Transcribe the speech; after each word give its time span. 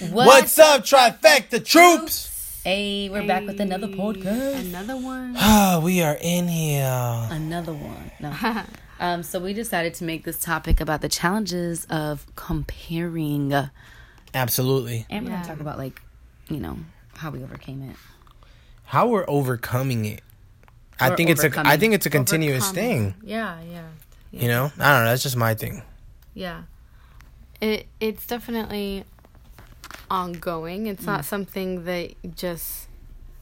What's 0.00 0.58
up, 0.58 0.82
trifecta 0.82 1.64
troops? 1.64 2.60
Hey, 2.64 3.08
we're 3.08 3.26
back 3.26 3.46
with 3.46 3.60
another 3.60 3.86
podcast. 3.86 4.60
Another 4.60 4.96
one. 4.96 5.34
Ah, 5.38 5.80
we 5.84 6.02
are 6.02 6.16
in 6.20 6.48
here. 6.48 7.28
Another 7.30 7.72
one. 7.72 8.10
No. 8.18 8.34
um, 9.00 9.22
so 9.22 9.38
we 9.38 9.52
decided 9.52 9.94
to 9.94 10.04
make 10.04 10.24
this 10.24 10.38
topic 10.40 10.80
about 10.80 11.00
the 11.00 11.08
challenges 11.08 11.84
of 11.90 12.26
comparing, 12.34 13.54
Absolutely. 14.34 15.06
and 15.10 15.26
we're 15.26 15.30
Yeah. 15.30 15.36
gonna 15.42 15.48
talk 15.48 15.60
about 15.60 15.78
like, 15.78 16.02
you 16.48 16.58
know, 16.58 16.78
how 17.16 17.30
we 17.30 17.42
overcame 17.42 17.82
it. 17.88 17.96
How 18.86 19.06
we're 19.06 19.24
overcoming 19.28 20.04
it. 20.06 20.22
I 20.98 21.10
Or 21.10 21.16
think 21.16 21.30
it's 21.30 21.42
a. 21.42 21.46
I 21.46 21.48
overcoming. 21.48 21.80
think 21.80 21.94
it's 21.94 22.06
a 22.06 22.10
continuous 22.10 22.64
Overcoming. 22.70 23.12
thing. 23.12 23.28
Yeah, 23.28 23.58
yeah, 23.70 23.88
You 24.32 24.48
know. 24.48 24.72
I 24.78 24.92
don't 24.92 25.04
know. 25.04 25.10
That's 25.10 25.22
just 25.22 25.36
my 25.36 25.54
thing. 25.54 25.82
yeah. 26.34 26.62
It 27.60 27.86
it's 28.00 28.26
definitely 28.26 29.04
ongoing. 30.10 30.86
It's 30.86 31.02
Mm. 31.02 31.06
not 31.06 31.24
something 31.24 31.84
that 31.84 32.12
just 32.36 32.88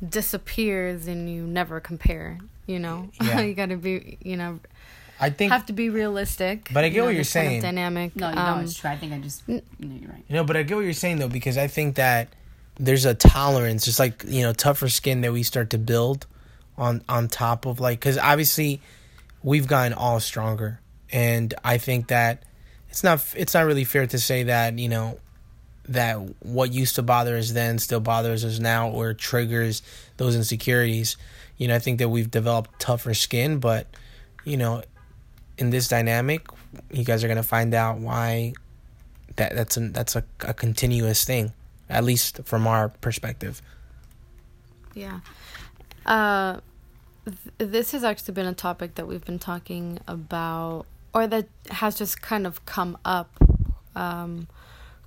disappears 0.06 1.06
and 1.06 1.28
you 1.30 1.42
never 1.46 1.80
compare. 1.80 2.38
You 2.66 2.78
know, 2.78 3.10
Yeah. 3.20 3.40
you 3.40 3.54
got 3.54 3.68
to 3.70 3.76
be. 3.76 4.18
You 4.22 4.36
know, 4.36 4.60
I 5.20 5.30
think. 5.30 5.52
have 5.52 5.66
to 5.66 5.72
be 5.72 5.88
realistic. 5.90 6.68
But 6.72 6.84
I 6.84 6.88
get 6.88 6.94
you 6.96 7.00
know, 7.00 7.04
what 7.06 7.14
you're 7.14 7.20
this 7.20 7.32
kind 7.32 7.46
of 7.46 7.50
saying. 7.52 7.62
dynamic. 7.62 8.16
No, 8.16 8.28
you 8.30 8.34
know 8.34 8.40
um, 8.42 8.60
it's 8.64 8.74
true. 8.74 8.90
I 8.90 8.96
think 8.96 9.12
I 9.12 9.18
just, 9.18 9.42
you 9.48 9.62
know, 9.78 9.94
you're 10.00 10.10
right. 10.10 10.24
You 10.28 10.36
know, 10.36 10.44
but 10.44 10.56
I 10.56 10.62
get 10.62 10.74
what 10.76 10.82
you're 10.84 10.92
saying 10.92 11.18
though, 11.18 11.28
because 11.28 11.56
I 11.58 11.66
think 11.66 11.96
that 11.96 12.28
there's 12.78 13.04
a 13.04 13.14
tolerance, 13.14 13.84
just 13.84 13.98
like 13.98 14.24
you 14.26 14.42
know, 14.42 14.52
tougher 14.52 14.88
skin 14.88 15.20
that 15.22 15.32
we 15.32 15.42
start 15.42 15.70
to 15.70 15.78
build 15.78 16.26
on 16.78 17.02
on 17.08 17.28
top 17.28 17.66
of 17.66 17.80
like, 17.80 18.00
because 18.00 18.16
obviously 18.18 18.80
we've 19.42 19.66
gotten 19.66 19.92
all 19.92 20.18
stronger, 20.20 20.80
and 21.12 21.52
I 21.64 21.78
think 21.78 22.08
that 22.08 22.42
it's 22.88 23.04
not 23.04 23.24
it's 23.36 23.54
not 23.54 23.66
really 23.66 23.84
fair 23.84 24.06
to 24.06 24.18
say 24.18 24.44
that 24.44 24.78
you 24.78 24.88
know 24.88 25.18
that 25.92 26.16
what 26.40 26.72
used 26.72 26.96
to 26.96 27.02
bother 27.02 27.36
us 27.36 27.52
then 27.52 27.78
still 27.78 28.00
bothers 28.00 28.44
us 28.44 28.58
now 28.58 28.88
or 28.90 29.14
triggers 29.14 29.82
those 30.16 30.34
insecurities. 30.36 31.16
You 31.56 31.68
know, 31.68 31.74
I 31.74 31.78
think 31.78 31.98
that 31.98 32.08
we've 32.08 32.30
developed 32.30 32.80
tougher 32.80 33.14
skin, 33.14 33.58
but 33.58 33.86
you 34.44 34.56
know, 34.56 34.82
in 35.58 35.70
this 35.70 35.88
dynamic, 35.88 36.46
you 36.90 37.04
guys 37.04 37.22
are 37.22 37.28
gonna 37.28 37.42
find 37.42 37.74
out 37.74 37.98
why 37.98 38.54
that 39.36 39.54
that's 39.54 39.76
a 39.76 39.88
that's 39.88 40.16
a, 40.16 40.24
a 40.40 40.54
continuous 40.54 41.24
thing, 41.24 41.52
at 41.88 42.04
least 42.04 42.40
from 42.44 42.66
our 42.66 42.88
perspective. 42.88 43.62
Yeah. 44.94 45.20
Uh, 46.04 46.60
th- 47.24 47.70
this 47.70 47.92
has 47.92 48.04
actually 48.04 48.34
been 48.34 48.46
a 48.46 48.54
topic 48.54 48.96
that 48.96 49.06
we've 49.06 49.24
been 49.24 49.38
talking 49.38 50.00
about, 50.08 50.86
or 51.14 51.26
that 51.26 51.46
has 51.70 51.96
just 51.96 52.20
kind 52.20 52.46
of 52.46 52.64
come 52.66 52.98
up 53.04 53.30
um, 53.94 54.48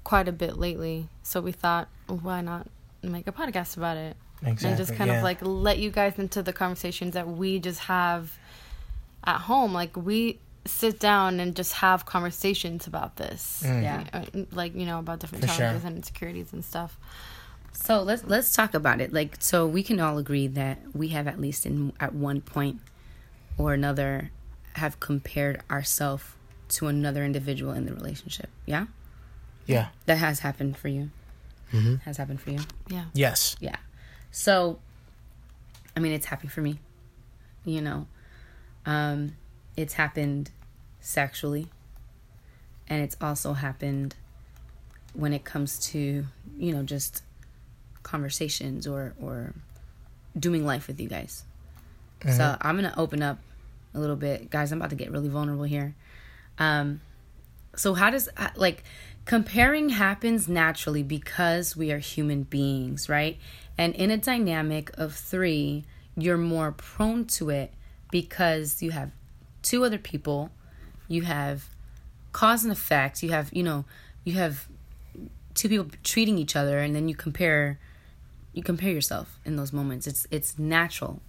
quite 0.06 0.30
a 0.30 0.32
bit 0.32 0.56
lately. 0.58 1.10
So 1.24 1.42
we 1.42 1.52
thought, 1.52 1.90
why 2.08 2.40
not 2.40 2.68
make 3.04 3.28
a 3.28 3.34
podcast 3.34 3.76
about 3.76 3.98
it? 3.98 4.16
and 4.42 4.78
just 4.78 4.94
kind 4.96 5.10
of 5.10 5.24
like 5.24 5.40
let 5.42 5.80
you 5.80 5.90
guys 5.90 6.20
into 6.20 6.44
the 6.44 6.54
conversations 6.54 7.16
that 7.16 7.28
we 7.28 7.58
just 7.60 7.80
have 7.82 8.38
at 9.26 9.40
home. 9.42 9.74
Like 9.74 9.98
we 9.98 10.40
sit 10.66 11.00
down 11.00 11.40
and 11.40 11.56
just 11.56 11.74
have 11.74 12.06
conversations 12.06 12.86
about 12.88 13.16
this. 13.18 13.62
Yeah. 13.66 14.04
Uh, 14.14 14.24
Like, 14.52 14.76
you 14.76 14.86
know, 14.86 15.00
about 15.00 15.20
different 15.20 15.44
For 15.44 15.48
sure. 15.50 15.58
challenges 15.58 15.84
and 15.86 15.98
insecurities 15.98 16.54
and 16.54 16.64
stuff. 16.64 16.98
So 17.74 18.02
let's 18.04 18.24
let's 18.24 18.54
talk 18.54 18.74
about 18.74 19.02
it. 19.02 19.12
Like, 19.14 19.38
so 19.40 19.68
we 19.68 19.84
can 19.84 20.00
all 20.00 20.18
agree 20.18 20.48
that 20.48 20.80
we 20.94 21.10
have 21.10 21.28
at 21.28 21.40
least 21.40 21.66
in 21.66 21.92
at 22.00 22.14
one 22.14 22.42
point 22.42 22.80
or 23.58 23.74
another 23.74 24.32
have 24.74 25.00
compared 25.00 25.62
ourselves 25.72 26.24
to 26.68 26.88
another 26.88 27.24
individual 27.24 27.72
in 27.74 27.86
the 27.86 27.94
relationship. 27.94 28.50
Yeah, 28.66 28.86
yeah, 29.66 29.88
that 30.06 30.18
has 30.18 30.40
happened 30.40 30.78
for 30.78 30.88
you. 30.88 31.10
Mhm. 31.72 32.02
Has 32.02 32.18
happened 32.18 32.40
for 32.42 32.52
you. 32.52 32.60
Yeah. 32.88 33.06
yes, 33.14 33.56
Yeah. 33.60 33.76
So, 34.32 34.80
I 35.96 36.00
mean, 36.00 36.12
it's 36.12 36.26
happened 36.28 36.52
for 36.52 36.62
me. 36.62 36.80
You 37.64 37.82
know, 37.82 38.08
um, 38.86 39.36
it's 39.76 39.94
happened 39.94 40.52
sexually, 41.00 41.68
and 42.88 43.02
it's 43.02 43.16
also 43.20 43.54
happened 43.54 44.16
when 45.14 45.34
it 45.34 45.44
comes 45.46 45.80
to 45.92 46.26
you 46.58 46.72
know 46.74 46.84
just 46.84 47.24
conversations 48.04 48.86
or 48.86 49.14
or 49.20 49.54
doing 50.38 50.66
life 50.66 50.88
with 50.88 51.00
you 51.00 51.08
guys. 51.10 51.44
So 52.38 52.58
I'm 52.62 52.76
gonna 52.76 52.94
open 52.98 53.22
up 53.22 53.40
a 53.94 54.00
little 54.00 54.16
bit, 54.16 54.50
guys. 54.50 54.72
I'm 54.72 54.80
about 54.80 54.90
to 54.92 54.96
get 54.96 55.12
really 55.12 55.30
vulnerable 55.30 55.64
here. 55.64 55.96
Um, 56.60 57.02
so 57.76 57.94
how 57.94 58.10
does 58.10 58.30
uh, 58.38 58.50
like 58.56 58.84
comparing 59.26 59.90
happens 59.90 60.48
naturally 60.48 61.04
because 61.04 61.76
we 61.76 61.92
are 61.92 61.98
human 61.98 62.44
beings, 62.44 63.10
right? 63.10 63.38
And 63.78 63.94
in 63.96 64.12
a 64.12 64.18
dynamic 64.18 64.92
of 64.98 65.14
3, 65.14 65.84
you're 66.16 66.38
more 66.38 66.72
prone 66.72 67.26
to 67.26 67.50
it 67.50 67.74
because 68.12 68.82
you 68.82 68.92
have 68.92 69.12
two 69.62 69.84
other 69.84 69.98
people, 69.98 70.52
you 71.08 71.24
have 71.24 71.70
cause 72.32 72.64
and 72.64 72.72
effect, 72.72 73.24
you 73.24 73.32
have, 73.32 73.52
you 73.52 73.64
know, 73.64 73.86
you 74.24 74.34
have 74.34 74.68
two 75.54 75.70
people 75.70 75.88
treating 76.04 76.38
each 76.38 76.56
other 76.56 76.80
and 76.80 76.96
then 76.96 77.10
you 77.10 77.16
compare 77.16 77.80
you 78.54 78.64
compare 78.64 78.92
yourself 78.92 79.38
in 79.44 79.58
those 79.58 79.74
moments. 79.74 80.08
It's 80.08 80.26
it's 80.32 80.58
natural. 80.58 81.22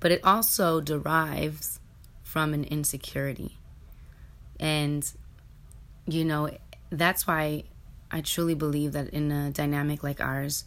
But 0.00 0.10
it 0.10 0.20
also 0.22 0.80
derives 0.80 1.80
from 2.22 2.52
an 2.52 2.64
insecurity. 2.64 3.56
And 4.60 5.10
you 6.06 6.24
know, 6.24 6.50
that's 6.92 7.26
why 7.26 7.64
I 8.10 8.20
truly 8.20 8.54
believe 8.54 8.92
that 8.92 9.08
in 9.08 9.32
a 9.32 9.50
dynamic 9.50 10.02
like 10.02 10.20
ours, 10.20 10.64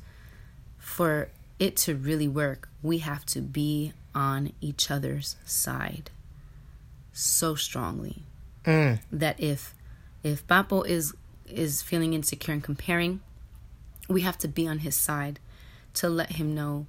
for 0.77 1.29
it 1.59 1.77
to 1.77 1.95
really 1.95 2.27
work, 2.27 2.67
we 2.81 2.97
have 2.99 3.25
to 3.27 3.41
be 3.41 3.93
on 4.13 4.51
each 4.61 4.89
other's 4.91 5.35
side 5.45 6.09
so 7.13 7.55
strongly 7.55 8.23
Mm. 8.65 8.99
that 9.11 9.39
if 9.39 9.75
if 10.23 10.45
Papo 10.47 10.85
is 10.87 11.13
is 11.47 11.83
feeling 11.83 12.13
insecure 12.13 12.51
and 12.53 12.63
comparing, 12.63 13.21
we 14.09 14.21
have 14.21 14.39
to 14.39 14.47
be 14.47 14.67
on 14.67 14.79
his 14.79 14.97
side 14.97 15.39
to 15.93 16.09
let 16.09 16.31
him 16.33 16.55
know 16.55 16.87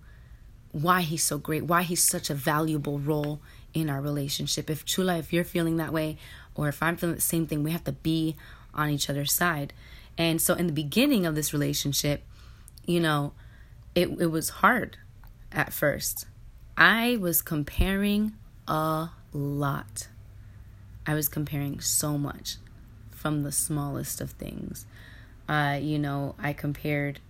why 0.73 1.03
he's 1.03 1.23
so 1.23 1.37
great, 1.37 1.65
why 1.65 1.83
he's 1.83 2.03
such 2.03 2.31
a 2.31 2.35
valuable 2.35 2.99
role 2.99 3.41
in 3.75 3.91
our 3.91 4.01
relationship. 4.01 4.71
If 4.71 4.87
Chula, 4.87 5.19
if 5.19 5.33
you're 5.35 5.45
feeling 5.45 5.77
that 5.77 5.93
way, 5.93 6.17
or 6.55 6.69
if 6.69 6.83
I'm 6.83 6.97
feeling 6.97 7.17
the 7.17 7.21
same 7.21 7.47
thing, 7.47 7.63
we 7.63 7.73
have 7.73 7.85
to 7.85 7.93
be 7.93 8.37
on 8.77 8.91
each 8.91 9.11
other's 9.11 9.33
side. 9.33 9.73
And 10.19 10.41
so 10.41 10.55
in 10.55 10.67
the 10.67 10.73
beginning 10.73 11.27
of 11.27 11.35
this 11.35 11.53
relationship, 11.53 12.23
you 12.87 13.01
know, 13.01 13.33
it 13.95 14.09
it 14.21 14.27
was 14.27 14.49
hard 14.61 14.99
at 15.51 15.73
first. 15.73 16.27
I 16.77 17.17
was 17.17 17.43
comparing 17.43 18.35
a 18.69 19.09
lot. 19.33 20.09
I 21.07 21.15
was 21.15 21.29
comparing 21.29 21.81
so 21.81 22.19
much 22.19 22.57
from 23.11 23.43
the 23.43 23.53
smallest 23.53 24.21
of 24.21 24.33
things. 24.33 24.87
Uh, 25.49 25.79
you 25.81 25.99
know, 25.99 26.35
I 26.39 26.53
compared 26.53 27.21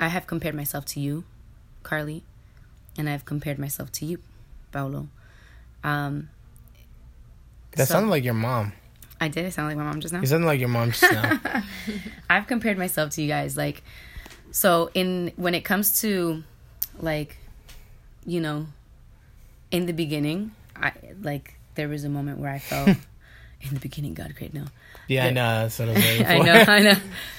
I 0.00 0.08
have 0.08 0.26
compared 0.26 0.54
myself 0.54 0.84
to 0.86 1.00
you, 1.00 1.24
Carly, 1.82 2.22
and 2.96 3.08
I've 3.08 3.24
compared 3.24 3.58
myself 3.58 3.92
to 3.92 4.06
you, 4.06 4.18
Paolo. 4.72 5.08
Um 5.82 6.30
that 7.72 7.88
so- 7.88 7.94
sounded 7.94 8.10
like 8.10 8.24
your 8.24 8.34
mom. 8.34 8.72
I 9.20 9.28
did 9.28 9.46
I 9.46 9.50
sound 9.50 9.68
like 9.68 9.76
my 9.76 9.84
mom 9.84 10.00
just 10.00 10.12
now. 10.12 10.20
You 10.20 10.26
sounded 10.26 10.46
like 10.46 10.60
your 10.60 10.68
mom 10.68 10.90
just 10.90 11.10
now. 11.10 11.40
I've 12.30 12.46
compared 12.46 12.78
myself 12.78 13.10
to 13.10 13.22
you 13.22 13.28
guys 13.28 13.56
like 13.56 13.82
so 14.50 14.90
in 14.94 15.32
when 15.36 15.54
it 15.54 15.62
comes 15.64 16.00
to 16.00 16.42
like 16.98 17.36
you 18.26 18.40
know 18.40 18.66
in 19.70 19.86
the 19.86 19.92
beginning 19.92 20.52
I 20.76 20.92
like 21.20 21.54
there 21.74 21.88
was 21.88 22.04
a 22.04 22.08
moment 22.08 22.38
where 22.38 22.50
I 22.50 22.58
felt 22.58 22.88
in 23.60 23.74
the 23.74 23.80
beginning 23.80 24.14
God 24.14 24.34
great 24.36 24.52
no 24.54 24.64
yeah, 25.06 25.26
I 25.26 25.30
know. 25.30 25.60
That's 25.68 25.78
what 25.78 25.88
I 25.90 25.92
was 25.92 26.02
for. 26.16 26.24
I 26.24 26.38
know 26.38 26.64
I 26.66 26.78
know 26.80 26.94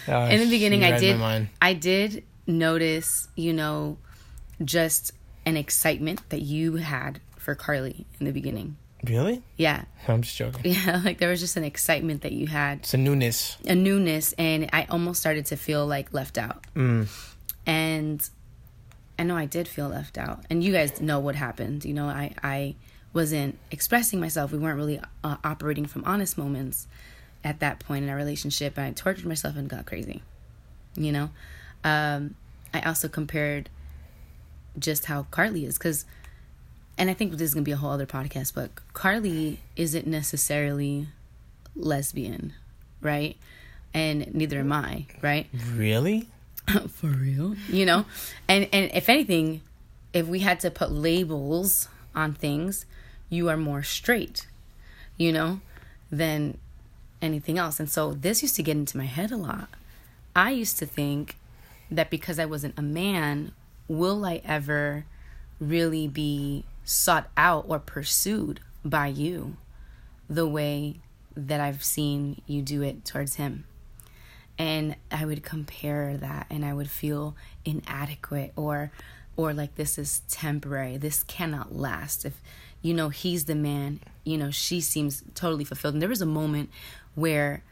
Oh, 0.08 0.26
in 0.26 0.40
the 0.40 0.50
beginning 0.50 0.84
I 0.84 1.00
did. 1.00 1.50
I 1.62 1.74
did 1.74 2.24
notice 2.48 3.28
you 3.36 3.54
know 3.54 3.98
just 4.64 5.12
an 5.46 5.58
excitement 5.58 6.30
that 6.30 6.42
you 6.42 6.76
had 6.78 7.20
for 7.38 7.56
Carly 7.56 8.06
in 8.20 8.26
the 8.26 8.32
beginning 8.32 8.78
Really? 9.08 9.42
yeah 9.58 9.84
I'm 10.08 10.22
just 10.22 10.36
joking. 10.38 10.62
yeah 10.74 11.02
like 11.04 11.18
there 11.20 11.30
was 11.30 11.40
just 11.40 11.58
an 11.58 11.64
excitement 11.64 12.22
that 12.24 12.32
you 12.32 12.48
had 12.48 12.80
It's 12.80 12.94
a 12.94 12.98
newness. 12.98 13.58
a 13.66 13.76
newness 13.76 14.34
and 14.38 14.70
I 14.74 14.86
almost 14.90 15.20
started 15.20 15.46
to 15.48 15.56
feel 15.58 15.86
like 15.88 16.14
left 16.14 16.38
out. 16.38 16.66
Mm. 16.76 17.08
And 17.66 18.30
I 19.18 19.24
know 19.24 19.36
I 19.38 19.46
did 19.46 19.68
feel 19.68 19.88
left 19.90 20.18
out. 20.18 20.44
And 20.50 20.64
you 20.64 20.72
guys 20.74 21.00
know 21.02 21.20
what 21.20 21.36
happened. 21.36 21.86
You 21.86 21.94
know, 21.94 22.08
I 22.08 22.34
I 22.44 22.76
wasn't 23.14 23.58
expressing 23.72 24.20
myself. 24.20 24.52
We 24.52 24.58
weren't 24.58 24.78
really 24.78 25.00
uh, 25.24 25.38
operating 25.44 25.86
from 25.86 26.04
honest 26.06 26.38
moments 26.38 26.88
at 27.44 27.60
that 27.62 27.80
point 27.80 28.04
in 28.04 28.10
our 28.10 28.16
relationship. 28.18 28.78
And 28.78 28.88
I 28.88 28.92
tortured 28.92 29.26
myself 29.26 29.56
and 29.56 29.70
got 29.70 29.86
crazy. 29.86 30.22
You 30.96 31.12
know, 31.12 31.30
um, 31.84 32.36
I 32.74 32.82
also 32.82 33.08
compared 33.08 33.70
just 34.78 35.06
how 35.06 35.24
Carly 35.32 35.66
is 35.66 35.78
because, 35.78 36.06
and 36.98 37.10
I 37.10 37.14
think 37.14 37.32
this 37.32 37.42
is 37.42 37.54
gonna 37.54 37.64
be 37.64 37.72
a 37.72 37.78
whole 37.78 37.92
other 37.92 38.06
podcast. 38.06 38.54
But 38.54 38.72
Carly 38.94 39.60
isn't 39.76 40.08
necessarily 40.08 41.08
lesbian, 41.76 42.54
right? 43.02 43.38
and 43.96 44.36
neither 44.36 44.60
am 44.60 44.74
I, 44.74 45.06
right? 45.22 45.48
Really? 45.74 46.28
For 46.90 47.08
real? 47.08 47.56
You 47.70 47.86
know? 47.86 48.06
And 48.48 48.68
and 48.72 48.92
if 48.94 49.10
anything, 49.10 49.62
if 50.14 50.28
we 50.28 50.40
had 50.40 50.60
to 50.60 50.70
put 50.70 50.92
labels 50.92 51.88
on 52.14 52.34
things, 52.34 52.86
you 53.30 53.48
are 53.50 53.58
more 53.58 53.82
straight, 53.82 54.48
you 55.18 55.32
know, 55.32 55.62
than 56.12 56.58
anything 57.22 57.58
else. 57.58 57.80
And 57.80 57.90
so 57.90 58.14
this 58.14 58.42
used 58.44 58.58
to 58.58 58.64
get 58.64 58.76
into 58.76 58.98
my 58.98 59.06
head 59.06 59.32
a 59.32 59.38
lot. 59.38 59.70
I 60.36 60.52
used 60.52 60.78
to 60.80 60.86
think 60.86 61.38
that 61.90 62.10
because 62.10 62.38
I 62.38 62.46
wasn't 62.46 62.78
a 62.78 62.82
man, 62.82 63.54
will 63.88 64.26
I 64.26 64.42
ever 64.44 65.06
really 65.62 66.06
be 66.10 66.66
sought 66.86 67.30
out 67.36 67.66
or 67.68 67.80
pursued 67.80 68.62
by 68.86 69.08
you 69.08 69.58
the 70.30 70.48
way 70.48 71.00
that 71.36 71.60
I've 71.60 71.84
seen 71.84 72.42
you 72.48 72.62
do 72.62 72.82
it 72.82 73.04
towards 73.04 73.36
him? 73.36 73.66
And 74.58 74.96
I 75.12 75.26
would 75.26 75.44
compare 75.44 76.16
that 76.16 76.48
and 76.50 76.64
I 76.64 76.74
would 76.74 76.90
feel 76.90 77.36
inadequate 77.66 78.54
or 78.56 78.92
or 79.38 79.54
like 79.54 79.76
this 79.76 79.98
is 79.98 80.22
temporary. 80.30 80.96
This 80.96 81.24
cannot 81.24 81.76
last. 81.76 82.24
If 82.24 82.42
you 82.82 82.94
know 82.94 83.10
he's 83.10 83.46
the 83.46 83.56
man, 83.56 84.00
you 84.24 84.38
know 84.38 84.52
she 84.52 84.80
seems 84.80 85.24
totally 85.34 85.66
fulfilled. 85.66 85.96
And 85.96 86.02
there 86.02 86.08
was 86.08 86.22
a 86.22 86.26
moment 86.26 86.70
where 87.16 87.64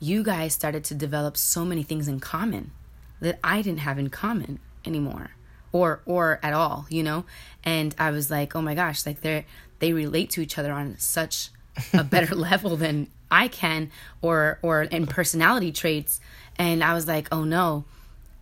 you 0.00 0.24
guys 0.24 0.52
started 0.52 0.82
to 0.82 0.96
develop 0.96 1.36
so 1.36 1.64
many 1.64 1.84
things 1.84 2.08
in 2.08 2.18
common 2.18 2.72
that 3.20 3.38
I 3.44 3.62
didn't 3.62 3.80
have 3.80 4.00
in 4.00 4.10
common 4.10 4.58
anymore 4.84 5.30
or 5.72 6.02
or 6.06 6.38
at 6.42 6.52
all, 6.52 6.86
you 6.88 7.02
know? 7.02 7.24
And 7.64 7.94
I 7.98 8.10
was 8.10 8.30
like, 8.30 8.54
"Oh 8.54 8.62
my 8.62 8.74
gosh, 8.74 9.04
like 9.06 9.20
they 9.20 9.46
they 9.78 9.92
relate 9.92 10.30
to 10.30 10.40
each 10.40 10.58
other 10.58 10.72
on 10.72 10.96
such 10.98 11.50
a 11.92 12.04
better 12.14 12.34
level 12.34 12.76
than 12.76 13.08
I 13.30 13.48
can 13.48 13.90
or 14.20 14.58
or 14.62 14.82
in 14.82 15.06
personality 15.06 15.72
traits." 15.72 16.20
And 16.56 16.84
I 16.84 16.94
was 16.94 17.08
like, 17.08 17.28
"Oh 17.32 17.44
no, 17.44 17.84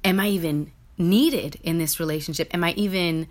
am 0.05 0.21
I 0.21 0.29
even 0.29 0.73
needed 0.99 1.59
in 1.63 1.79
this 1.79 1.99
relationship? 1.99 2.53
Am 2.53 2.65
I 2.65 2.73
even 2.73 3.29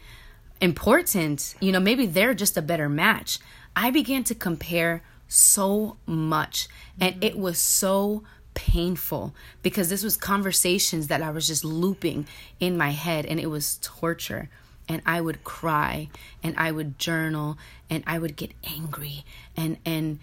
important? 0.62 1.56
You 1.60 1.72
know, 1.72 1.80
maybe 1.80 2.06
they're 2.06 2.34
just 2.34 2.58
a 2.58 2.62
better 2.62 2.90
match." 2.90 3.40
I 3.76 3.92
began 3.92 4.24
to 4.26 4.36
compare 4.36 5.04
so 5.30 5.98
much 6.06 6.68
and 7.00 7.16
mm-hmm. 7.16 7.24
it 7.24 7.38
was 7.38 7.60
so 7.60 8.24
painful 8.60 9.34
because 9.64 9.90
this 9.90 10.04
was 10.04 10.18
conversations 10.18 11.08
that 11.08 11.22
I 11.22 11.32
was 11.32 11.48
just 11.48 11.64
looping 11.64 12.28
in 12.60 12.78
my 12.78 12.90
head 12.90 13.26
and 13.26 13.40
it 13.40 13.48
was 13.48 13.80
torture 13.82 14.50
and 14.90 15.02
I 15.06 15.22
would 15.22 15.46
cry 15.46 16.10
and 16.44 16.56
I 16.58 16.70
would 16.74 17.00
journal 17.00 17.58
and 17.90 18.04
I 18.06 18.20
would 18.20 18.36
get 18.36 18.52
angry 18.66 19.24
and 19.56 19.78
and 19.86 20.20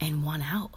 and 0.00 0.24
want 0.24 0.42
out 0.52 0.72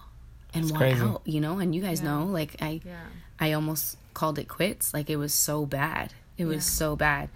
and 0.54 0.66
want 0.66 0.78
crazy. 0.78 1.02
out 1.02 1.22
you 1.26 1.42
know 1.42 1.58
and 1.58 1.74
you 1.74 1.82
guys 1.82 2.02
yeah. 2.04 2.12
know 2.12 2.26
like 2.26 2.58
I 2.62 2.82
yeah. 2.86 3.00
I 3.40 3.54
almost 3.54 3.98
called 4.14 4.38
it 4.38 4.48
quits 4.48 4.94
like 4.94 5.10
it 5.10 5.18
was 5.18 5.34
so 5.34 5.66
bad 5.66 6.14
it 6.38 6.46
was 6.46 6.58
yeah. 6.58 6.78
so 6.78 6.96
bad 6.96 7.30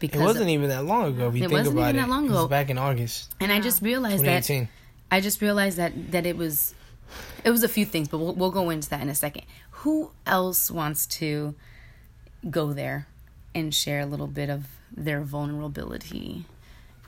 because 0.00 0.20
it 0.20 0.24
wasn't 0.24 0.42
of, 0.42 0.50
even 0.50 0.68
that 0.68 0.84
long 0.84 1.14
ago 1.14 1.28
if 1.28 1.34
you 1.34 1.48
think 1.48 1.66
about 1.66 1.94
it 1.94 1.98
that 1.98 2.10
long 2.10 2.26
ago. 2.26 2.34
it 2.34 2.40
was 2.40 2.48
back 2.48 2.68
in 2.68 2.76
August 2.76 3.34
and 3.40 3.50
I 3.50 3.60
just 3.60 3.80
realized 3.80 4.22
that 4.26 4.68
I 5.10 5.22
just 5.22 5.40
realized 5.40 5.78
that 5.78 6.12
that 6.12 6.26
it 6.26 6.36
was 6.36 6.74
it 7.44 7.50
was 7.50 7.62
a 7.62 7.68
few 7.68 7.84
things, 7.84 8.08
but 8.08 8.18
we'll, 8.18 8.34
we'll 8.34 8.50
go 8.50 8.70
into 8.70 8.88
that 8.90 9.00
in 9.00 9.08
a 9.08 9.14
second. 9.14 9.44
Who 9.70 10.10
else 10.26 10.70
wants 10.70 11.06
to 11.06 11.54
go 12.48 12.72
there 12.72 13.06
and 13.54 13.74
share 13.74 14.00
a 14.00 14.06
little 14.06 14.26
bit 14.26 14.50
of 14.50 14.66
their 14.94 15.20
vulnerability 15.20 16.44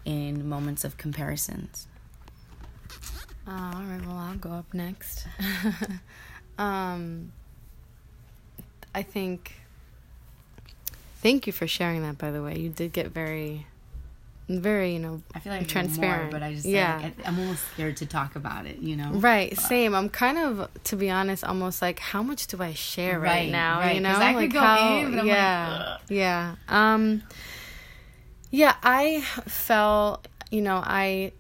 in 0.05 0.49
moments 0.49 0.85
of 0.85 0.97
comparisons? 0.97 1.87
Uh, 3.47 3.73
all 3.75 3.83
right, 3.83 4.01
well, 4.07 4.17
I'll 4.17 4.37
go 4.37 4.51
up 4.51 4.73
next. 4.73 5.27
um, 6.59 7.33
I 8.95 9.03
think. 9.03 9.55
Thank 11.23 11.47
you 11.47 11.53
for 11.53 11.67
sharing 11.67 12.03
that, 12.03 12.17
by 12.17 12.31
the 12.31 12.43
way. 12.43 12.59
You 12.59 12.71
did 12.71 12.93
get 12.93 13.09
very 13.09 13.67
very 14.59 14.93
you 14.95 14.99
know 14.99 15.23
i 15.35 15.39
feel 15.39 15.53
like 15.53 15.69
transparent 15.69 16.25
more, 16.25 16.31
but 16.33 16.43
i 16.43 16.53
just 16.53 16.67
yeah 16.67 16.99
like, 17.03 17.29
i'm 17.29 17.39
almost 17.39 17.63
scared 17.73 17.97
to 17.97 18.07
talk 18.07 18.35
about 18.35 18.67
it 18.67 18.79
you 18.79 18.97
know 18.97 19.11
right 19.13 19.51
but. 19.51 19.61
same 19.61 19.95
i'm 19.95 20.09
kind 20.09 20.39
of 20.39 20.69
to 20.83 20.97
be 20.97 21.09
honest 21.09 21.45
almost 21.45 21.81
like 21.81 21.99
how 22.01 22.23
much 22.23 22.47
do 22.49 22.61
i 22.61 22.73
share 22.73 23.21
right, 23.21 23.43
right 23.43 23.51
now 23.51 23.79
right. 23.79 23.95
you 23.95 24.01
know 24.01 24.11
I 24.11 24.33
like 24.33 24.53
how 24.53 24.99
in, 24.99 25.27
yeah 25.27 25.97
like, 25.99 26.01
yeah 26.09 26.57
um 26.69 27.23
yeah 28.51 28.75
i 28.83 29.21
felt 29.47 30.27
you 30.51 30.63
know 30.63 30.83
i 30.85 31.33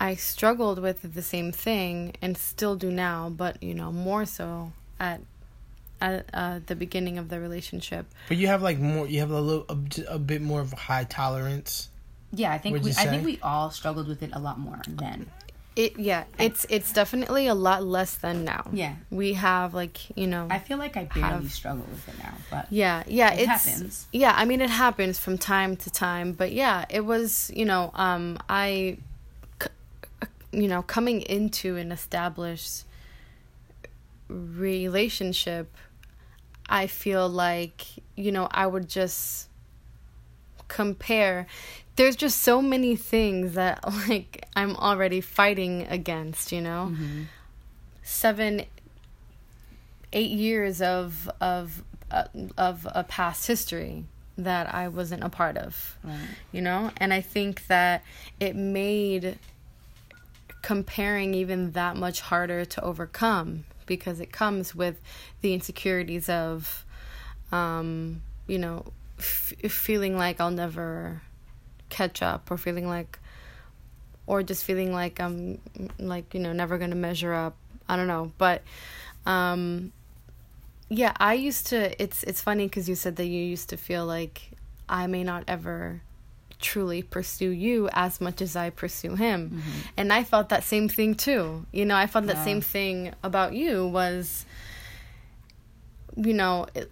i 0.00 0.16
struggled 0.16 0.80
with 0.80 1.14
the 1.14 1.22
same 1.22 1.52
thing 1.52 2.14
and 2.20 2.36
still 2.36 2.74
do 2.74 2.90
now 2.90 3.30
but 3.30 3.62
you 3.62 3.74
know 3.74 3.92
more 3.92 4.24
so 4.24 4.72
at 4.98 5.20
at 6.00 6.26
uh, 6.34 6.60
the 6.66 6.76
beginning 6.76 7.18
of 7.18 7.28
the 7.28 7.40
relationship. 7.40 8.06
But 8.28 8.36
you 8.36 8.46
have 8.48 8.62
like 8.62 8.78
more. 8.78 9.06
You 9.06 9.20
have 9.20 9.30
a 9.30 9.40
little 9.40 9.64
a, 9.68 10.14
a 10.14 10.18
bit 10.18 10.42
more 10.42 10.60
of 10.60 10.72
a 10.72 10.76
high 10.76 11.04
tolerance 11.04 11.88
yeah, 12.34 12.52
I 12.52 12.58
think 12.58 12.82
we, 12.82 12.90
I 12.90 13.06
think 13.06 13.24
we 13.24 13.38
all 13.42 13.70
struggled 13.70 14.08
with 14.08 14.22
it 14.22 14.30
a 14.32 14.38
lot 14.38 14.58
more 14.58 14.80
then. 14.88 15.30
It 15.76 15.98
yeah, 15.98 16.24
it's 16.38 16.64
it's 16.68 16.92
definitely 16.92 17.48
a 17.48 17.54
lot 17.54 17.84
less 17.84 18.14
than 18.14 18.44
now. 18.44 18.68
Yeah, 18.72 18.94
we 19.10 19.32
have 19.32 19.74
like 19.74 20.16
you 20.16 20.28
know. 20.28 20.46
I 20.48 20.60
feel 20.60 20.78
like 20.78 20.96
I 20.96 21.04
barely 21.04 21.22
have, 21.22 21.50
struggle 21.50 21.84
with 21.90 22.08
it 22.08 22.18
now, 22.18 22.34
but 22.48 22.70
yeah, 22.70 23.02
yeah, 23.08 23.32
it 23.32 23.48
happens. 23.48 24.06
Yeah, 24.12 24.34
I 24.36 24.44
mean 24.44 24.60
it 24.60 24.70
happens 24.70 25.18
from 25.18 25.36
time 25.36 25.76
to 25.78 25.90
time, 25.90 26.32
but 26.32 26.52
yeah, 26.52 26.84
it 26.88 27.04
was 27.04 27.50
you 27.54 27.64
know 27.64 27.90
um 27.94 28.38
I, 28.48 28.98
you 30.52 30.68
know, 30.68 30.82
coming 30.82 31.22
into 31.22 31.76
an 31.76 31.90
established 31.90 32.84
relationship, 34.28 35.76
I 36.68 36.86
feel 36.86 37.28
like 37.28 37.84
you 38.14 38.30
know 38.30 38.46
I 38.52 38.68
would 38.68 38.88
just 38.88 39.48
compare 40.68 41.46
there's 41.96 42.16
just 42.16 42.40
so 42.40 42.60
many 42.60 42.96
things 42.96 43.54
that 43.54 43.80
like 44.08 44.46
I'm 44.56 44.76
already 44.76 45.20
fighting 45.20 45.86
against, 45.88 46.52
you 46.52 46.60
know. 46.60 46.90
Mm-hmm. 46.92 47.22
Seven, 48.02 48.66
eight 50.12 50.30
years 50.30 50.82
of 50.82 51.30
of 51.40 51.82
uh, 52.10 52.24
of 52.58 52.86
a 52.94 53.04
past 53.04 53.46
history 53.46 54.04
that 54.36 54.74
I 54.74 54.88
wasn't 54.88 55.22
a 55.22 55.28
part 55.28 55.56
of, 55.56 55.96
right. 56.02 56.18
you 56.52 56.60
know, 56.60 56.90
and 56.96 57.14
I 57.14 57.20
think 57.20 57.66
that 57.68 58.02
it 58.40 58.56
made 58.56 59.38
comparing 60.60 61.34
even 61.34 61.72
that 61.72 61.96
much 61.96 62.20
harder 62.20 62.64
to 62.64 62.82
overcome 62.82 63.64
because 63.86 64.18
it 64.18 64.32
comes 64.32 64.74
with 64.74 65.00
the 65.40 65.54
insecurities 65.54 66.28
of, 66.28 66.84
um, 67.52 68.22
you 68.46 68.58
know, 68.58 68.84
f- 69.18 69.52
feeling 69.68 70.16
like 70.16 70.40
I'll 70.40 70.50
never 70.50 71.22
catch 71.94 72.22
up 72.22 72.50
or 72.50 72.56
feeling 72.56 72.88
like 72.88 73.18
or 74.26 74.42
just 74.42 74.64
feeling 74.64 74.92
like 74.92 75.20
I'm 75.20 75.60
like 75.98 76.34
you 76.34 76.40
know 76.40 76.52
never 76.52 76.78
going 76.78 76.90
to 76.90 76.96
measure 77.08 77.32
up. 77.32 77.56
I 77.88 77.96
don't 77.96 78.06
know, 78.08 78.32
but 78.38 78.62
um 79.26 79.92
yeah, 80.88 81.12
I 81.16 81.34
used 81.34 81.68
to 81.68 81.78
it's 82.02 82.22
it's 82.24 82.40
funny 82.40 82.68
cuz 82.68 82.88
you 82.88 82.96
said 83.04 83.16
that 83.16 83.26
you 83.26 83.42
used 83.42 83.68
to 83.70 83.76
feel 83.76 84.04
like 84.06 84.50
I 84.88 85.06
may 85.06 85.24
not 85.24 85.44
ever 85.46 86.02
truly 86.60 87.02
pursue 87.02 87.50
you 87.50 87.88
as 87.92 88.20
much 88.20 88.40
as 88.40 88.56
I 88.56 88.70
pursue 88.70 89.14
him. 89.16 89.50
Mm-hmm. 89.50 89.80
And 89.98 90.12
I 90.12 90.24
felt 90.24 90.48
that 90.48 90.64
same 90.64 90.88
thing 90.88 91.14
too. 91.14 91.66
You 91.72 91.84
know, 91.84 91.96
I 91.96 92.06
felt 92.06 92.26
that 92.26 92.42
same 92.44 92.60
thing 92.60 93.12
about 93.22 93.54
you 93.54 93.86
was 93.86 94.46
you 96.16 96.32
know, 96.32 96.66
it, 96.74 96.90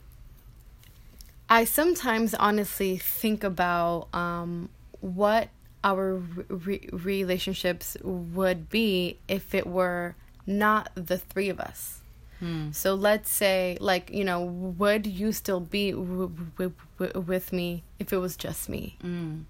I 1.49 1.65
sometimes 1.65 2.35
honestly 2.35 2.97
think 2.97 3.45
about 3.45 4.09
um, 4.15 4.69
what 5.03 5.49
our 5.85 6.15
re- 6.49 6.89
relationships 6.93 7.97
would 8.03 8.71
be 8.71 9.19
if 9.29 9.55
it 9.55 9.67
were 9.67 10.15
not 10.47 10.91
the 10.95 11.19
three 11.19 11.49
of 11.51 11.61
us. 11.61 12.01
Hmm. 12.39 12.73
So 12.73 12.95
let's 12.95 13.31
say, 13.31 13.77
like, 13.81 14.11
you 14.11 14.25
know, 14.25 14.41
would 14.43 15.07
you 15.07 15.33
still 15.33 15.61
be 15.61 15.93
w- 15.93 16.29
w- 16.57 16.73
w- 16.99 17.21
with 17.21 17.53
me 17.53 17.85
if 17.99 18.13
it 18.13 18.19
was 18.19 18.37
just 18.37 18.69
me? 18.69 18.97
Mm. 19.05 19.45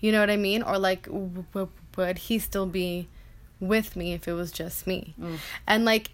You 0.00 0.12
know 0.12 0.20
what 0.20 0.30
I 0.30 0.36
mean? 0.36 0.62
Or 0.62 0.78
like, 0.78 1.06
would 1.10 2.18
he 2.18 2.38
still 2.38 2.66
be 2.66 3.08
with 3.60 3.96
me 3.96 4.12
if 4.12 4.28
it 4.28 4.34
was 4.34 4.52
just 4.52 4.86
me? 4.86 5.14
Mm. 5.20 5.38
And 5.66 5.84
like, 5.84 6.10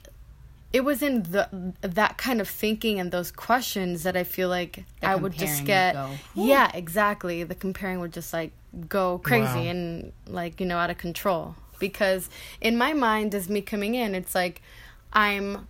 it 0.75 0.85
was 0.85 1.03
in 1.03 1.23
the 1.23 1.49
that 1.83 2.19
kind 2.19 2.41
of 2.41 2.49
thinking 2.49 2.99
and 2.99 3.13
those 3.13 3.31
questions 3.31 4.03
that 4.03 4.17
I 4.17 4.25
feel 4.25 4.49
like 4.49 4.85
the 5.01 5.09
I 5.09 5.15
would 5.15 5.33
just 5.33 5.65
get. 5.65 5.97
Yeah, 6.35 6.69
exactly. 6.75 7.45
The 7.45 7.55
comparing 7.55 8.01
would 8.01 8.13
just 8.13 8.33
like 8.33 8.51
go 8.89 9.19
crazy 9.19 9.67
wow. 9.67 9.71
and 9.71 10.13
like 10.27 10.59
you 10.59 10.67
know 10.67 10.79
out 10.79 10.91
of 10.91 10.99
control 10.99 11.55
because 11.79 12.29
in 12.61 12.77
my 12.77 12.93
mind 12.93 13.37
as 13.37 13.49
me 13.49 13.61
coming 13.61 13.95
in, 13.95 14.17
it's 14.17 14.35
like 14.35 14.63
I'm 15.13 15.69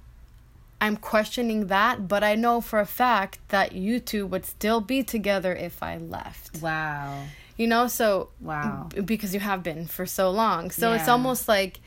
I'm 0.80 0.96
questioning 0.96 1.66
that, 1.66 2.08
but 2.08 2.24
I 2.24 2.34
know 2.34 2.62
for 2.62 2.80
a 2.80 2.86
fact 2.86 3.40
that 3.48 3.72
you 3.72 4.00
two 4.00 4.24
would 4.24 4.46
still 4.46 4.80
be 4.80 5.02
together 5.02 5.54
if 5.54 5.82
I 5.82 5.98
left. 5.98 6.62
Wow. 6.62 7.24
You 7.58 7.66
know, 7.66 7.88
so 7.88 8.30
wow. 8.40 8.88
because 9.04 9.34
you 9.34 9.40
have 9.40 9.62
been 9.62 9.86
for 9.86 10.06
so 10.06 10.30
long. 10.30 10.70
So 10.70 10.90
yeah. 10.90 10.98
it's 10.98 11.08
almost 11.08 11.46
like 11.46 11.80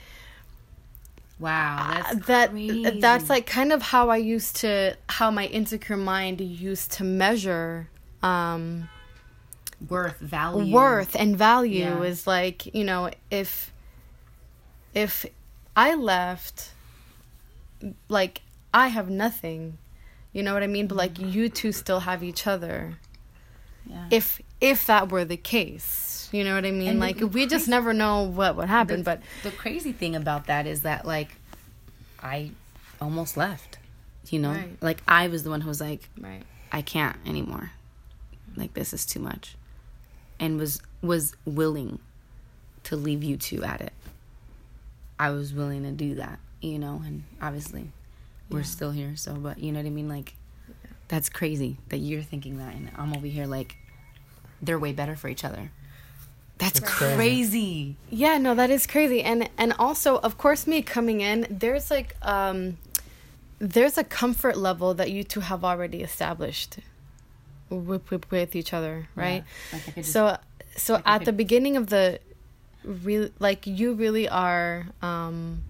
Wow, 1.39 1.87
that's 1.89 2.25
that 2.27 2.49
crazy. 2.51 2.99
that's 2.99 3.29
like 3.29 3.45
kind 3.45 3.71
of 3.71 3.81
how 3.81 4.09
I 4.09 4.17
used 4.17 4.57
to 4.57 4.97
how 5.07 5.29
my 5.31 5.45
insecure 5.45 5.97
mind 5.97 6.41
used 6.41 6.93
to 6.93 7.03
measure 7.03 7.89
um 8.23 8.89
worth, 9.87 10.17
value, 10.19 10.73
worth 10.73 11.15
and 11.15 11.37
value 11.37 12.01
Yeah. 12.01 12.01
is 12.01 12.25
like 12.25 12.73
you 12.73 12.83
know 12.83 13.11
if 13.29 13.71
if 14.95 15.25
i 15.75 15.93
left 15.93 16.71
like 18.09 18.41
i 18.73 18.87
have 18.87 19.09
nothing 19.09 19.77
you 20.33 20.41
know 20.41 20.53
what 20.55 20.63
i 20.63 20.67
mean 20.67 20.87
but 20.87 20.95
like 20.95 21.19
you 21.19 21.47
two 21.49 21.71
still 21.71 21.99
have 22.01 22.23
each 22.23 22.47
other 22.47 22.97
Yeah. 23.85 24.07
if 24.09 24.41
if 24.61 24.85
that 24.87 25.11
were 25.11 25.23
the 25.25 25.37
case 25.37 26.29
you 26.31 26.43
know 26.43 26.55
what 26.55 26.65
i 26.65 26.71
mean 26.71 26.87
And 26.89 26.99
like 26.99 27.19
we 27.21 27.45
just 27.47 27.67
never 27.67 27.93
know 27.93 28.23
what 28.23 28.55
would 28.55 28.67
happen 28.67 28.97
the, 28.99 29.03
but 29.03 29.21
the 29.43 29.51
crazy 29.51 29.91
thing 29.93 30.15
about 30.15 30.47
that 30.47 30.65
is 30.67 30.81
that 30.81 31.05
like 31.05 31.29
I 32.21 32.51
almost 32.99 33.37
left. 33.37 33.77
You 34.29 34.39
know, 34.39 34.51
Right. 34.51 34.75
like 34.81 35.01
I 35.07 35.27
was 35.29 35.43
the 35.43 35.49
one 35.51 35.61
who 35.61 35.69
was 35.69 35.79
like, 35.79 36.09
right 36.19 36.43
I 36.71 36.81
can't 36.81 37.15
anymore. 37.25 37.71
Like 38.57 38.73
this 38.73 38.91
is 38.91 39.05
too 39.05 39.19
much, 39.21 39.55
and 40.39 40.59
was 40.59 40.81
was 41.01 41.33
willing 41.45 41.99
to 42.83 42.95
leave 42.97 43.23
you 43.23 43.37
two 43.37 43.63
at 43.63 43.79
it. 43.79 43.93
I 45.19 45.29
was 45.29 45.53
willing 45.53 45.83
to 45.83 45.91
do 45.91 46.15
that, 46.15 46.39
you 46.59 46.77
know, 46.79 47.01
and 47.05 47.23
obviously 47.41 47.91
we're 48.49 48.63
still 48.63 48.91
here. 48.91 49.15
So, 49.15 49.35
but 49.35 49.59
you 49.59 49.71
know 49.71 49.79
what 49.79 49.85
I 49.85 49.91
mean? 49.91 50.09
Like 50.09 50.33
that's 51.07 51.29
crazy 51.29 51.77
that 51.89 51.99
you're 51.99 52.21
thinking 52.23 52.57
that, 52.57 52.73
and 52.75 52.91
I'm 52.97 53.13
over 53.15 53.27
here 53.27 53.45
like 53.45 53.77
they're 54.61 54.79
way 54.79 54.91
better 54.93 55.15
for 55.15 55.27
each 55.27 55.43
other. 55.43 55.71
That's 56.57 56.79
crazy. 56.79 57.15
crazy. 57.15 57.95
Yeah, 58.09 58.37
no, 58.39 58.55
that 58.55 58.69
is 58.71 58.87
crazy. 58.87 59.21
And 59.21 59.49
and 59.57 59.73
also, 59.77 60.17
of 60.17 60.37
course, 60.37 60.65
me 60.65 60.81
coming 60.81 61.21
in, 61.21 61.45
there's 61.49 61.91
like 61.91 62.15
um 62.21 62.77
there's 63.59 63.97
a 63.97 64.03
comfort 64.03 64.57
level 64.57 64.93
that 64.95 65.11
you 65.11 65.23
two 65.23 65.39
have 65.41 65.63
already 65.63 66.01
established 66.01 66.77
with, 67.69 68.09
with, 68.11 68.31
with 68.31 68.55
each 68.55 68.73
other, 68.73 69.07
right? 69.15 69.43
Yeah. 69.71 69.79
Like 69.85 69.95
just- 69.95 70.11
So 70.13 70.37
so 70.75 71.01
I 71.05 71.15
at 71.15 71.25
the 71.25 71.33
beginning 71.33 71.77
of 71.77 71.87
the 71.87 72.19
real 72.83 73.29
like 73.39 73.67
you 73.67 73.93
really 73.93 74.27
are 74.29 74.87
um 75.01 75.63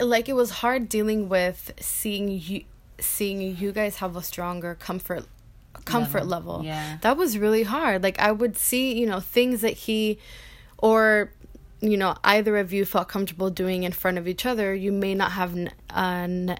like 0.00 0.28
it 0.28 0.34
was 0.34 0.50
hard 0.50 0.88
dealing 0.88 1.28
with 1.28 1.72
seeing 1.80 2.28
you 2.28 2.64
seeing 2.98 3.40
you 3.40 3.72
guys 3.72 3.96
have 3.98 4.16
a 4.16 4.22
stronger 4.22 4.74
comfort 4.74 5.24
comfort 5.86 6.26
level. 6.26 6.62
Yeah. 6.64 6.98
That 7.00 7.16
was 7.16 7.38
really 7.38 7.62
hard. 7.62 8.02
Like 8.02 8.18
I 8.18 8.32
would 8.32 8.56
see, 8.56 8.92
you 8.98 9.06
know, 9.06 9.20
things 9.20 9.60
that 9.62 9.72
he 9.74 10.18
or 10.78 11.30
you 11.80 11.96
know, 11.96 12.16
either 12.24 12.56
of 12.56 12.72
you 12.72 12.84
felt 12.86 13.06
comfortable 13.08 13.50
doing 13.50 13.82
in 13.82 13.92
front 13.92 14.16
of 14.18 14.26
each 14.26 14.46
other, 14.46 14.74
you 14.74 14.90
may 14.90 15.14
not 15.14 15.32
have 15.32 15.54
n- 15.56 15.70
uh, 15.90 16.26
ne- 16.26 16.56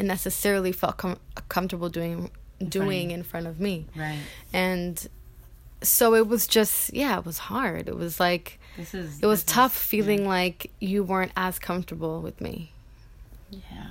necessarily 0.00 0.72
felt 0.72 0.96
com- 0.96 1.18
comfortable 1.48 1.88
doing 1.88 2.30
doing 2.68 3.10
in 3.10 3.22
front 3.22 3.46
of 3.46 3.58
me. 3.60 3.86
Right. 3.96 4.18
And 4.52 5.08
so 5.82 6.14
it 6.14 6.26
was 6.28 6.46
just 6.46 6.92
yeah, 6.92 7.18
it 7.18 7.24
was 7.24 7.38
hard. 7.38 7.88
It 7.88 7.96
was 7.96 8.18
like 8.20 8.58
This 8.76 8.94
is. 8.94 9.20
it 9.22 9.26
was 9.26 9.42
this 9.42 9.48
is- 9.50 9.54
tough 9.54 9.74
feeling 9.76 10.26
like 10.26 10.70
you 10.80 11.02
weren't 11.04 11.32
as 11.36 11.58
comfortable 11.58 12.20
with 12.20 12.40
me. 12.40 12.72
Yeah. 13.50 13.86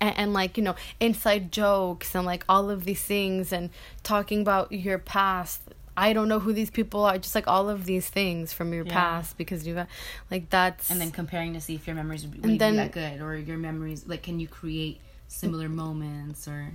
And, 0.00 0.18
and 0.18 0.32
like 0.32 0.56
you 0.56 0.62
know 0.62 0.74
inside 1.00 1.52
jokes 1.52 2.14
and 2.14 2.24
like 2.26 2.44
all 2.48 2.70
of 2.70 2.84
these 2.84 3.02
things 3.02 3.52
and 3.52 3.70
talking 4.02 4.40
about 4.42 4.72
your 4.72 4.98
past. 4.98 5.60
I 5.94 6.14
don't 6.14 6.26
know 6.28 6.38
who 6.38 6.54
these 6.54 6.70
people 6.70 7.04
are 7.04 7.18
just 7.18 7.34
like 7.34 7.46
all 7.46 7.68
of 7.68 7.84
these 7.84 8.08
things 8.08 8.52
from 8.54 8.72
your 8.72 8.86
Yeah. 8.86 8.92
past 8.94 9.36
because 9.36 9.66
you've 9.66 9.86
like 10.30 10.48
that's 10.48 10.90
and 10.90 10.98
then 10.98 11.10
comparing 11.10 11.52
to 11.52 11.60
see 11.60 11.74
if 11.74 11.86
your 11.86 11.94
memories 11.94 12.24
would 12.26 12.32
And 12.36 12.42
be 12.42 12.56
then- 12.58 12.76
that 12.76 12.92
good 12.92 13.20
or 13.20 13.36
your 13.36 13.58
memories 13.58 14.06
like 14.06 14.22
can 14.22 14.40
you 14.40 14.48
create 14.48 15.00
similar 15.28 15.68
moments 15.68 16.48
or 16.48 16.68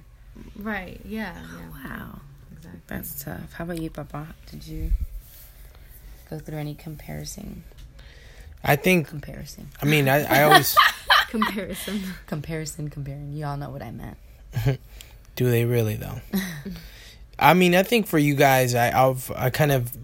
right 0.55 1.01
yeah, 1.03 1.33
yeah. 1.33 1.47
Oh, 1.65 1.71
wow. 1.89 2.19
Exactly. 2.55 2.81
That's 2.85 3.23
tough. 3.23 3.53
How 3.53 3.63
about 3.63 3.79
you 3.81 3.89
papa? 3.89 4.27
Did 4.51 4.67
you 4.67 4.91
go 6.29 6.37
through 6.37 6.57
any 6.59 6.75
comparison? 6.75 7.63
I 8.63 8.75
think. 8.75 9.07
comparison. 9.07 9.69
I 9.81 9.85
mean, 9.85 10.07
I, 10.09 10.23
I 10.25 10.43
always 10.43 10.75
comparison 11.29 12.01
comparison 12.25 12.89
comparing 12.89 13.34
you 13.34 13.46
all 13.46 13.57
know 13.57 13.69
what 13.69 13.81
i 13.81 13.91
meant 13.91 14.17
do. 15.38 15.50
They 15.50 15.63
really 15.63 15.96
though. 15.96 16.19
I 17.39 17.53
mean, 17.53 17.75
I 17.75 17.84
think 17.84 18.07
for 18.07 18.17
you 18.17 18.36
guys, 18.36 18.75
I 18.75 18.91
I've 18.91 19.31
I 19.31 19.50
kind 19.50 19.72
of, 19.72 19.96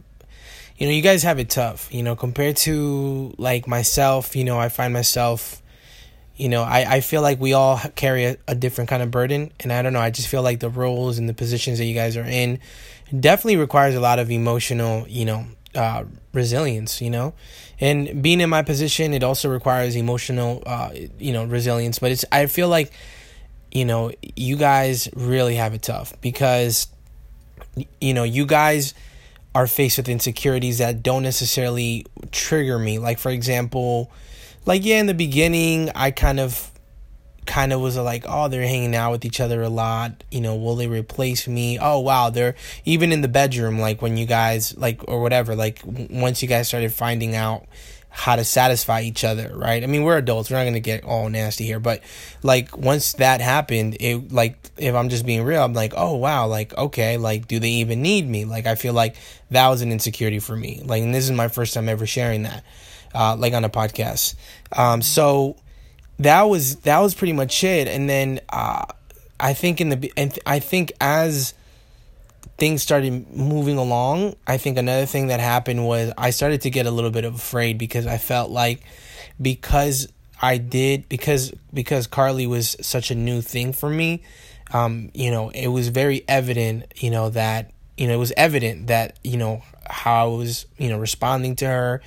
you 0.78 0.88
know, 0.88 0.94
you 0.94 1.02
guys 1.02 1.24
have 1.24 1.40
it 1.40 1.50
tough. 1.50 1.94
You 1.94 2.04
know, 2.04 2.16
compared 2.16 2.56
to 2.58 3.34
like 3.38 3.68
myself. 3.68 4.36
You 4.36 4.46
know, 4.46 4.58
I 4.58 4.70
find 4.70 4.94
myself. 4.94 5.60
You 6.36 6.50
know, 6.50 6.64
I, 6.64 6.96
I 6.96 7.00
feel 7.02 7.22
like 7.22 7.40
we 7.40 7.54
all 7.54 7.78
carry 7.96 8.26
a, 8.26 8.38
a 8.48 8.56
different 8.56 8.90
kind 8.90 9.04
of 9.04 9.12
burden, 9.12 9.52
and 9.60 9.72
I 9.72 9.84
don't 9.84 9.94
know. 9.94 10.00
I 10.00 10.10
just 10.10 10.28
feel 10.28 10.42
like 10.42 10.62
the 10.62 10.70
roles 10.70 11.20
and 11.20 11.30
the 11.30 11.34
positions 11.34 11.78
that 11.78 11.86
you 11.86 11.94
guys 11.94 12.18
are 12.18 12.24
in 12.24 12.60
definitely 13.20 13.58
requires 13.58 13.94
a 13.94 14.00
lot 14.00 14.18
of 14.18 14.32
emotional, 14.32 15.08
you 15.08 15.26
know, 15.26 15.46
uh, 15.76 16.04
resilience. 16.34 17.02
You 17.02 17.10
know, 17.10 17.34
and 17.80 18.22
being 18.22 18.42
in 18.42 18.50
my 18.50 18.62
position, 18.62 19.14
it 19.14 19.24
also 19.24 19.50
requires 19.50 19.96
emotional, 19.96 20.64
uh, 20.66 20.92
you 21.20 21.34
know, 21.34 21.46
resilience. 21.46 22.00
But 22.00 22.12
it's 22.12 22.26
I 22.32 22.46
feel 22.48 22.70
like, 22.70 22.92
you 23.72 23.86
know, 23.86 24.12
you 24.36 24.58
guys 24.58 25.10
really 25.16 25.56
have 25.56 25.74
it 25.74 25.84
tough 25.84 26.14
because, 26.22 26.88
you 28.00 28.14
know, 28.14 28.24
you 28.24 28.46
guys 28.46 28.94
are 29.56 29.68
faced 29.68 29.98
with 29.98 30.10
insecurities 30.10 30.80
that 30.80 31.04
don't 31.04 31.24
necessarily 31.24 32.06
trigger 32.32 32.80
me. 32.80 33.00
Like 33.00 33.20
for 33.20 33.30
example, 33.30 34.12
like 34.66 34.84
yeah, 34.84 35.00
in 35.00 35.06
the 35.06 35.14
beginning, 35.14 35.92
I 35.96 36.12
kind 36.12 36.40
of 36.40 36.72
kind 37.46 37.74
of 37.74 37.82
was 37.82 37.98
like, 37.98 38.26
oh, 38.28 38.48
they're 38.48 38.62
hanging 38.68 38.96
out 38.96 39.12
with 39.12 39.26
each 39.26 39.40
other 39.40 39.62
a 39.62 39.70
lot. 39.70 40.24
You 40.32 40.42
know, 40.42 40.56
will 40.56 40.76
they 40.76 40.88
replace 40.88 41.48
me? 41.48 41.78
Oh, 41.80 42.00
wow, 42.00 42.30
they're 42.30 42.56
even 42.86 43.12
in 43.12 43.22
the 43.22 43.28
bedroom, 43.28 43.80
like 43.80 44.02
when 44.02 44.18
you 44.18 44.26
guys 44.26 44.76
like 44.78 45.08
or 45.08 45.22
whatever. 45.22 45.56
Like 45.56 45.82
once 45.86 46.42
you 46.42 46.48
guys 46.48 46.68
started 46.68 46.94
finding 46.94 47.36
out 47.36 47.66
how 48.16 48.36
to 48.36 48.44
satisfy 48.44 49.02
each 49.02 49.24
other, 49.24 49.52
right? 49.56 49.84
I 49.84 49.88
mean, 49.88 50.04
we're 50.04 50.18
adults. 50.18 50.52
We're 50.52 50.58
not 50.58 50.66
gonna 50.66 50.80
get 50.80 51.04
all 51.04 51.28
nasty 51.30 51.66
here, 51.66 51.80
but 51.80 52.04
like 52.44 52.78
once 52.78 53.14
that 53.14 53.42
happened, 53.42 53.98
it 54.00 54.32
like 54.32 54.70
if 54.78 54.94
I'm 54.94 55.10
just 55.10 55.26
being 55.26 55.44
real, 55.44 55.64
I'm 55.64 55.74
like, 55.74 55.94
oh 55.98 56.16
wow, 56.18 56.46
like 56.46 56.78
okay, 56.78 57.18
like 57.18 57.48
do 57.48 57.60
they 57.60 57.70
even 57.70 58.04
need 58.04 58.30
me? 58.30 58.46
Like 58.46 58.68
I 58.68 58.76
feel 58.76 58.94
like 58.94 59.16
that 59.50 59.68
was 59.68 59.82
an 59.82 59.92
insecurity 59.92 60.38
for 60.38 60.56
me. 60.56 60.82
Like, 60.86 61.02
and 61.02 61.14
this 61.14 61.26
is 61.26 61.32
my 61.32 61.48
first 61.48 61.74
time 61.74 61.90
ever 61.90 62.06
sharing 62.06 62.44
that, 62.44 62.64
uh, 63.16 63.36
like 63.36 63.54
on 63.54 63.66
a 63.66 63.70
podcast. 63.70 64.36
Um, 64.72 65.02
so 65.02 65.56
that 66.20 66.44
was 66.44 66.78
that 66.78 67.00
was 67.00 67.14
pretty 67.14 67.34
much 67.34 67.64
it. 67.64 67.88
And 67.88 68.10
then 68.10 68.40
uh, 68.50 68.86
I 69.40 69.54
think 69.54 69.82
in 69.82 69.90
the 69.90 70.14
and 70.16 70.38
I 70.46 70.60
think 70.60 70.92
as 71.02 71.54
things 72.58 72.84
started 72.84 73.30
moving 73.36 73.78
along, 73.78 74.36
I 74.48 74.58
think 74.58 74.78
another 74.78 75.06
thing 75.06 75.28
that 75.28 75.40
happened 75.40 75.86
was 75.86 76.14
I 76.18 76.30
started 76.30 76.62
to 76.62 76.70
get 76.70 76.86
a 76.86 76.92
little 76.92 77.12
bit 77.12 77.26
afraid 77.26 77.78
because 77.78 78.08
I 78.08 78.18
felt 78.18 78.52
like 78.52 78.82
because 79.42 80.08
I 80.42 80.58
did 80.58 81.10
because 81.10 81.52
because 81.74 82.08
Carly 82.08 82.48
was 82.48 82.76
such 82.82 83.12
a 83.12 83.16
new 83.16 83.42
thing 83.42 83.74
for 83.74 83.90
me, 83.90 84.24
um, 84.72 85.10
you 85.14 85.32
know, 85.32 85.50
it 85.50 85.68
was 85.68 85.90
very 85.90 86.24
evident, 86.28 86.94
you 86.98 87.10
know, 87.10 87.30
that 87.30 87.72
you 87.98 88.08
know, 88.08 88.14
it 88.14 88.18
was 88.18 88.34
evident 88.36 88.88
that, 88.88 89.20
you 89.24 89.38
know, 89.38 89.62
how 89.88 90.26
I 90.26 90.38
was, 90.38 90.66
you 90.78 90.90
know, 90.90 90.98
responding 90.98 91.56
to 91.58 91.68
her 91.68 92.02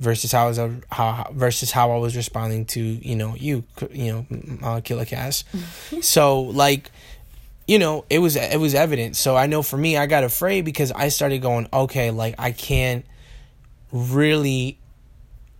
versus 0.00 0.32
how 0.32 0.46
I 0.46 0.48
was 0.48 0.58
uh, 0.58 0.72
how 0.90 1.30
versus 1.32 1.70
how 1.70 1.92
I 1.92 1.98
was 1.98 2.16
responding 2.16 2.64
to, 2.66 2.80
you 2.80 3.14
know, 3.14 3.34
you, 3.36 3.62
you 3.92 4.12
know, 4.12 4.58
uh, 4.62 4.80
Killer 4.80 5.04
Cass. 5.04 5.44
so 6.00 6.40
like 6.40 6.90
you 7.70 7.78
know, 7.78 8.04
it 8.10 8.18
was 8.18 8.34
it 8.34 8.58
was 8.58 8.74
evident. 8.74 9.14
So 9.14 9.36
I 9.36 9.46
know 9.46 9.62
for 9.62 9.76
me, 9.76 9.96
I 9.96 10.06
got 10.06 10.24
afraid 10.24 10.64
because 10.64 10.90
I 10.90 11.08
started 11.08 11.40
going, 11.40 11.68
okay, 11.72 12.10
like 12.10 12.34
I 12.36 12.50
can't 12.50 13.04
really 13.92 14.76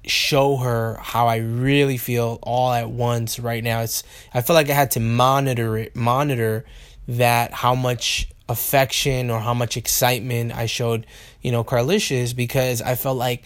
show 0.05 0.57
her 0.57 0.99
how 1.01 1.29
I 1.29 1.37
really 1.37 1.99
feel 1.99 2.41
all 2.43 2.73
at 2.73 2.91
once 2.91 3.39
right 3.39 3.63
now. 3.63 3.83
It's 3.83 4.03
I 4.35 4.41
feel 4.41 4.55
like 4.55 4.69
I 4.69 4.73
had 4.73 4.91
to 4.93 5.01
monitor 5.01 5.79
it, 5.79 5.95
monitor 5.95 6.65
that 7.07 7.53
how 7.53 7.77
much 7.77 8.29
affection 8.49 9.31
or 9.31 9.39
how 9.39 9.55
much 9.55 9.77
excitement 9.77 10.53
I 10.53 10.67
showed, 10.67 11.07
you 11.43 11.53
know, 11.53 11.63
Carlicious 11.63 12.35
because 12.35 12.83
I 12.83 12.97
felt 12.97 13.19
like 13.19 13.45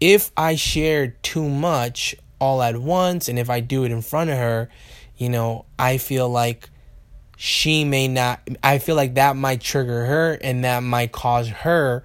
if 0.00 0.30
I 0.36 0.56
share 0.56 1.08
too 1.08 1.48
much 1.48 2.14
all 2.40 2.62
at 2.62 2.76
once 2.76 3.28
and 3.28 3.38
if 3.38 3.48
I 3.48 3.60
do 3.60 3.84
it 3.84 3.92
in 3.92 4.02
front 4.02 4.30
of 4.30 4.36
her, 4.36 4.68
you 5.16 5.28
know, 5.28 5.64
I 5.78 5.98
feel 5.98 6.28
like 6.28 6.68
she 7.36 7.84
may 7.84 8.08
not 8.08 8.40
I 8.62 8.78
feel 8.78 8.96
like 8.96 9.14
that 9.14 9.36
might 9.36 9.60
trigger 9.60 10.06
her 10.06 10.32
and 10.40 10.64
that 10.64 10.82
might 10.82 11.12
cause 11.12 11.48
her 11.48 12.02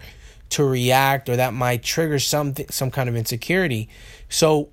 to 0.50 0.64
react 0.64 1.30
or 1.30 1.38
that 1.38 1.54
might 1.54 1.84
trigger 1.84 2.20
something 2.20 2.68
some 2.70 2.92
kind 2.92 3.08
of 3.08 3.16
insecurity. 3.16 3.90
So 4.30 4.70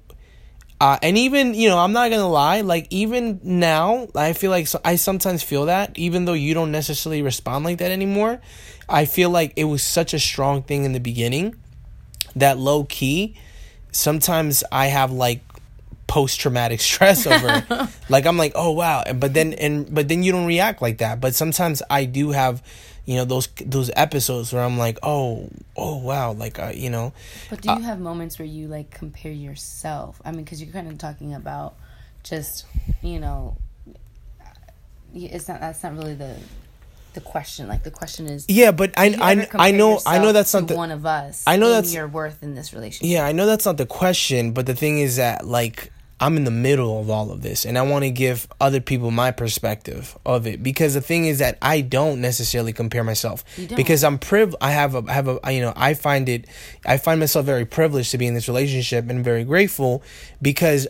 uh, 0.80 0.96
and 1.02 1.18
even 1.18 1.54
you 1.54 1.68
know 1.68 1.78
I'm 1.78 1.92
not 1.92 2.10
gonna 2.10 2.28
lie 2.28 2.60
like 2.60 2.87
even 2.90 3.40
now 3.42 4.06
I 4.14 4.32
feel 4.32 4.50
like 4.52 4.68
so, 4.68 4.80
I 4.84 4.94
sometimes 4.96 5.42
feel 5.42 5.66
that 5.66 5.98
even 5.98 6.25
though 6.25 6.34
you 6.34 6.54
don't 6.54 6.70
necessarily 6.70 7.22
respond 7.22 7.64
like 7.64 7.78
that 7.78 7.90
anymore 7.90 8.40
I 8.88 9.04
feel 9.04 9.30
like 9.30 9.52
it 9.56 9.64
was 9.64 9.82
such 9.82 10.14
a 10.14 10.20
strong 10.20 10.62
thing 10.62 10.84
in 10.84 10.92
the 10.92 11.00
beginning 11.00 11.56
that 12.38 12.59
low 12.59 12.85
key 12.85 13.37
sometimes 13.92 14.64
I 14.71 14.87
have 14.87 15.12
like 15.12 15.42
post 16.07 16.40
traumatic 16.40 16.80
stress 16.90 17.26
over 17.26 17.64
it. 17.68 17.88
like 18.09 18.26
I'm 18.26 18.37
like, 18.37 18.52
oh 18.54 18.73
wow, 18.73 19.04
but 19.14 19.35
then 19.35 19.52
and 19.54 19.92
but 19.92 20.09
then 20.09 20.23
you 20.23 20.33
don't 20.33 20.47
react 20.47 20.83
like 20.83 20.99
that. 20.99 21.21
But 21.21 21.35
sometimes 21.35 21.83
I 21.90 22.04
do 22.04 22.30
have, 22.30 22.62
you 23.04 23.16
know, 23.16 23.25
those 23.25 23.49
those 23.64 23.90
episodes 23.97 24.52
where 24.52 24.62
I'm 24.62 24.78
like, 24.78 24.99
oh 25.02 25.50
oh 25.76 25.99
wow, 25.99 26.33
like 26.33 26.59
uh, 26.59 26.73
you 26.75 26.90
know. 26.90 27.12
But 27.50 27.61
do 27.61 27.71
you 27.71 27.76
uh, 27.76 27.80
have 27.80 28.00
moments 28.00 28.38
where 28.38 28.49
you 28.49 28.68
like 28.68 28.90
compare 28.90 29.33
yourself? 29.33 30.21
I 30.25 30.30
mean, 30.33 30.45
because 30.45 30.62
you're 30.62 30.73
kind 30.73 30.88
of 30.88 30.99
talking 30.99 31.35
about 31.35 31.75
just 32.23 32.66
you 33.02 33.21
know, 33.21 33.57
it's 35.14 35.49
not 35.49 35.61
that's 35.61 35.83
not 35.83 35.97
really 35.97 36.14
the 36.14 36.37
the 37.14 37.20
question. 37.20 37.68
Like 37.68 37.82
the 37.82 37.90
question 37.90 38.26
is, 38.26 38.44
yeah, 38.48 38.70
but 38.70 38.92
I 38.96 39.16
I, 39.20 39.68
I 39.68 39.70
know 39.70 40.00
I 40.06 40.18
know 40.18 40.32
that's 40.32 40.54
not 40.54 40.68
the, 40.68 40.76
one 40.76 40.90
of 40.90 41.04
us. 41.06 41.44
I 41.46 41.56
know 41.56 41.70
that's 41.70 41.92
your 41.92 42.08
worth 42.08 42.42
in 42.42 42.54
this 42.54 42.72
relationship. 42.72 43.10
Yeah, 43.10 43.24
I 43.24 43.32
know 43.32 43.46
that's 43.46 43.66
not 43.66 43.76
the 43.76 43.86
question, 43.86 44.52
but 44.52 44.66
the 44.66 44.74
thing 44.74 44.98
is 44.98 45.16
that 45.16 45.46
like 45.46 45.92
I'm 46.20 46.36
in 46.36 46.44
the 46.44 46.50
middle 46.50 47.00
of 47.00 47.10
all 47.10 47.30
of 47.30 47.42
this, 47.42 47.64
and 47.64 47.78
I 47.78 47.82
want 47.82 48.04
to 48.04 48.10
give 48.10 48.48
other 48.60 48.80
people 48.80 49.10
my 49.10 49.30
perspective 49.30 50.18
of 50.26 50.46
it 50.46 50.62
because 50.62 50.94
the 50.94 51.00
thing 51.00 51.26
is 51.26 51.38
that 51.38 51.58
I 51.62 51.80
don't 51.80 52.20
necessarily 52.20 52.72
compare 52.72 53.04
myself 53.04 53.44
because 53.76 54.02
I'm 54.02 54.18
priv. 54.18 54.54
I 54.60 54.72
have 54.72 54.94
a 54.94 55.04
I 55.06 55.12
have 55.12 55.28
a 55.28 55.52
you 55.52 55.60
know 55.60 55.72
I 55.76 55.94
find 55.94 56.28
it 56.28 56.46
I 56.84 56.98
find 56.98 57.20
myself 57.20 57.46
very 57.46 57.64
privileged 57.64 58.10
to 58.10 58.18
be 58.18 58.26
in 58.26 58.34
this 58.34 58.48
relationship 58.48 59.08
and 59.08 59.24
very 59.24 59.44
grateful 59.44 60.02
because 60.42 60.88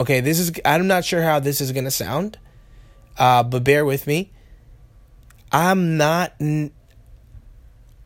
okay, 0.00 0.20
this 0.20 0.38
is 0.38 0.52
I'm 0.64 0.86
not 0.86 1.04
sure 1.04 1.22
how 1.22 1.40
this 1.40 1.60
is 1.60 1.72
gonna 1.72 1.90
sound, 1.90 2.38
uh, 3.18 3.42
but 3.42 3.64
bear 3.64 3.84
with 3.84 4.06
me. 4.06 4.32
I'm 5.52 5.96
not. 5.96 6.34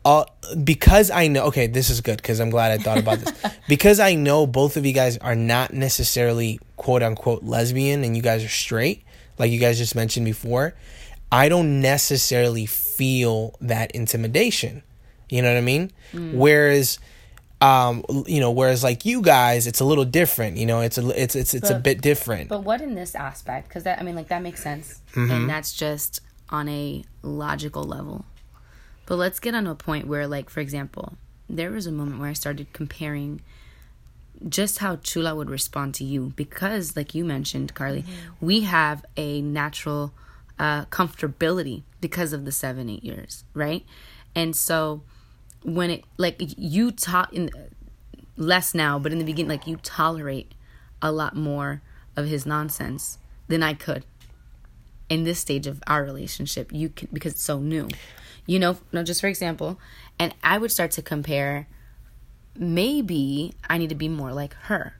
Uh, 0.05 0.25
because 0.63 1.09
I 1.09 1.27
know, 1.27 1.45
okay, 1.45 1.65
this 1.65 1.89
is 1.89 2.01
good 2.01 2.17
because 2.17 2.39
I'm 2.39 2.51
glad 2.51 2.79
I 2.79 2.83
thought 2.83 2.99
about 2.99 3.19
this. 3.19 3.33
because 3.67 3.99
I 3.99 4.13
know 4.13 4.45
both 4.45 4.77
of 4.77 4.85
you 4.85 4.93
guys 4.93 5.17
are 5.17 5.35
not 5.35 5.73
necessarily 5.73 6.59
quote 6.77 7.01
unquote 7.01 7.43
lesbian 7.43 8.03
and 8.03 8.15
you 8.15 8.21
guys 8.21 8.43
are 8.43 8.49
straight, 8.49 9.03
like 9.39 9.51
you 9.51 9.59
guys 9.59 9.79
just 9.79 9.95
mentioned 9.95 10.25
before, 10.25 10.75
I 11.31 11.49
don't 11.49 11.81
necessarily 11.81 12.67
feel 12.67 13.55
that 13.61 13.91
intimidation. 13.91 14.83
You 15.27 15.41
know 15.41 15.51
what 15.51 15.57
I 15.57 15.61
mean? 15.61 15.91
Mm. 16.13 16.35
Whereas, 16.35 16.99
um, 17.61 18.03
you 18.27 18.39
know, 18.39 18.51
whereas 18.51 18.83
like 18.83 19.05
you 19.05 19.21
guys, 19.21 19.67
it's 19.67 19.79
a 19.79 19.85
little 19.85 20.05
different. 20.05 20.57
You 20.57 20.65
know, 20.65 20.81
it's 20.81 20.97
a 20.97 21.21
it's 21.21 21.35
it's 21.35 21.53
it's 21.53 21.69
but, 21.69 21.77
a 21.77 21.79
bit 21.79 22.01
different. 22.01 22.49
But 22.49 22.63
what 22.63 22.81
in 22.81 22.95
this 22.95 23.15
aspect? 23.15 23.69
Because 23.69 23.83
that 23.83 23.99
I 23.99 24.03
mean, 24.03 24.15
like 24.15 24.27
that 24.27 24.41
makes 24.41 24.61
sense, 24.61 25.01
mm-hmm. 25.13 25.31
and 25.31 25.49
that's 25.49 25.73
just 25.73 26.21
on 26.49 26.67
a 26.69 27.03
logical 27.21 27.83
level. 27.83 28.25
But 29.05 29.15
let's 29.17 29.39
get 29.39 29.53
on 29.53 29.65
to 29.65 29.71
a 29.71 29.75
point 29.75 30.07
where, 30.07 30.27
like, 30.27 30.49
for 30.49 30.59
example, 30.59 31.13
there 31.49 31.71
was 31.71 31.85
a 31.85 31.91
moment 31.91 32.19
where 32.19 32.29
I 32.29 32.33
started 32.33 32.73
comparing 32.73 33.41
just 34.49 34.79
how 34.79 34.97
Chula 34.97 35.35
would 35.35 35.49
respond 35.49 35.93
to 35.95 36.03
you 36.03 36.33
because, 36.35 36.95
like 36.95 37.15
you 37.15 37.23
mentioned, 37.23 37.73
Carly, 37.73 38.01
mm-hmm. 38.01 38.45
we 38.45 38.61
have 38.61 39.05
a 39.15 39.41
natural 39.41 40.11
uh, 40.59 40.85
comfortability 40.85 41.83
because 42.01 42.33
of 42.33 42.45
the 42.45 42.51
seven, 42.51 42.89
eight 42.89 43.03
years, 43.03 43.43
right? 43.53 43.85
And 44.33 44.55
so 44.55 45.03
when 45.65 45.89
it, 45.89 46.03
like, 46.17 46.35
you 46.39 46.91
talk 46.91 47.33
in 47.33 47.49
less 48.37 48.73
now, 48.73 48.99
but 48.99 49.11
in 49.11 49.17
the 49.17 49.25
beginning, 49.25 49.49
like, 49.49 49.67
you 49.67 49.77
tolerate 49.77 50.53
a 51.01 51.11
lot 51.11 51.35
more 51.35 51.81
of 52.15 52.27
his 52.27 52.45
nonsense 52.45 53.17
than 53.47 53.61
I 53.61 53.73
could 53.73 54.05
in 55.09 55.23
this 55.23 55.39
stage 55.39 55.67
of 55.67 55.81
our 55.87 56.03
relationship. 56.03 56.71
You 56.71 56.89
can 56.89 57.09
because 57.11 57.33
it's 57.33 57.43
so 57.43 57.59
new. 57.59 57.89
You 58.45 58.59
know 58.59 58.77
no 58.91 59.03
just 59.03 59.21
for 59.21 59.27
example 59.27 59.79
and 60.19 60.33
i 60.43 60.57
would 60.57 60.71
start 60.71 60.91
to 60.91 61.01
compare 61.01 61.67
maybe 62.55 63.53
i 63.67 63.77
need 63.77 63.89
to 63.89 63.95
be 63.95 64.07
more 64.07 64.33
like 64.33 64.53
her. 64.63 64.95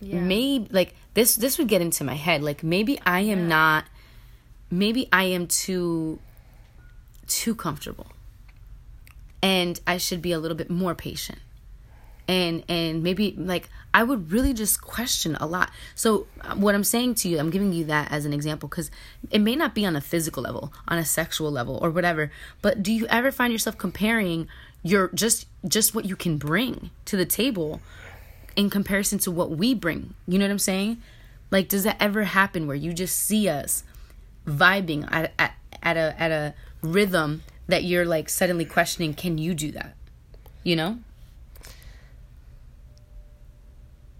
Yeah. 0.00 0.20
maybe 0.20 0.68
like 0.70 0.94
this 1.14 1.36
this 1.36 1.58
would 1.58 1.68
get 1.68 1.80
into 1.80 2.04
my 2.04 2.14
head. 2.14 2.42
Like 2.42 2.62
maybe 2.62 3.00
i 3.04 3.20
am 3.20 3.40
yeah. 3.40 3.46
not 3.46 3.84
maybe 4.70 5.08
i 5.12 5.24
am 5.24 5.46
too 5.46 6.18
too 7.26 7.54
comfortable 7.54 8.06
and 9.42 9.80
i 9.86 9.96
should 9.96 10.22
be 10.22 10.32
a 10.32 10.38
little 10.38 10.56
bit 10.56 10.70
more 10.70 10.94
patient 10.94 11.38
and 12.28 12.62
and 12.68 13.02
maybe 13.02 13.34
like 13.36 13.68
I 13.94 14.02
would 14.02 14.30
really 14.30 14.52
just 14.52 14.82
question 14.82 15.34
a 15.40 15.46
lot. 15.46 15.70
So 15.94 16.26
uh, 16.42 16.54
what 16.54 16.74
I'm 16.74 16.84
saying 16.84 17.14
to 17.16 17.28
you, 17.28 17.38
I'm 17.38 17.50
giving 17.50 17.72
you 17.72 17.86
that 17.86 18.12
as 18.12 18.26
an 18.26 18.34
example 18.34 18.68
cuz 18.68 18.90
it 19.30 19.40
may 19.40 19.56
not 19.56 19.74
be 19.74 19.86
on 19.86 19.96
a 19.96 20.00
physical 20.00 20.42
level, 20.42 20.72
on 20.86 20.98
a 20.98 21.04
sexual 21.04 21.50
level 21.50 21.78
or 21.82 21.90
whatever, 21.90 22.30
but 22.60 22.82
do 22.82 22.92
you 22.92 23.06
ever 23.06 23.32
find 23.32 23.52
yourself 23.52 23.78
comparing 23.78 24.46
your 24.82 25.08
just 25.08 25.46
just 25.66 25.94
what 25.94 26.04
you 26.04 26.14
can 26.14 26.36
bring 26.36 26.90
to 27.06 27.16
the 27.16 27.24
table 27.24 27.80
in 28.54 28.68
comparison 28.68 29.18
to 29.20 29.30
what 29.30 29.50
we 29.50 29.74
bring? 29.74 30.14
You 30.26 30.38
know 30.38 30.44
what 30.44 30.52
I'm 30.52 30.58
saying? 30.58 30.98
Like 31.50 31.68
does 31.68 31.84
that 31.84 31.96
ever 31.98 32.24
happen 32.24 32.66
where 32.66 32.76
you 32.76 32.92
just 32.92 33.16
see 33.16 33.48
us 33.48 33.84
vibing 34.46 35.10
at 35.10 35.32
at, 35.38 35.54
at 35.82 35.96
a 35.96 36.14
at 36.20 36.30
a 36.30 36.54
rhythm 36.82 37.42
that 37.68 37.84
you're 37.84 38.04
like 38.04 38.28
suddenly 38.28 38.64
questioning, 38.64 39.14
can 39.14 39.38
you 39.38 39.54
do 39.54 39.70
that? 39.72 39.94
You 40.64 40.76
know? 40.76 40.98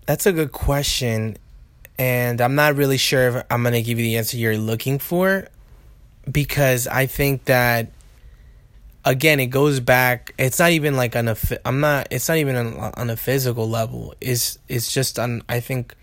That's 0.07 0.27
a 0.27 0.33
good 0.33 0.53
question. 0.53 1.37
And 1.99 2.41
I'm 2.41 2.55
not 2.55 2.77
really 2.77 2.97
sure 2.97 3.29
if 3.29 3.47
I'm 3.51 3.63
going 3.63 3.75
to 3.75 3.83
give 3.83 3.99
you 3.99 4.05
the 4.05 4.17
answer 4.17 4.37
you're 4.37 4.57
looking 4.57 4.99
for 4.99 5.49
because 6.31 6.87
I 6.87 7.07
think 7.07 7.45
that 7.45 7.91
again 9.05 9.41
it 9.41 9.47
goes 9.47 9.81
back 9.81 10.35
it's 10.39 10.59
not 10.59 10.71
even 10.71 10.97
like 10.97 11.17
on 11.17 11.29
a 11.29 11.37
I'm 11.65 11.81
not 11.81 12.09
it's 12.11 12.29
not 12.29 12.37
even 12.37 12.57
on, 12.57 12.93
on 12.95 13.11
a 13.11 13.17
physical 13.17 13.69
level 13.69 14.15
it's 14.21 14.59
it's 14.69 14.93
just 14.93 15.19
on 15.19 15.43
I 15.49 15.61
think 15.61 15.95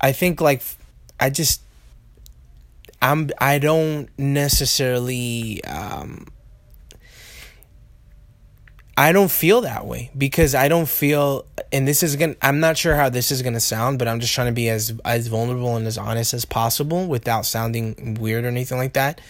I 0.00 0.10
think 0.12 0.40
like 0.40 0.62
I 1.20 1.30
just 1.30 1.60
I'm 3.04 3.28
I 3.38 3.58
don't 3.58 4.08
necessarily 4.18 5.62
um 5.64 6.26
I 8.96 9.12
don't 9.12 9.30
feel 9.30 9.60
that 9.60 9.84
way 9.84 10.10
because 10.16 10.54
I 10.54 10.68
don't 10.68 10.88
feel 10.88 11.44
and 11.70 11.86
this 11.86 12.02
is 12.02 12.16
going 12.16 12.34
to 12.34 12.46
I'm 12.46 12.60
not 12.60 12.78
sure 12.78 12.94
how 12.94 13.10
this 13.10 13.30
is 13.30 13.42
going 13.42 13.52
to 13.52 13.60
sound 13.60 13.98
but 13.98 14.08
I'm 14.08 14.20
just 14.20 14.32
trying 14.32 14.46
to 14.46 14.54
be 14.54 14.70
as 14.70 14.98
as 15.04 15.26
vulnerable 15.26 15.76
and 15.76 15.86
as 15.86 15.98
honest 15.98 16.32
as 16.32 16.46
possible 16.46 17.06
without 17.06 17.44
sounding 17.44 18.16
weird 18.18 18.44
or 18.44 18.48
anything 18.48 18.78
like 18.78 18.94
that. 18.94 19.20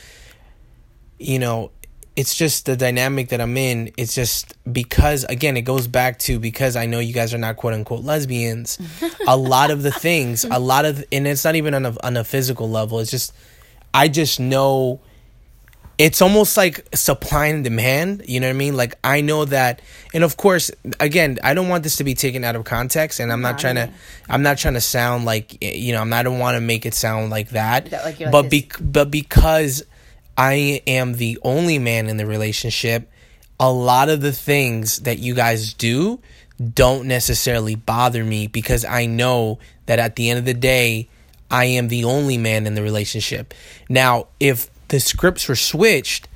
You 1.18 1.40
know, 1.40 1.72
it's 2.14 2.36
just 2.36 2.66
the 2.66 2.76
dynamic 2.76 3.30
that 3.30 3.40
I'm 3.40 3.56
in. 3.56 3.92
It's 3.96 4.14
just 4.14 4.54
because 4.72 5.24
again, 5.24 5.56
it 5.56 5.62
goes 5.62 5.88
back 5.88 6.20
to 6.20 6.38
because 6.38 6.76
I 6.76 6.86
know 6.86 7.00
you 7.00 7.12
guys 7.12 7.34
are 7.34 7.38
not 7.38 7.56
quote 7.56 7.74
unquote 7.74 8.04
lesbians. 8.04 8.78
a 9.26 9.36
lot 9.36 9.72
of 9.72 9.82
the 9.82 9.90
things, 9.90 10.44
a 10.44 10.60
lot 10.60 10.84
of 10.84 11.04
and 11.10 11.26
it's 11.26 11.44
not 11.44 11.56
even 11.56 11.74
on 11.74 11.86
a 11.86 11.96
on 12.04 12.16
a 12.16 12.22
physical 12.22 12.70
level. 12.70 13.00
It's 13.00 13.10
just 13.10 13.32
I 13.94 14.08
just 14.08 14.40
know 14.40 15.00
it's 15.98 16.20
almost 16.20 16.56
like 16.56 16.84
supply 16.94 17.46
and 17.46 17.62
demand 17.62 18.24
you 18.26 18.40
know 18.40 18.48
what 18.48 18.54
i 18.54 18.56
mean? 18.56 18.76
Like 18.76 18.94
i 19.04 19.20
know 19.20 19.44
that 19.44 19.80
and 20.12 20.24
of 20.24 20.36
course 20.36 20.70
again 21.00 21.38
i 21.42 21.54
don't 21.54 21.68
want 21.68 21.82
this 21.82 21.96
to 21.96 22.04
be 22.04 22.14
taken 22.14 22.44
out 22.44 22.56
of 22.56 22.64
context 22.64 23.20
and 23.20 23.32
i'm 23.32 23.40
not 23.40 23.58
trying 23.58 23.76
to 23.76 23.90
i'm 24.28 24.42
not 24.42 24.58
trying 24.58 24.74
to 24.74 24.80
sound 24.80 25.24
like 25.24 25.62
you 25.62 25.92
know 25.92 26.00
i'm 26.00 26.08
not, 26.08 26.20
i 26.20 26.22
don't 26.22 26.38
want 26.38 26.56
to 26.56 26.60
make 26.60 26.86
it 26.86 26.94
sound 26.94 27.30
like 27.30 27.50
that, 27.50 27.86
that 27.86 28.04
like 28.04 28.30
but 28.30 28.50
be, 28.50 28.68
but 28.80 29.10
because 29.10 29.84
i 30.36 30.82
am 30.86 31.14
the 31.14 31.38
only 31.42 31.78
man 31.78 32.08
in 32.08 32.16
the 32.16 32.26
relationship 32.26 33.10
a 33.60 33.70
lot 33.70 34.08
of 34.08 34.20
the 34.20 34.32
things 34.32 35.00
that 35.00 35.18
you 35.18 35.34
guys 35.34 35.74
do 35.74 36.20
don't 36.72 37.06
necessarily 37.06 37.74
bother 37.74 38.24
me 38.24 38.46
because 38.46 38.84
i 38.84 39.06
know 39.06 39.58
that 39.86 39.98
at 39.98 40.16
the 40.16 40.30
end 40.30 40.38
of 40.38 40.44
the 40.44 40.54
day 40.54 41.08
I 41.50 41.66
am 41.66 41.88
the 41.88 42.04
only 42.04 42.38
man 42.38 42.66
in 42.66 42.74
the 42.74 42.82
relationship. 42.82 43.54
Now, 43.88 44.28
if 44.40 44.70
the 44.88 45.00
scripts 45.00 45.48
were 45.48 45.56
switched, 45.56 46.28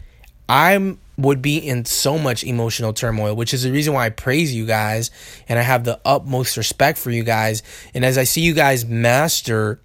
I 0.49 0.97
would 1.16 1.42
be 1.42 1.59
in 1.59 1.85
so 1.85 2.16
much 2.18 2.44
emotional 2.44 2.92
turmoil, 2.92 3.35
which 3.35 3.53
is 3.53 3.64
the 3.64 3.73
reason 3.73 3.92
why 3.92 4.07
I 4.07 4.11
praise 4.11 4.55
you 4.55 4.66
guys 4.66 5.11
and 5.49 5.59
I 5.59 5.62
have 5.62 5.85
the 5.85 6.01
utmost 6.05 6.57
respect 6.57 6.97
for 6.97 7.11
you 7.11 7.25
guys. 7.25 7.62
And 7.92 8.05
as 8.05 8.16
I 8.16 8.25
see 8.25 8.42
you 8.42 8.55
guys 8.55 8.87
master 8.87 9.81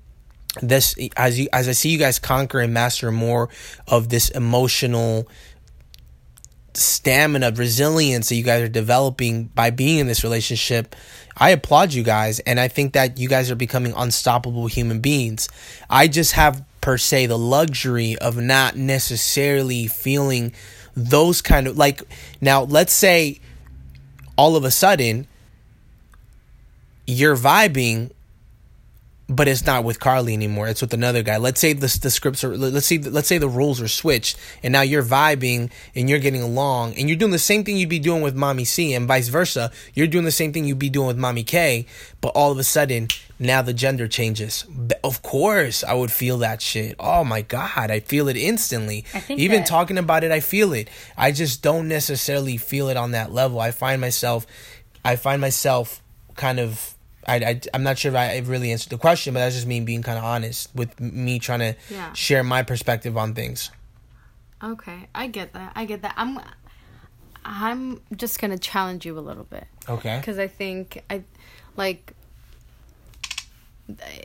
this, 0.61 0.95
as 1.17 1.39
you 1.39 1.47
as 1.51 1.67
I 1.67 1.71
see 1.71 1.89
you 1.89 1.97
guys 1.97 2.19
conquer 2.19 2.59
and 2.59 2.73
master 2.73 3.11
more 3.11 3.49
of 3.87 4.09
this 4.09 4.29
emotional 4.29 5.27
stamina, 6.75 7.51
resilience 7.51 8.29
that 8.29 8.35
you 8.35 8.43
guys 8.43 8.61
are 8.61 8.67
developing 8.67 9.45
by 9.45 9.71
being 9.71 9.99
in 9.99 10.07
this 10.07 10.23
relationship, 10.23 10.95
I 11.37 11.51
applaud 11.51 11.93
you 11.93 12.03
guys. 12.03 12.39
And 12.39 12.59
I 12.59 12.67
think 12.67 12.93
that 12.93 13.17
you 13.17 13.27
guys 13.27 13.51
are 13.51 13.55
becoming 13.55 13.93
unstoppable 13.95 14.67
human 14.67 14.99
beings. 14.99 15.49
I 15.89 16.07
just 16.07 16.33
have 16.33 16.63
per 16.81 16.97
se 16.97 17.27
the 17.27 17.37
luxury 17.37 18.17
of 18.17 18.37
not 18.37 18.75
necessarily 18.75 19.87
feeling 19.87 20.53
those 20.95 21.41
kind 21.41 21.67
of 21.67 21.77
like 21.77 22.01
now 22.41 22.63
let's 22.63 22.93
say 22.93 23.39
all 24.37 24.55
of 24.55 24.63
a 24.63 24.69
sudden 24.69 25.25
you're 27.07 27.37
vibing 27.37 28.11
but 29.29 29.47
it's 29.47 29.65
not 29.65 29.83
with 29.85 29.99
Carly 30.01 30.33
anymore. 30.33 30.67
It's 30.67 30.81
with 30.81 30.93
another 30.93 31.23
guy. 31.23 31.37
Let's 31.37 31.61
say 31.61 31.71
the 31.73 31.87
the 32.01 32.09
scripts 32.11 32.43
are 32.43 32.55
let's 32.57 32.85
say 32.87 32.97
let's 32.97 33.27
say 33.27 33.37
the 33.37 33.47
rules 33.47 33.79
are 33.81 33.87
switched, 33.87 34.37
and 34.61 34.71
now 34.73 34.81
you're 34.81 35.03
vibing 35.03 35.71
and 35.95 36.09
you're 36.09 36.19
getting 36.19 36.41
along, 36.43 36.95
and 36.95 37.07
you're 37.09 37.17
doing 37.17 37.31
the 37.31 37.39
same 37.39 37.63
thing 37.63 37.77
you'd 37.77 37.87
be 37.89 37.99
doing 37.99 38.21
with 38.21 38.35
Mommy 38.35 38.65
C, 38.65 38.93
and 38.93 39.07
vice 39.07 39.29
versa. 39.29 39.71
You're 39.93 40.07
doing 40.07 40.25
the 40.25 40.31
same 40.31 40.51
thing 40.51 40.65
you'd 40.65 40.77
be 40.79 40.89
doing 40.89 41.07
with 41.07 41.17
Mommy 41.17 41.43
K, 41.43 41.85
but 42.21 42.29
all 42.35 42.51
of 42.51 42.57
a 42.57 42.63
sudden 42.63 43.07
now 43.39 43.61
the 43.61 43.73
gender 43.73 44.07
changes. 44.07 44.65
Of 45.03 45.21
course, 45.21 45.83
I 45.83 45.93
would 45.93 46.11
feel 46.11 46.37
that 46.39 46.61
shit. 46.61 46.95
Oh 46.99 47.23
my 47.23 47.41
god, 47.41 47.91
I 47.91 48.01
feel 48.01 48.27
it 48.27 48.37
instantly. 48.37 49.05
I 49.13 49.19
think 49.21 49.39
Even 49.39 49.59
that- 49.61 49.67
talking 49.67 49.97
about 49.97 50.23
it, 50.23 50.31
I 50.31 50.41
feel 50.41 50.73
it. 50.73 50.89
I 51.17 51.31
just 51.31 51.61
don't 51.61 51.87
necessarily 51.87 52.57
feel 52.57 52.89
it 52.89 52.97
on 52.97 53.11
that 53.11 53.31
level. 53.31 53.59
I 53.59 53.71
find 53.71 53.99
myself, 54.01 54.45
I 55.05 55.15
find 55.15 55.39
myself 55.39 56.01
kind 56.35 56.59
of. 56.59 56.92
I, 57.27 57.35
I, 57.35 57.61
I'm 57.73 57.83
not 57.83 57.97
sure 57.97 58.11
if 58.11 58.17
I 58.17 58.37
really 58.39 58.71
answered 58.71 58.89
the 58.89 58.97
question, 58.97 59.33
but 59.33 59.39
that's 59.41 59.55
just 59.55 59.67
me 59.67 59.79
being 59.79 60.01
kind 60.03 60.17
of 60.17 60.23
honest 60.23 60.69
with 60.75 60.99
me 60.99 61.39
trying 61.39 61.59
to 61.59 61.75
Yeah. 61.89 62.13
share 62.13 62.43
my 62.43 62.63
perspective 62.63 63.17
on 63.17 63.33
things. 63.33 63.71
Okay, 64.63 65.07
I 65.13 65.27
get 65.27 65.53
that. 65.53 65.73
I 65.75 65.85
get 65.85 66.01
that. 66.03 66.13
I'm 66.17 66.39
I'm 67.45 68.01
just 68.15 68.39
going 68.39 68.51
to 68.51 68.57
challenge 68.57 69.05
you 69.05 69.19
a 69.19 69.21
little 69.21 69.43
bit 69.43 69.67
Okay. 69.89 70.17
because 70.19 70.39
I 70.39 70.47
think 70.47 71.03
I 71.09 71.23
like 71.75 72.13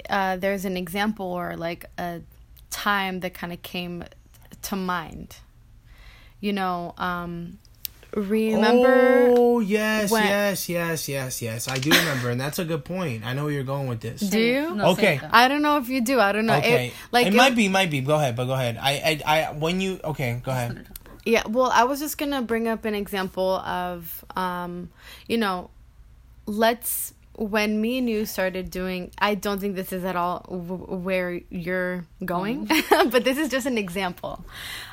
uh 0.09 0.37
there's 0.37 0.65
an 0.65 0.77
example 0.77 1.27
or 1.27 1.57
like 1.57 1.87
a 1.99 2.21
time 2.71 3.21
that 3.21 3.35
kind 3.35 3.53
of 3.53 3.61
came 3.63 4.05
to 4.63 4.77
mind. 4.77 5.37
You 6.41 6.53
know, 6.53 6.95
um 6.99 7.59
remember 8.15 9.35
Oh 9.37 9.61
yes, 9.61 10.11
when- 10.11 10.25
yes, 10.25 10.69
yes, 10.69 11.09
yes, 11.09 11.43
yes. 11.43 11.69
I 11.69 11.79
do 11.79 11.91
remember, 11.91 12.31
and 12.31 12.41
that's 12.41 12.59
a 12.59 12.65
good 12.65 12.85
point. 12.85 13.25
I 13.25 13.33
know 13.35 13.45
where 13.45 13.53
you're 13.53 13.65
going 13.65 13.87
with 13.89 14.01
this. 14.01 14.21
Do 14.21 14.39
you? 14.41 14.75
No, 14.75 14.91
Okay. 14.93 15.21
I 15.31 15.49
don't 15.49 15.63
know 15.63 15.79
if 15.79 15.89
you 15.89 16.01
do. 16.01 16.19
I 16.21 16.33
don't 16.33 16.47
know. 16.47 16.57
Okay, 16.57 16.89
It, 16.89 16.93
like 17.13 17.27
it, 17.29 17.35
might 17.35 17.55
be, 17.57 17.69
might 17.69 17.91
be. 17.91 18.01
Go 18.01 18.15
ahead, 18.17 18.37
but 18.37 18.47
go 18.47 18.53
ahead. 18.55 18.79
I, 18.81 19.21
I, 19.27 19.37
I. 19.39 19.53
When 19.53 19.81
you 19.81 20.01
okay, 20.05 20.41
go 20.43 20.51
ahead. 20.53 20.87
Yeah, 21.25 21.43
well, 21.47 21.71
I 21.71 21.85
was 21.85 22.01
just 22.01 22.17
gonna 22.17 22.41
bring 22.41 22.69
up 22.69 22.85
an 22.87 22.95
example 22.95 23.57
of, 23.59 24.25
um, 24.35 24.89
you 25.27 25.37
know, 25.37 25.69
let's 26.47 27.13
when 27.41 27.81
me 27.81 27.99
and 27.99 28.11
you 28.11 28.27
started 28.27 28.69
doing. 28.69 29.13
I 29.19 29.37
don't 29.37 29.61
think 29.61 29.77
this 29.77 29.93
is 29.93 30.05
at 30.05 30.17
all 30.17 30.45
w- 30.51 30.97
where 30.99 31.41
you're 31.51 32.05
going, 32.25 32.69
but 32.91 33.23
this 33.23 33.39
is 33.39 33.49
just 33.49 33.65
an 33.67 33.79
example 33.79 34.45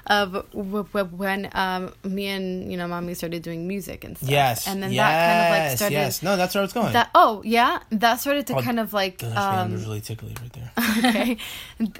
of 0.05 0.33
w- 0.53 0.83
w- 0.93 1.07
when 1.17 1.49
um, 1.53 1.91
me 2.03 2.27
and 2.27 2.71
you 2.71 2.77
know, 2.77 2.87
mommy 2.87 3.15
started 3.15 3.41
doing 3.41 3.67
music 3.67 4.03
and 4.03 4.15
stuff. 4.15 4.29
Yes, 4.29 4.67
and 4.67 4.81
then 4.83 4.91
yes, 4.91 5.01
that 5.09 5.25
kind 5.25 5.39
of 5.41 5.49
like 5.49 5.77
started. 5.77 5.93
yes. 5.95 6.21
No, 6.21 6.37
that's 6.37 6.53
where 6.53 6.61
I 6.61 6.65
was 6.65 6.73
going. 6.73 6.93
That 6.93 7.09
oh 7.15 7.41
yeah, 7.43 7.79
that 7.89 8.19
started 8.21 8.45
to 8.47 8.57
Oh, 8.57 8.61
kind 8.61 8.79
of 8.79 8.93
like 8.93 9.17
Gosh, 9.17 9.33
man, 9.35 9.73
um, 9.73 9.81
really 9.81 10.01
tickly 10.01 10.35
right 10.39 10.53
there. 10.53 10.71
okay, 10.99 11.37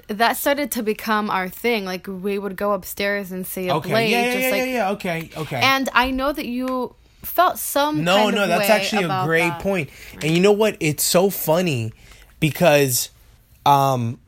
that 0.06 0.36
started 0.36 0.70
to 0.72 0.82
become 0.84 1.28
our 1.28 1.48
thing. 1.48 1.84
Like 1.84 2.06
we 2.06 2.38
would 2.38 2.56
go 2.56 2.72
upstairs 2.72 3.32
and 3.32 3.44
see 3.44 3.68
a 3.68 3.74
Okay, 3.76 3.90
blade, 3.90 4.10
yeah, 4.12 4.20
yeah, 4.26 4.32
just 4.32 4.44
yeah, 4.44 4.50
like 4.50 4.60
yeah, 4.62 4.72
yeah. 4.74 4.90
Okay, 4.92 5.30
okay. 5.36 5.60
and 5.60 5.88
I 5.92 6.12
know 6.12 6.30
that 6.32 6.46
you 6.46 6.94
felt 7.26 7.58
some 7.58 8.04
no, 8.04 8.16
kind 8.16 8.36
no, 8.36 8.42
of 8.44 8.48
that's 8.48 8.68
way 8.68 8.74
actually 8.74 9.04
a 9.04 9.24
great 9.24 9.48
that. 9.48 9.60
point. 9.60 9.90
And 10.22 10.32
you 10.32 10.40
know 10.40 10.52
what? 10.52 10.76
It's 10.80 11.04
so 11.04 11.30
funny 11.30 11.92
because, 12.40 13.10
um, 13.64 14.18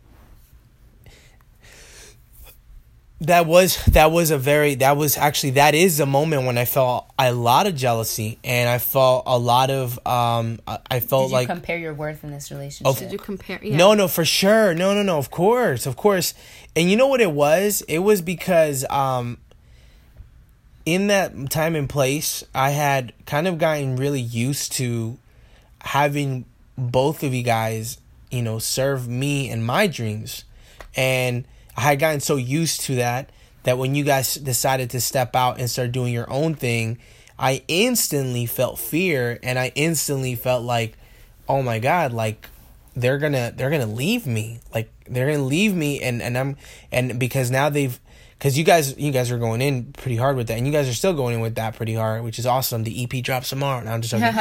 that 3.21 3.47
was 3.47 3.85
that 3.87 4.13
was 4.13 4.31
a 4.31 4.39
very 4.39 4.77
that 4.77 4.97
was 4.97 5.17
actually 5.17 5.51
that 5.51 5.75
is 5.75 5.99
a 5.99 6.07
moment 6.07 6.47
when 6.47 6.57
I 6.57 6.65
felt 6.65 7.11
a 7.19 7.33
lot 7.33 7.67
of 7.67 7.75
jealousy 7.75 8.39
and 8.45 8.69
I 8.69 8.79
felt 8.79 9.25
a 9.27 9.37
lot 9.37 9.71
of 9.71 9.99
um 10.07 10.61
I, 10.69 10.79
I 10.89 11.01
felt 11.01 11.25
Did 11.25 11.31
you 11.31 11.37
like 11.39 11.49
compare 11.49 11.79
your 11.79 11.95
worth 11.95 12.23
in 12.23 12.31
this 12.31 12.53
relationship? 12.53 12.97
Did 12.97 13.11
you 13.11 13.19
compare? 13.19 13.59
Yeah. 13.61 13.77
No, 13.77 13.95
no, 13.95 14.07
for 14.07 14.25
sure. 14.25 14.73
No, 14.73 14.95
no, 14.95 15.03
no. 15.03 15.19
Of 15.19 15.33
course, 15.33 15.85
of 15.85 15.97
course. 15.97 16.33
And 16.77 16.89
you 16.89 16.97
know 16.97 17.09
what 17.09 17.21
it 17.21 17.33
was? 17.33 17.83
It 17.89 17.99
was 17.99 18.23
because 18.23 18.85
um 18.89 19.39
in 20.89 21.09
that 21.09 21.51
time 21.51 21.77
and 21.77 21.87
place, 21.87 22.43
I 22.55 22.71
had 22.71 23.13
kind 23.27 23.47
of 23.47 23.59
gotten 23.59 23.97
really 23.97 24.23
used 24.23 24.73
to 24.73 25.19
having 25.83 26.47
both 26.79 27.23
of 27.23 27.35
you 27.35 27.43
guys, 27.43 27.99
you 28.31 28.41
know, 28.41 28.59
serve 28.59 29.07
me 29.07 29.51
and 29.51 29.63
my 29.63 29.87
dreams. 29.87 30.45
And 30.97 31.45
I 31.77 31.83
had 31.83 31.99
gotten 31.99 32.21
so 32.21 32.37
used 32.37 32.81
to 32.83 32.95
that 32.95 33.29
that 33.65 33.77
when 33.77 33.95
you 33.95 34.03
guys 34.03 34.37
decided 34.37 34.89
to 34.91 35.01
step 35.03 35.37
out 35.37 35.61
and 35.61 35.69
start 35.69 35.93
doing 35.93 36.11
your 36.11 36.31
own 36.33 36.55
thing, 36.55 36.97
I 37.39 37.63
instantly 37.69 38.47
felt 38.47 38.79
fear 38.79 39.39
and 39.43 39.59
I 39.59 39.73
instantly 39.75 40.37
felt 40.37 40.65
like, 40.65 40.97
oh 41.51 41.61
my 41.61 41.81
God, 41.81 42.15
like 42.15 42.49
they're 42.97 43.19
gonna 43.19 43.53
they're 43.55 43.69
gonna 43.69 43.85
leave 43.85 44.27
me. 44.27 44.61
Like 44.73 44.91
they're 45.07 45.31
gonna 45.31 45.45
leave 45.45 45.75
me 45.75 46.01
and, 46.01 46.23
and 46.23 46.39
I'm 46.39 46.57
and 46.91 47.21
because 47.21 47.51
now 47.51 47.69
they've 47.69 48.01
because 48.39 48.57
you 48.57 48.63
guys 48.65 48.97
you 48.99 49.11
guys 49.11 49.31
are 49.33 49.39
going 49.39 49.61
in 49.61 49.93
pretty 49.93 50.17
hard 50.17 50.37
with 50.37 50.47
that 50.49 50.57
and 50.59 50.67
you 50.67 50.73
guys 50.73 50.89
are 50.89 50.95
still 50.95 51.13
going 51.13 51.35
in 51.35 51.41
with 51.41 51.57
that 51.57 51.75
pretty 51.75 51.95
hard 51.95 52.23
which 52.23 52.39
is 52.39 52.47
awesome 52.47 52.85
the 52.85 53.03
ep 53.05 53.23
drops 53.25 53.49
tomorrow 53.51 53.83
no, 53.83 53.91
i'm 53.91 54.01
just 54.01 54.13
joking 54.13 54.33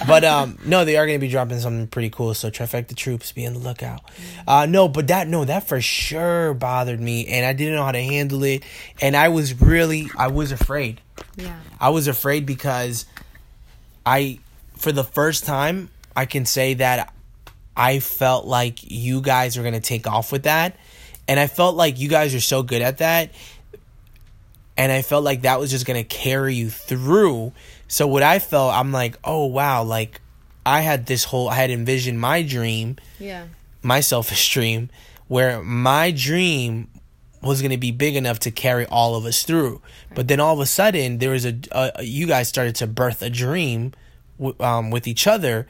but 0.08 0.24
um 0.24 0.58
no 0.66 0.84
they 0.84 0.96
are 0.96 1.06
going 1.06 1.18
to 1.18 1.24
be 1.24 1.30
dropping 1.30 1.60
something 1.60 1.86
pretty 1.86 2.10
cool 2.10 2.34
so 2.34 2.50
trifecta 2.50 2.94
troops 2.96 3.30
be 3.32 3.46
on 3.46 3.52
the 3.52 3.58
lookout 3.60 4.00
uh 4.48 4.66
no 4.66 4.88
but 4.88 5.06
that 5.08 5.28
no 5.28 5.44
that 5.44 5.68
for 5.68 5.80
sure 5.80 6.52
bothered 6.54 7.00
me 7.00 7.26
and 7.28 7.46
i 7.46 7.52
didn't 7.52 7.74
know 7.74 7.84
how 7.84 7.92
to 7.92 8.02
handle 8.02 8.42
it 8.42 8.62
and 9.00 9.16
i 9.16 9.28
was 9.28 9.60
really 9.60 10.08
i 10.18 10.26
was 10.26 10.50
afraid 10.52 11.00
Yeah. 11.36 11.58
I 11.80 11.90
was 11.90 12.08
afraid 12.08 12.46
because 12.46 13.06
I, 14.06 14.38
for 14.76 14.90
the 14.92 15.04
first 15.04 15.44
time, 15.44 15.90
I 16.16 16.26
can 16.26 16.44
say 16.46 16.74
that 16.74 17.12
I 17.76 17.98
felt 18.00 18.46
like 18.46 18.78
you 18.82 19.20
guys 19.20 19.56
were 19.56 19.62
going 19.62 19.74
to 19.74 19.80
take 19.80 20.06
off 20.06 20.30
with 20.32 20.44
that. 20.44 20.76
And 21.28 21.40
I 21.40 21.46
felt 21.46 21.74
like 21.76 21.98
you 21.98 22.08
guys 22.08 22.34
are 22.34 22.40
so 22.40 22.62
good 22.62 22.82
at 22.82 22.98
that. 22.98 23.30
And 24.76 24.90
I 24.90 25.02
felt 25.02 25.22
like 25.24 25.42
that 25.42 25.60
was 25.60 25.70
just 25.70 25.86
going 25.86 26.02
to 26.02 26.08
carry 26.08 26.54
you 26.54 26.68
through. 26.68 27.52
So, 27.86 28.06
what 28.06 28.22
I 28.22 28.38
felt, 28.40 28.74
I'm 28.74 28.90
like, 28.92 29.16
oh, 29.22 29.46
wow, 29.46 29.84
like 29.84 30.20
I 30.66 30.80
had 30.80 31.06
this 31.06 31.24
whole, 31.24 31.48
I 31.48 31.54
had 31.54 31.70
envisioned 31.70 32.20
my 32.20 32.42
dream 32.42 32.96
Yeah. 33.18 33.46
my 33.82 34.00
selfish 34.00 34.52
dream 34.52 34.90
where 35.28 35.62
my 35.62 36.10
dream 36.10 36.88
was 37.42 37.60
going 37.60 37.70
to 37.70 37.76
be 37.78 37.90
big 37.92 38.16
enough 38.16 38.38
to 38.40 38.50
carry 38.50 38.86
all 38.86 39.14
of 39.16 39.26
us 39.26 39.42
through 39.42 39.80
but 40.14 40.28
then 40.28 40.40
all 40.40 40.54
of 40.54 40.60
a 40.60 40.66
sudden 40.66 41.18
there 41.18 41.30
was 41.30 41.44
a, 41.44 41.54
a 41.72 42.02
you 42.02 42.26
guys 42.26 42.48
started 42.48 42.74
to 42.74 42.86
birth 42.86 43.20
a 43.20 43.28
dream 43.28 43.92
w- 44.38 44.56
um, 44.60 44.90
with 44.90 45.06
each 45.06 45.26
other 45.26 45.66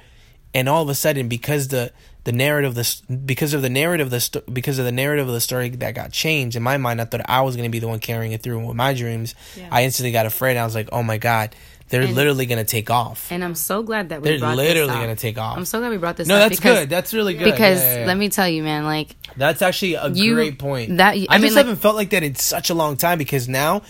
and 0.54 0.68
all 0.68 0.82
of 0.82 0.88
a 0.88 0.94
sudden 0.94 1.26
because 1.26 1.68
the 1.68 1.92
the 2.24 2.32
narrative 2.32 2.70
of 2.70 2.74
the 2.74 3.16
because 3.16 3.54
of 3.54 3.62
the 3.62 3.70
narrative 3.70 4.06
of 4.06 4.10
the 4.10 4.20
sto- 4.20 4.42
because 4.52 4.78
of 4.78 4.84
the 4.84 4.92
narrative 4.92 5.26
of 5.28 5.34
the 5.34 5.40
story 5.40 5.68
that 5.68 5.94
got 5.94 6.10
changed 6.12 6.56
in 6.56 6.62
my 6.62 6.76
mind 6.78 7.00
I 7.00 7.04
thought 7.04 7.20
I 7.28 7.42
was 7.42 7.54
going 7.56 7.68
to 7.68 7.72
be 7.72 7.78
the 7.78 7.88
one 7.88 7.98
carrying 8.00 8.32
it 8.32 8.42
through 8.42 8.66
with 8.66 8.76
my 8.76 8.94
dreams. 8.94 9.34
Yeah. 9.56 9.68
I 9.70 9.84
instantly 9.84 10.10
got 10.12 10.26
afraid. 10.26 10.56
I 10.56 10.64
was 10.64 10.74
like 10.74 10.88
oh 10.92 11.02
my 11.02 11.18
god 11.18 11.54
they're 11.90 12.00
And- 12.00 12.14
literally 12.14 12.46
going 12.46 12.58
to 12.58 12.64
take 12.64 12.88
off. 12.88 13.30
And 13.30 13.44
I'm 13.44 13.54
so 13.54 13.82
glad 13.82 14.08
that 14.08 14.22
we 14.22 14.30
they're 14.30 14.38
brought 14.38 14.56
literally 14.56 14.94
going 14.94 15.14
to 15.14 15.20
take 15.20 15.36
off. 15.36 15.58
I'm 15.58 15.66
so 15.66 15.78
glad 15.80 15.90
we 15.90 15.98
brought 15.98 16.16
this 16.16 16.26
no 16.26 16.38
that's 16.38 16.56
because, 16.56 16.78
good. 16.80 16.90
That's 16.90 17.12
really 17.12 17.34
good. 17.34 17.44
Because 17.44 17.78
Yeah, 17.78 18.00
yeah, 18.00 18.06
let 18.06 18.16
me 18.16 18.30
tell 18.30 18.48
you, 18.48 18.62
man, 18.62 18.84
like 18.84 19.14
That's 19.36 19.60
actually 19.60 19.94
a 19.94 20.08
You- 20.08 20.34
great 20.34 20.58
point. 20.58 20.96
that- 20.96 21.12
I, 21.14 21.26
I 21.28 21.36
mean, 21.36 21.42
just 21.42 21.56
like- 21.56 21.66
haven't 21.66 21.80
felt 21.82 21.94
like 21.94 22.08
that 22.10 22.22
in 22.22 22.34
such 22.36 22.70
a 22.70 22.74
long 22.74 22.96
time 22.96 23.18
because 23.18 23.48
now 23.50 23.82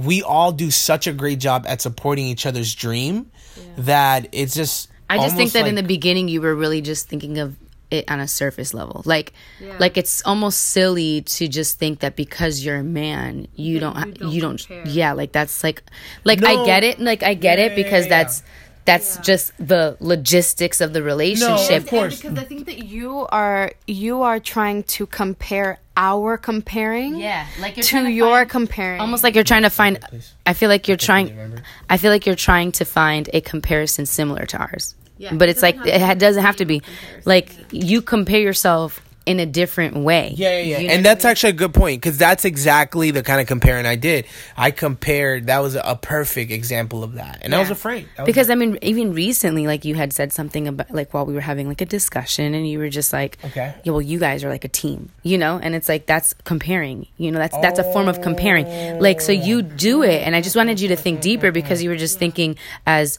we 0.00 0.20
all 0.22 0.50
do 0.50 0.72
such 0.72 1.06
a 1.06 1.12
great 1.12 1.38
job 1.38 1.64
at 1.68 1.80
supporting 1.80 2.26
each 2.26 2.44
other's 2.44 2.74
dream 2.74 3.30
that 3.76 4.28
it's 4.32 4.54
just. 4.54 4.88
I 5.08 5.18
just 5.18 5.36
think 5.36 5.52
that 5.52 5.66
in 5.66 5.74
the 5.76 5.82
beginning 5.82 6.28
you 6.28 6.40
were 6.42 6.54
really 6.54 6.80
just 6.82 7.08
thinking 7.08 7.38
of 7.38 7.56
it 7.90 8.04
on 8.10 8.20
a 8.20 8.28
surface 8.28 8.74
level. 8.74 9.02
Like 9.04 9.32
Yeah. 9.60 9.76
like 9.78 9.96
it's 9.96 10.22
almost 10.24 10.58
silly 10.60 11.22
to 11.22 11.48
just 11.48 11.78
think 11.78 12.00
that 12.00 12.16
because 12.16 12.64
you're 12.64 12.76
a 12.76 12.84
man, 12.84 13.48
you 13.54 13.78
don't 13.80 13.96
you 14.20 14.40
don't 14.40 14.68
you 14.68 14.76
don't 14.82 14.86
yeah, 14.86 15.12
like 15.12 15.32
that's 15.32 15.62
like 15.64 15.82
like 16.24 16.44
I 16.44 16.64
get 16.66 16.84
it, 16.84 17.00
like 17.00 17.22
I 17.22 17.34
get 17.34 17.58
Yeah, 17.58 17.66
it 17.66 17.76
because 17.76 18.06
yeah, 18.06 18.10
yeah. 18.10 18.22
that's 18.24 18.42
that's 18.84 19.18
just 19.18 19.52
the 19.58 19.98
logistics 20.00 20.80
of 20.80 20.94
the 20.94 21.02
relationship. 21.02 21.82
of 21.84 21.88
course. 21.88 22.20
because 22.22 22.38
I 22.38 22.44
think 22.44 22.64
that 22.66 22.78
you 22.86 23.26
are 23.30 23.72
you 23.86 24.22
are 24.22 24.40
trying 24.40 24.82
to 24.84 25.04
compare 25.06 25.78
our 25.96 26.38
comparing 26.38 27.16
Yeah, 27.16 27.46
like 27.60 27.76
you're 27.76 27.84
to 27.84 28.04
to 28.04 28.10
your 28.10 28.38
find- 28.38 28.50
comparing. 28.50 29.00
almost 29.00 29.24
like 29.24 29.34
you're 29.34 29.44
trying 29.44 29.64
to 29.64 29.70
find 29.70 30.00
Please. 30.08 30.32
I 30.46 30.52
feel 30.54 30.68
like 30.70 30.88
you're 30.88 30.96
trying? 30.96 31.60
I 31.90 31.96
feel 31.98 32.10
like 32.10 32.24
you're 32.24 32.34
trying 32.36 32.72
to 32.72 32.84
find 32.84 33.28
a 33.34 33.40
comparison 33.40 34.06
similar 34.06 34.46
to 34.46 34.56
ours. 34.58 34.94
Yeah, 35.18 35.34
but 35.34 35.48
it 35.48 35.52
it's 35.52 35.62
like 35.62 35.76
it 35.86 36.00
ha- 36.00 36.14
doesn't 36.14 36.42
have 36.42 36.56
to 36.56 36.64
be 36.64 36.82
like 37.24 37.52
you 37.72 38.00
compare 38.02 38.40
yourself 38.40 39.02
in 39.26 39.40
a 39.40 39.44
different 39.44 39.94
way. 39.94 40.32
Yeah, 40.36 40.52
yeah, 40.52 40.56
yeah. 40.58 40.78
You 40.78 40.86
know 40.88 40.94
and 40.94 41.04
what 41.04 41.10
I 41.10 41.14
that's 41.14 41.24
actually 41.26 41.50
a 41.50 41.54
good 41.54 41.74
point 41.74 42.00
because 42.00 42.16
that's 42.16 42.46
exactly 42.46 43.10
the 43.10 43.22
kind 43.22 43.42
of 43.42 43.46
comparing 43.46 43.84
I 43.84 43.94
did. 43.96 44.24
I 44.56 44.70
compared. 44.70 45.48
That 45.48 45.58
was 45.58 45.74
a 45.74 45.98
perfect 46.00 46.50
example 46.50 47.04
of 47.04 47.12
that, 47.14 47.40
and 47.42 47.54
I 47.54 47.58
was 47.58 47.68
Yeah. 47.68 47.72
afraid 47.72 48.08
I 48.16 48.22
was 48.22 48.26
because 48.26 48.48
I 48.48 48.54
mean, 48.54 48.78
even 48.80 49.12
recently, 49.12 49.66
like 49.66 49.84
you 49.84 49.96
had 49.96 50.14
said 50.14 50.32
something 50.32 50.66
about 50.66 50.90
like 50.92 51.12
while 51.12 51.26
we 51.26 51.34
were 51.34 51.42
having 51.42 51.68
like 51.68 51.82
a 51.82 51.86
discussion, 51.86 52.54
and 52.54 52.66
you 52.66 52.78
were 52.78 52.88
just 52.88 53.12
like, 53.12 53.36
Okay. 53.44 53.74
yeah, 53.84 53.92
well, 53.92 54.00
you 54.00 54.18
guys 54.18 54.44
are 54.44 54.48
like 54.48 54.64
a 54.64 54.68
team, 54.68 55.10
you 55.24 55.36
know, 55.36 55.58
and 55.62 55.74
it's 55.74 55.90
like 55.90 56.06
that's 56.06 56.32
comparing, 56.44 57.06
you 57.18 57.30
know, 57.30 57.38
that's 57.38 57.58
that's 57.58 57.78
a 57.78 57.84
form 57.92 58.08
of 58.08 58.22
comparing. 58.22 58.66
Like, 58.98 59.20
so 59.20 59.32
you 59.32 59.60
do 59.60 60.02
it, 60.04 60.22
and 60.26 60.34
I 60.36 60.40
just 60.40 60.56
wanted 60.56 60.80
you 60.80 60.88
to 60.88 60.96
think 60.96 61.20
deeper 61.20 61.50
because 61.52 61.82
you 61.82 61.90
were 61.90 61.96
just 61.96 62.18
thinking 62.18 62.56
as 62.86 63.18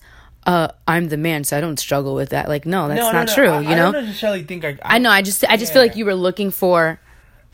uh, 0.50 0.68
I'm 0.88 1.10
the 1.10 1.18
man, 1.18 1.44
so 1.44 1.56
I 1.58 1.62
don't 1.62 1.78
struggle 1.78 2.16
with 2.16 2.30
that. 2.30 2.50
Like, 2.50 2.66
no, 2.66 2.88
that's 2.88 3.00
No, 3.00 3.06
no, 3.08 3.12
not 3.12 3.28
no, 3.28 3.36
true. 3.36 3.50
I, 3.50 3.60
you 3.62 3.68
I 3.70 3.76
know, 3.76 3.92
don't 3.92 4.06
necessarily 4.06 4.44
think 4.44 4.66
I. 4.66 4.78
I 4.82 4.98
know. 4.98 5.12
I 5.12 5.22
just, 5.22 5.44
I 5.48 5.58
just 5.58 5.72
feel 5.74 5.82
like 5.82 5.96
you 5.96 6.06
were 6.06 6.16
looking 6.16 6.50
for 6.50 7.00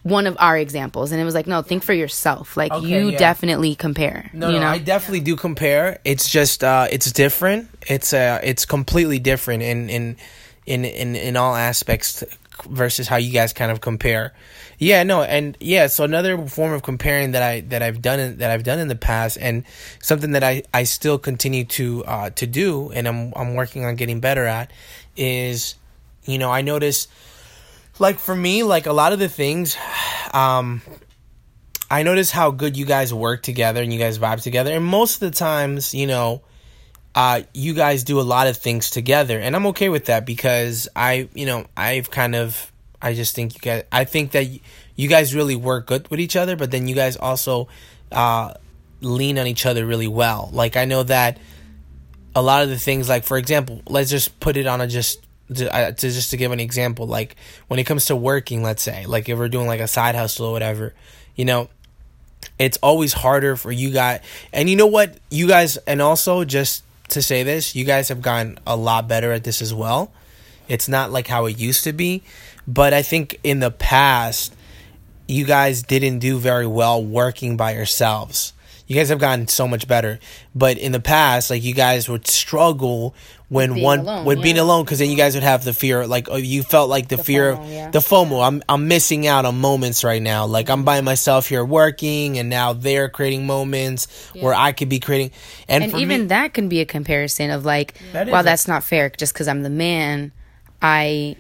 one 0.04 0.28
of 0.28 0.38
our 0.40 0.58
examples, 0.58 1.12
and 1.12 1.20
it 1.20 1.26
was 1.26 1.34
like, 1.34 1.46
no, 1.46 1.62
think 1.62 1.84
for 1.84 1.92
yourself. 1.92 2.56
Like, 2.56 2.72
Okay, 2.72 2.88
you 2.88 3.10
yeah. 3.10 3.18
definitely 3.18 3.76
compare. 3.76 4.30
No, 4.32 4.48
you 4.48 4.54
no, 4.54 4.62
know, 4.62 4.68
I 4.68 4.78
definitely 4.78 5.20
do 5.22 5.36
compare. 5.36 6.00
It's 6.06 6.30
just 6.30 6.64
uh 6.64 6.88
it's 6.90 7.12
different. 7.12 7.68
It's 7.88 8.14
uh 8.14 8.40
it's 8.44 8.66
completely 8.66 9.20
different 9.20 9.64
in 9.64 9.90
in 9.90 10.16
in 10.66 10.86
in, 10.86 11.16
in 11.16 11.36
all 11.36 11.56
aspects 11.56 12.24
versus 12.64 13.08
how 13.08 13.18
you 13.18 13.32
guys 13.32 13.54
kind 13.54 13.72
of 13.72 13.82
compare. 13.82 14.34
Yeah, 14.78 15.04
no, 15.04 15.24
and 15.24 15.58
yeah, 15.60 15.88
so 15.88 16.04
another 16.04 16.48
form 16.48 16.74
of 16.74 16.84
comparing 16.84 17.32
that 17.32 17.44
I 17.44 17.62
that 17.62 17.82
I've 17.82 18.02
done 18.02 18.20
in, 18.20 18.38
that 18.38 18.52
I've 18.52 18.64
done 18.64 18.80
in 18.80 18.88
the 18.88 18.96
past 18.96 19.38
and 19.40 19.64
something 20.02 20.32
that 20.32 20.44
I 20.44 20.64
I 20.74 20.84
still 20.84 21.18
continue 21.18 21.66
to 21.66 22.04
uh 22.06 22.30
to 22.32 22.48
do 22.48 22.92
and 22.92 23.08
I'm 23.08 23.34
I'm 23.36 23.56
working 23.56 23.86
on 23.86 23.96
getting 23.96 24.20
better 24.20 24.46
at 24.46 24.72
is 25.16 25.76
you 26.26 26.38
know, 26.38 26.52
I 26.52 26.62
notice 26.62 27.08
like 28.00 28.20
for 28.20 28.36
me 28.36 28.64
like 28.64 28.86
a 28.86 28.94
lot 28.94 29.14
of 29.14 29.20
the 29.20 29.30
things 29.30 29.78
um 30.34 30.82
I 31.90 32.04
notice 32.04 32.32
how 32.32 32.52
good 32.52 32.76
you 32.76 32.86
guys 32.86 33.14
work 33.14 33.44
together 33.44 33.82
and 33.82 33.94
you 33.94 34.00
guys 34.00 34.18
vibe 34.18 34.42
together. 34.42 34.74
And 34.74 34.84
most 34.84 35.22
of 35.22 35.32
the 35.32 35.38
times, 35.38 35.94
you 35.94 36.08
know, 36.08 36.42
uh, 37.16 37.42
you 37.54 37.74
guys 37.74 38.04
do 38.04 38.20
a 38.20 38.24
lot 38.24 38.48
of 38.48 38.58
things 38.58 38.90
together. 38.90 39.40
And 39.40 39.56
I'm 39.56 39.66
okay 39.68 39.88
with 39.88 40.06
that 40.06 40.26
because 40.26 40.90
I, 40.96 41.30
you 41.34 41.46
know, 41.46 41.66
I've 41.76 42.12
kind 42.12 42.36
of, 42.36 42.72
I 43.02 43.14
just 43.14 43.34
think 43.34 43.56
you 43.56 43.62
guys, 43.62 43.84
I 43.92 44.04
think 44.04 44.32
that 44.32 44.48
you 44.98 45.08
guys 45.08 45.34
really 45.34 45.56
work 45.56 45.88
good 45.88 46.10
with 46.12 46.20
each 46.20 46.36
other, 46.36 46.58
but 46.58 46.72
then 46.72 46.90
you 46.90 46.96
guys 46.96 47.16
also 47.16 47.70
uh, 48.12 48.54
lean 49.00 49.40
on 49.40 49.48
each 49.48 49.66
other 49.66 49.86
really 49.86 50.10
well. 50.10 50.50
Like, 50.52 50.76
I 50.76 50.84
know 50.84 51.04
that 51.04 51.38
a 52.36 52.42
lot 52.42 52.64
of 52.64 52.70
the 52.70 52.78
things, 52.78 53.08
like, 53.08 53.24
for 53.24 53.38
example, 53.38 53.82
let's 53.88 54.10
just 54.10 54.38
put 54.42 54.58
it 54.58 54.68
on 54.68 54.82
a 54.82 54.88
just, 54.88 55.26
to, 55.56 55.74
uh, 55.74 55.92
to 55.92 56.10
just 56.10 56.32
to 56.32 56.38
give 56.38 56.52
an 56.52 56.60
example, 56.60 57.08
like 57.08 57.38
when 57.68 57.80
it 57.80 57.86
comes 57.86 58.08
to 58.08 58.16
working, 58.16 58.62
let's 58.62 58.82
say, 58.82 59.06
like 59.06 59.30
if 59.30 59.38
we're 59.38 59.48
doing 59.48 59.68
like 59.68 59.80
a 59.80 59.88
side 59.88 60.16
hustle 60.16 60.48
or 60.48 60.52
whatever, 60.52 60.94
you 61.36 61.46
know, 61.46 61.70
it's 62.60 62.78
always 62.78 63.14
harder 63.14 63.56
for 63.56 63.72
you 63.72 63.92
guys. 63.92 64.22
And 64.52 64.70
you 64.70 64.76
know 64.76 64.88
what? 64.88 65.18
You 65.30 65.48
guys, 65.48 65.78
and 65.78 66.02
also 66.02 66.46
just 66.46 66.85
to 67.10 67.22
say 67.22 67.44
this, 67.44 67.76
you 67.76 67.86
guys 67.86 68.10
have 68.10 68.22
gotten 68.22 68.60
a 68.66 68.76
lot 68.76 69.08
better 69.08 69.32
at 69.32 69.44
this 69.44 69.62
as 69.62 69.74
well. 69.74 70.12
It's 70.68 70.90
not 70.90 71.12
like 71.12 71.28
how 71.28 71.46
it 71.46 71.58
used 71.58 71.84
to 71.84 71.94
be. 71.94 72.24
But 72.68 72.94
I 72.94 73.02
think 73.02 73.40
in 73.44 73.60
the 73.60 73.72
past, 73.72 74.56
you 75.28 75.46
guys 75.46 75.84
didn't 75.84 76.20
do 76.20 76.38
very 76.38 76.68
well 76.68 77.04
working 77.04 77.58
by 77.58 77.74
yourselves. 77.74 78.54
You 78.88 78.96
guys 78.96 79.10
have 79.10 79.20
gotten 79.20 79.48
so 79.48 79.68
much 79.68 79.88
better. 79.88 80.20
But 80.54 80.78
in 80.78 80.92
the 80.92 81.00
past, 81.00 81.50
like 81.50 81.64
you 81.64 81.74
guys 81.74 82.08
would 82.08 82.28
struggle 82.28 83.16
when 83.50 83.74
being 83.74 83.84
one 83.84 84.00
alone, 84.00 84.26
with 84.26 84.42
being 84.42 84.58
alone 84.58 84.86
because 84.86 85.00
then 85.00 85.10
you 85.10 85.18
guys 85.18 85.36
would 85.36 85.44
have 85.44 85.64
the 85.64 85.74
fear 85.74 86.08
like 86.08 86.28
oh, 86.30 86.36
you 86.36 86.64
felt 86.64 86.90
like 86.90 87.08
the, 87.08 87.18
fear 87.18 87.56
FOMO, 87.56 87.72
yeah. 87.72 87.92
the 87.92 88.00
FOMO 88.00 88.46
I'm 88.46 88.64
I'm 88.68 88.88
missing 88.88 89.28
out 89.28 89.46
on 89.46 89.60
moments 89.62 90.04
right 90.04 90.22
now 90.22 90.48
like 90.48 90.70
I'm 90.70 90.84
by 90.84 91.02
myself 91.02 91.48
here 91.48 91.64
working 91.64 92.40
and 92.40 92.50
now 92.50 92.74
they're 92.74 93.08
creating 93.08 93.46
moments 93.46 94.32
where 94.34 94.54
I 94.54 94.72
could 94.72 94.90
be 94.90 95.00
creating 95.00 95.32
and, 95.68 95.84
and 95.84 95.94
even 95.94 96.22
me, 96.22 96.28
that 96.28 96.54
can 96.54 96.70
be 96.70 96.82
a 96.82 96.86
comparison 96.86 97.52
of 97.52 97.66
like, 97.66 98.00
That 98.14 98.28
is 98.28 98.32
wow, 98.32 98.40
a- 98.40 98.44
that's 98.44 98.68
not 98.68 98.84
fair. 98.84 99.10
Just 99.10 99.34
because 99.34 99.48
I'm 99.48 99.62
the 99.62 99.70
man, 99.70 100.32
I 100.82 101.36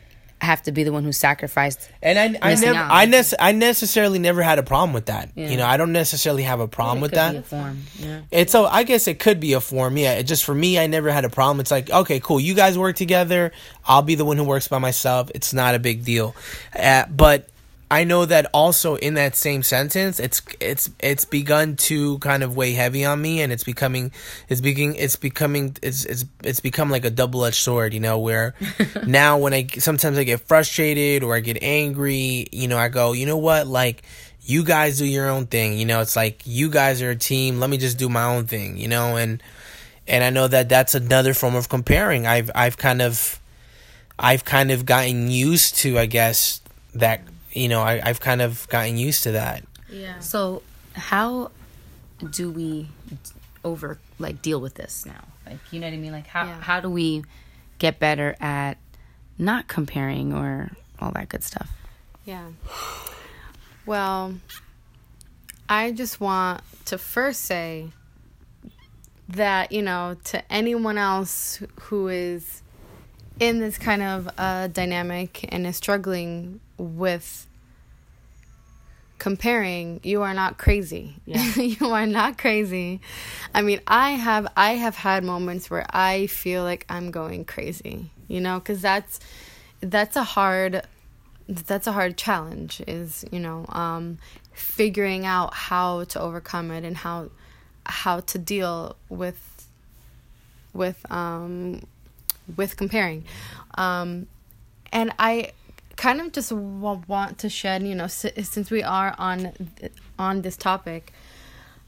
have 0.45 0.63
to 0.63 0.71
be 0.71 0.83
the 0.83 0.91
one 0.93 1.03
who 1.03 1.11
sacrificed. 1.11 1.89
And 2.01 2.17
I, 2.17 2.39
I 2.41 2.51
missing 2.51 2.67
never, 2.67 2.79
out. 2.79 2.91
I, 2.91 3.05
nec- 3.05 3.33
I 3.39 3.51
necessarily 3.51 4.19
never 4.19 4.41
had 4.41 4.59
a 4.59 4.63
problem 4.63 4.93
with 4.93 5.07
that. 5.07 5.29
Yeah. 5.35 5.49
You 5.49 5.57
know, 5.57 5.65
I 5.65 5.77
don't 5.77 5.91
necessarily 5.91 6.43
have 6.43 6.59
a 6.59 6.67
problem 6.67 6.99
It 6.99 7.01
with 7.01 7.11
could 7.11 7.17
that. 7.17 7.31
be 7.33 7.37
a 7.37 7.41
form. 7.41 7.81
Yeah. 7.99 8.21
It's 8.31 8.51
so 8.51 8.65
I 8.65 8.83
guess 8.83 9.07
it 9.07 9.19
could 9.19 9.39
be 9.39 9.53
a 9.53 9.61
form. 9.61 9.97
Yeah, 9.97 10.13
it 10.13 10.23
just 10.23 10.43
for 10.45 10.55
me, 10.55 10.79
I 10.79 10.87
never 10.87 11.11
had 11.11 11.25
a 11.25 11.29
problem. 11.29 11.59
It's 11.59 11.71
like 11.71 11.89
okay, 11.89 12.19
cool. 12.19 12.39
You 12.39 12.53
guys 12.53 12.77
work 12.77 12.95
together. 12.95 13.51
I'll 13.85 14.01
be 14.01 14.15
the 14.15 14.25
one 14.25 14.37
who 14.37 14.43
works 14.45 14.67
by 14.67 14.79
myself. 14.79 15.29
It's 15.35 15.53
not 15.53 15.75
a 15.75 15.79
big 15.79 16.05
deal. 16.05 16.35
Uh, 16.77 17.05
but 17.09 17.49
I 17.89 18.03
know 18.03 18.25
that 18.25 18.47
also 18.51 18.95
in 18.95 19.13
that 19.13 19.35
same 19.35 19.61
sentence, 19.61 20.19
it's 20.19 20.41
it's 20.59 20.89
it's 20.99 21.23
begun 21.23 21.75
to 21.75 22.17
kind 22.19 22.41
of 22.41 22.55
weigh 22.55 22.73
heavy 22.73 23.05
on 23.05 23.21
me, 23.21 23.41
and 23.41 23.53
it's 23.53 23.63
becoming 23.63 24.11
it's 24.49 24.59
beginning 24.59 24.95
it's 24.95 25.15
becoming 25.15 25.77
it's 25.83 26.03
it's 26.05 26.25
it's 26.43 26.59
become 26.59 26.89
like 26.89 27.05
a 27.05 27.11
double 27.11 27.45
edged 27.45 27.57
sword. 27.57 27.93
You 27.93 27.99
know, 27.99 28.17
where 28.17 28.55
now 29.05 29.37
when 29.37 29.53
I 29.53 29.67
sometimes 29.77 30.17
I 30.17 30.23
get 30.23 30.41
frustrated 30.41 31.21
or 31.23 31.35
I 31.35 31.41
get 31.41 31.61
angry, 31.61 32.47
you 32.51 32.67
know, 32.67 32.77
I 32.77 32.89
go, 32.89 33.13
you 33.13 33.27
know 33.27 33.37
what, 33.37 33.67
like 33.67 34.01
you 34.41 34.63
guys 34.63 34.97
do 34.97 35.05
your 35.05 35.29
own 35.29 35.45
thing. 35.45 35.77
You 35.77 35.85
know, 35.85 36.01
it's 36.01 36.15
like 36.15 36.41
you 36.45 36.71
guys 36.71 37.03
are 37.03 37.11
a 37.11 37.15
team. 37.15 37.59
Let 37.59 37.69
me 37.69 37.77
just 37.77 37.99
do 37.99 38.09
my 38.09 38.23
own 38.23 38.45
thing. 38.45 38.77
You 38.77 38.87
know, 38.87 39.15
and 39.15 39.43
and 40.07 40.23
I 40.23 40.31
know 40.31 40.47
that 40.47 40.69
that's 40.69 40.95
another 40.95 41.35
form 41.35 41.53
of 41.53 41.69
comparing. 41.69 42.25
I've 42.25 42.49
I've 42.55 42.77
kind 42.77 43.03
of 43.03 43.39
I've 44.17 44.43
kind 44.43 44.71
of 44.71 44.87
gotten 44.87 45.29
used 45.29 45.75
to, 45.77 45.99
I 45.99 46.07
guess 46.07 46.61
that 46.95 47.21
you 47.55 47.67
know 47.69 47.81
I, 47.81 48.01
I've 48.03 48.19
kind 48.19 48.41
of 48.41 48.67
gotten 48.69 48.97
used 48.97 49.23
to 49.23 49.31
that. 49.31 49.63
Yeah. 49.89 50.19
So, 50.19 50.61
how 50.93 51.51
do 52.31 52.51
we 52.51 52.89
over 53.63 53.97
like 54.19 54.41
deal 54.41 54.59
with 54.61 54.75
this 54.75 55.05
now? 55.05 55.23
Like, 55.45 55.59
you 55.71 55.79
know 55.79 55.87
what 55.87 55.93
I 55.93 55.97
mean? 55.97 56.11
Like, 56.11 56.27
how 56.27 56.45
Yeah. 56.45 56.61
how 56.61 56.79
do 56.79 56.89
we 56.89 57.23
get 57.79 57.99
better 57.99 58.35
at 58.39 58.77
not 59.37 59.67
comparing 59.67 60.33
or 60.33 60.71
all 60.99 61.11
that 61.11 61.29
good 61.29 61.43
stuff? 61.43 61.69
Yeah. 62.25 62.49
Well, 63.85 64.35
I 65.69 65.91
just 65.91 66.19
want 66.19 66.61
to 66.85 66.97
first 66.97 67.41
say 67.41 67.89
that, 69.29 69.71
you 69.71 69.81
know, 69.81 70.15
to 70.25 70.51
anyone 70.51 70.97
else 70.97 71.59
who 71.81 72.07
is 72.07 72.61
in 73.39 73.59
this 73.59 73.77
kind 73.77 74.01
of 74.01 74.29
uh, 74.37 74.67
dynamic 74.67 75.45
and 75.53 75.67
is 75.67 75.75
struggling 75.77 76.59
with 76.77 77.47
comparing 79.17 79.99
you 80.03 80.21
are 80.21 80.33
not 80.33 80.57
crazy. 80.57 81.15
Yeah. 81.25 81.55
you 81.55 81.87
are 81.87 82.05
not 82.05 82.37
crazy. 82.37 83.01
I 83.53 83.61
mean 83.61 83.79
i 83.87 84.11
have 84.11 84.47
i 84.57 84.73
have 84.73 84.95
had 84.95 85.23
moments 85.23 85.69
where 85.69 85.85
i 85.89 86.27
feel 86.27 86.63
like 86.63 86.85
i'm 86.89 87.11
going 87.11 87.45
crazy 87.45 88.11
you 88.27 88.41
know 88.41 88.59
because 88.59 88.81
that's 88.81 89.19
that's 89.79 90.15
a 90.15 90.23
hard 90.23 90.81
that's 91.47 91.87
a 91.87 91.91
hard 91.91 92.17
challenge 92.17 92.81
is 92.87 93.23
you 93.31 93.39
know 93.39 93.65
um 93.69 94.17
figuring 94.53 95.25
out 95.25 95.53
how 95.53 96.03
to 96.05 96.19
overcome 96.19 96.71
it 96.71 96.83
and 96.83 96.97
how 96.97 97.29
how 97.85 98.19
to 98.19 98.37
deal 98.37 98.95
with 99.09 99.67
with 100.73 101.09
um 101.11 101.81
with 102.57 102.77
comparing. 102.77 103.23
Um 103.75 104.27
and 104.91 105.11
i 105.17 105.51
kind 105.95 106.19
of 106.21 106.31
just 106.31 106.49
w- 106.49 107.01
want 107.07 107.37
to 107.39 107.49
shed 107.49 107.83
you 107.83 107.95
know 107.95 108.07
si- 108.07 108.41
since 108.43 108.69
we 108.69 108.83
are 108.83 109.15
on 109.17 109.51
th- 109.79 109.91
on 110.19 110.41
this 110.41 110.57
topic 110.57 111.13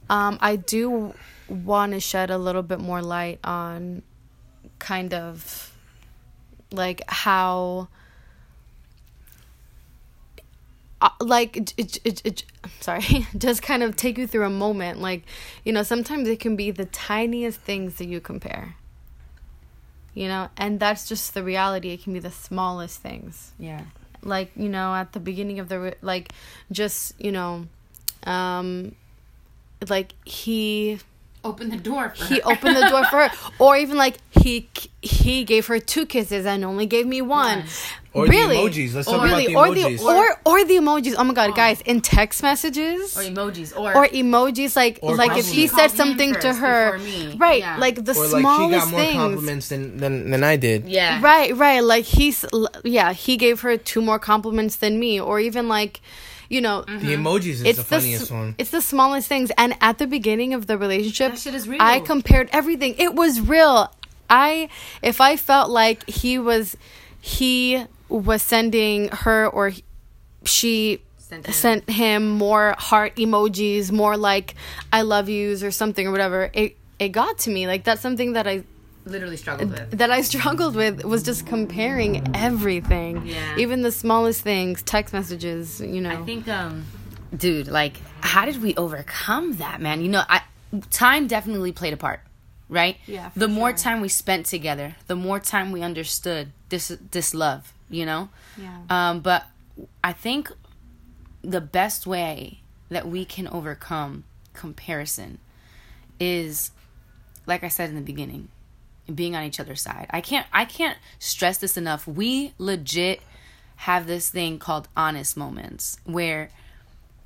um 0.10 0.38
i 0.42 0.56
do 0.56 1.14
want 1.50 1.92
to 1.94 2.00
shed 2.00 2.30
a 2.30 2.38
little 2.38 2.64
bit 2.64 2.80
more 2.80 3.02
light 3.02 3.40
on 3.44 4.02
kind 4.80 5.14
of 5.14 5.74
like 6.72 7.02
how 7.08 7.88
uh, 11.00 11.10
like 11.20 11.56
it, 11.58 11.74
it, 11.78 12.00
it, 12.04 12.22
it, 12.26 12.44
I'm 12.64 12.72
sorry 12.80 13.28
just 13.38 13.62
kind 13.62 13.84
of 13.84 13.96
take 13.96 14.18
you 14.18 14.26
through 14.28 14.46
a 14.46 14.50
moment 14.50 15.00
like 15.00 15.24
you 15.64 15.72
know 15.74 15.84
sometimes 15.84 16.28
it 16.28 16.40
can 16.40 16.56
be 16.56 16.72
the 16.72 16.86
tiniest 16.86 17.60
things 17.62 17.96
that 17.98 18.08
you 18.08 18.20
compare 18.20 18.76
you 20.14 20.28
know 20.28 20.50
and 20.58 20.80
that's 20.80 21.08
just 21.08 21.34
the 21.34 21.44
reality 21.44 21.90
it 21.92 22.04
can 22.04 22.14
be 22.14 22.20
the 22.20 22.32
smallest 22.32 23.00
things 23.02 23.52
Yeah. 23.60 23.84
Like 24.24 24.52
you 24.56 24.70
know 24.70 24.94
at 24.96 25.14
the 25.14 25.20
beginning 25.20 25.60
of 25.60 25.70
the 25.70 25.96
like 26.02 26.32
just 26.72 27.14
you 27.20 27.32
know 27.32 27.66
um 28.24 28.94
like 29.90 30.14
he 30.26 31.00
opened 31.44 31.72
the 31.72 31.78
door 31.78 32.10
for 32.10 32.26
he 32.26 32.42
opened 32.42 32.76
the 32.76 32.90
door 32.90 33.06
for 33.06 33.28
her. 33.28 33.32
Or 33.60 33.78
even 33.78 33.98
like 33.98 34.18
he 34.32 34.70
he 35.02 35.44
gave 35.44 35.68
her 35.68 35.80
two 35.80 36.06
kisses 36.06 36.46
and 36.46 36.64
only 36.64 36.86
gave 36.86 37.08
me 37.08 37.22
one. 37.22 37.60
One. 37.60 37.68
Or 38.18 38.26
the 38.26 38.32
really 38.32 38.58
emojis. 38.58 38.94
Let's 38.96 39.08
talk 39.08 39.24
really 39.24 39.48
about 39.54 39.70
or 39.70 39.74
the 39.76 39.84
the 39.84 39.90
emojis. 39.98 40.02
or 40.04 40.26
or 40.46 40.66
the 40.66 40.76
emojis 40.76 41.16
oh 41.18 41.24
my 41.24 41.34
god 41.34 41.56
guys 41.56 41.82
in 41.82 42.02
text 42.02 42.42
messages 42.44 43.16
or 43.18 43.22
emojis 43.22 43.78
or, 43.78 43.96
or 43.96 44.08
emojis 44.08 44.76
like 44.76 45.00
Or 45.02 45.16
like 45.16 45.38
if 45.38 45.48
he 45.48 45.68
said 45.68 45.90
something 45.92 46.34
to 46.36 46.54
her 46.54 46.98
me. 47.00 47.36
right 47.38 47.60
Yeah. 47.60 47.78
like 47.78 48.04
the 48.04 48.12
Or 48.12 48.28
like 48.28 48.32
she 48.34 48.40
smallest 48.42 48.86
got 48.86 48.92
more 48.92 49.00
things 49.02 49.16
compliments 49.16 49.70
than, 49.70 49.98
than 49.98 50.30
than 50.32 50.44
I 50.44 50.56
did. 50.58 50.90
yeah. 50.90 51.20
Right, 51.22 51.56
right. 51.56 51.82
Like 51.84 52.06
he's, 52.06 52.44
yeah, 52.84 53.14
he 53.14 53.38
gave 53.38 53.62
her 53.62 53.78
two 53.78 54.02
more 54.02 54.20
compliments 54.20 54.78
than 54.78 55.00
me, 55.00 55.20
or 55.22 55.40
even 55.40 55.68
like, 55.68 56.02
you 56.50 56.62
know, 56.62 56.82
The 56.84 56.92
mm-hmm. 56.92 57.28
emojis 57.28 57.46
is 57.48 57.62
it's 57.62 57.78
the 57.78 57.84
the, 57.84 57.90
funniest 57.96 58.24
s- 58.24 58.32
one. 58.32 58.56
it's 58.58 58.72
the 58.72 58.82
smallest 58.82 59.28
things. 59.28 59.52
And 59.58 59.76
at 59.82 59.98
the 59.98 60.08
beginning 60.08 60.54
of 60.54 60.68
the 60.68 60.78
relationship, 60.78 61.36
shit 61.38 61.54
is 61.54 61.68
real. 61.68 61.82
I 61.82 62.00
compared 62.00 62.50
everything. 62.52 62.96
It 62.98 63.14
was 63.16 63.42
real. 63.42 63.92
I, 64.30 64.70
if 65.02 65.22
I 65.22 65.36
felt 65.38 65.70
like 65.70 66.08
he 66.10 66.38
was, 66.40 66.76
he 67.22 67.86
was 68.10 68.42
sending 68.42 69.10
her 69.10 69.48
or 69.48 69.70
he- 69.70 69.84
she 70.46 71.02
Sent 71.18 71.46
him. 71.46 71.54
sent 71.54 71.90
him 71.90 72.30
more 72.30 72.76
heart 72.78 73.16
emojis, 73.18 73.92
more 73.92 74.16
like 74.18 74.56
I 74.94 75.02
love 75.02 75.28
yous 75.30 75.62
or 75.64 75.72
something 75.72 76.08
or 76.08 76.12
whatever. 76.12 76.50
It 76.54 76.78
it 77.00 77.10
got 77.10 77.38
to 77.40 77.50
me. 77.52 77.68
Like 77.68 77.84
that's 77.84 78.02
something 78.02 78.34
that 78.34 78.48
I 78.48 78.64
literally 79.06 79.38
struggled 79.38 79.72
with. 79.72 79.92
that 80.00 80.10
I 80.12 80.22
struggled 80.22 80.76
with 80.76 81.04
was 81.04 81.24
just 81.24 81.46
comparing 81.46 82.36
everything. 82.36 83.26
Yeah. 83.26 83.58
Even 83.58 83.82
the 83.82 83.92
smallest 83.92 84.42
things, 84.42 84.82
text 84.84 85.14
messages, 85.14 85.80
you 85.82 86.02
know. 86.02 86.10
I 86.12 86.18
think, 86.26 86.48
um, 86.48 86.86
dude, 87.36 87.68
like, 87.68 87.98
how 88.22 88.46
did 88.46 88.62
we 88.62 88.76
overcome 88.76 89.54
that, 89.58 89.80
man? 89.82 90.02
You 90.02 90.10
know, 90.10 90.24
I 90.28 90.42
time 90.92 91.28
definitely 91.28 91.72
played 91.72 91.94
a 91.94 91.98
part, 91.98 92.20
right? 92.70 92.98
Yeah, 93.06 93.30
The 93.36 93.48
more 93.48 93.70
sure. 93.70 93.78
time 93.78 94.02
we 94.02 94.10
spent 94.10 94.46
together, 94.46 94.96
the 95.08 95.16
more 95.16 95.40
time 95.40 95.72
we 95.72 95.82
understood 95.84 96.52
this 96.70 96.88
this 97.12 97.34
love. 97.34 97.74
You 97.90 98.06
know. 98.06 98.30
Yeah. 98.58 98.82
Um, 98.90 99.20
but 99.22 99.46
I 100.04 100.14
think 100.14 100.52
the 101.42 101.62
best 101.62 102.06
way 102.06 102.60
that 102.90 103.08
we 103.08 103.26
can 103.26 103.48
overcome 103.48 104.24
comparison 104.54 105.40
is, 106.20 106.72
like 107.46 107.64
I 107.64 107.68
said 107.68 107.90
in 107.90 107.96
the 107.96 108.02
beginning, 108.02 108.50
being 109.14 109.36
on 109.36 109.44
each 109.44 109.60
other's 109.60 109.82
side. 109.82 110.08
I 110.10 110.22
can't 110.22 110.46
I 110.52 110.66
can't 110.66 110.98
stress 111.20 111.58
this 111.58 111.78
enough. 111.78 112.08
We 112.08 112.54
legit 112.58 113.22
have 113.78 114.08
this 114.08 114.30
thing 114.30 114.60
called 114.60 114.88
honest 114.98 115.38
moments 115.38 116.00
where 116.04 116.50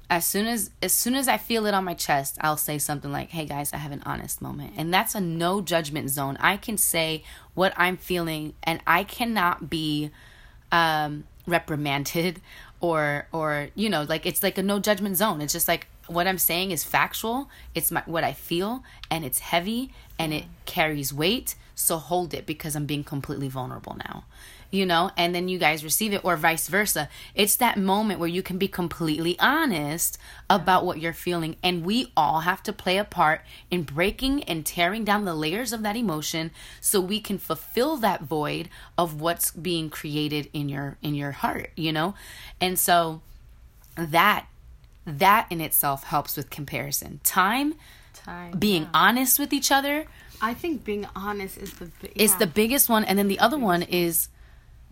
as 0.09 0.27
soon 0.27 0.45
as 0.45 0.69
as 0.81 0.93
soon 0.93 1.15
as 1.15 1.27
I 1.27 1.37
feel 1.37 1.65
it 1.65 1.73
on 1.73 1.85
my 1.85 1.93
chest, 1.93 2.37
I'll 2.41 2.57
say 2.57 2.77
something 2.77 3.11
like, 3.11 3.29
"Hey 3.29 3.45
guys, 3.45 3.73
I 3.73 3.77
have 3.77 3.93
an 3.93 4.03
honest 4.05 4.41
moment." 4.41 4.73
And 4.77 4.93
that's 4.93 5.15
a 5.15 5.21
no 5.21 5.61
judgment 5.61 6.09
zone. 6.09 6.37
I 6.39 6.57
can 6.57 6.77
say 6.77 7.23
what 7.53 7.73
I'm 7.77 7.97
feeling 7.97 8.53
and 8.63 8.81
I 8.85 9.03
cannot 9.03 9.69
be 9.69 10.11
um 10.71 11.25
reprimanded 11.47 12.41
or 12.81 13.27
or 13.31 13.69
you 13.75 13.89
know, 13.89 14.03
like 14.03 14.25
it's 14.25 14.43
like 14.43 14.57
a 14.57 14.63
no 14.63 14.79
judgment 14.79 15.17
zone. 15.17 15.41
It's 15.41 15.53
just 15.53 15.67
like 15.67 15.87
what 16.07 16.27
I'm 16.27 16.37
saying 16.37 16.71
is 16.71 16.83
factual. 16.83 17.49
It's 17.73 17.91
my 17.91 18.03
what 18.05 18.23
I 18.23 18.33
feel 18.33 18.83
and 19.09 19.23
it's 19.23 19.39
heavy 19.39 19.93
and 20.19 20.33
it 20.33 20.45
carries 20.65 21.13
weight. 21.13 21.55
So 21.75 21.97
hold 21.97 22.33
it 22.33 22.45
because 22.45 22.75
I'm 22.75 22.85
being 22.85 23.03
completely 23.03 23.47
vulnerable 23.47 23.97
now. 24.05 24.25
You 24.71 24.85
know, 24.85 25.11
and 25.17 25.35
then 25.35 25.49
you 25.49 25.59
guys 25.59 25.83
receive 25.83 26.13
it 26.13 26.23
or 26.23 26.37
vice 26.37 26.69
versa. 26.69 27.09
It's 27.35 27.57
that 27.57 27.77
moment 27.77 28.19
where 28.19 28.29
you 28.29 28.41
can 28.41 28.57
be 28.57 28.69
completely 28.69 29.37
honest 29.37 30.17
about 30.49 30.85
what 30.85 30.99
you're 30.99 31.13
feeling 31.13 31.57
and 31.61 31.85
we 31.85 32.11
all 32.15 32.41
have 32.41 32.63
to 32.63 32.73
play 32.73 32.97
a 32.97 33.03
part 33.03 33.41
in 33.69 33.83
breaking 33.83 34.43
and 34.43 34.65
tearing 34.65 35.03
down 35.03 35.25
the 35.25 35.35
layers 35.35 35.73
of 35.73 35.83
that 35.83 35.97
emotion 35.97 36.51
so 36.79 37.01
we 37.01 37.19
can 37.19 37.37
fulfill 37.37 37.97
that 37.97 38.23
void 38.23 38.69
of 38.97 39.19
what's 39.19 39.51
being 39.51 39.89
created 39.89 40.49
in 40.53 40.69
your 40.69 40.97
in 41.01 41.15
your 41.15 41.31
heart, 41.31 41.71
you 41.75 41.91
know? 41.91 42.15
And 42.59 42.79
so 42.79 43.21
that 43.97 44.47
that 45.05 45.47
in 45.49 45.59
itself 45.59 46.05
helps 46.05 46.37
with 46.37 46.49
comparison. 46.49 47.19
Time, 47.23 47.75
Time. 48.13 48.57
being 48.57 48.87
honest 48.93 49.37
with 49.37 49.51
each 49.51 49.71
other 49.71 50.05
I 50.41 50.53
think 50.53 50.83
being 50.83 51.07
honest 51.15 51.57
is 51.57 51.73
the 51.73 51.89
yeah. 52.15 52.37
the 52.37 52.47
biggest 52.47 52.89
one 52.89 53.03
and 53.03 53.17
then 53.17 53.27
the 53.27 53.39
other 53.39 53.59
one 53.59 53.83
is 53.83 54.29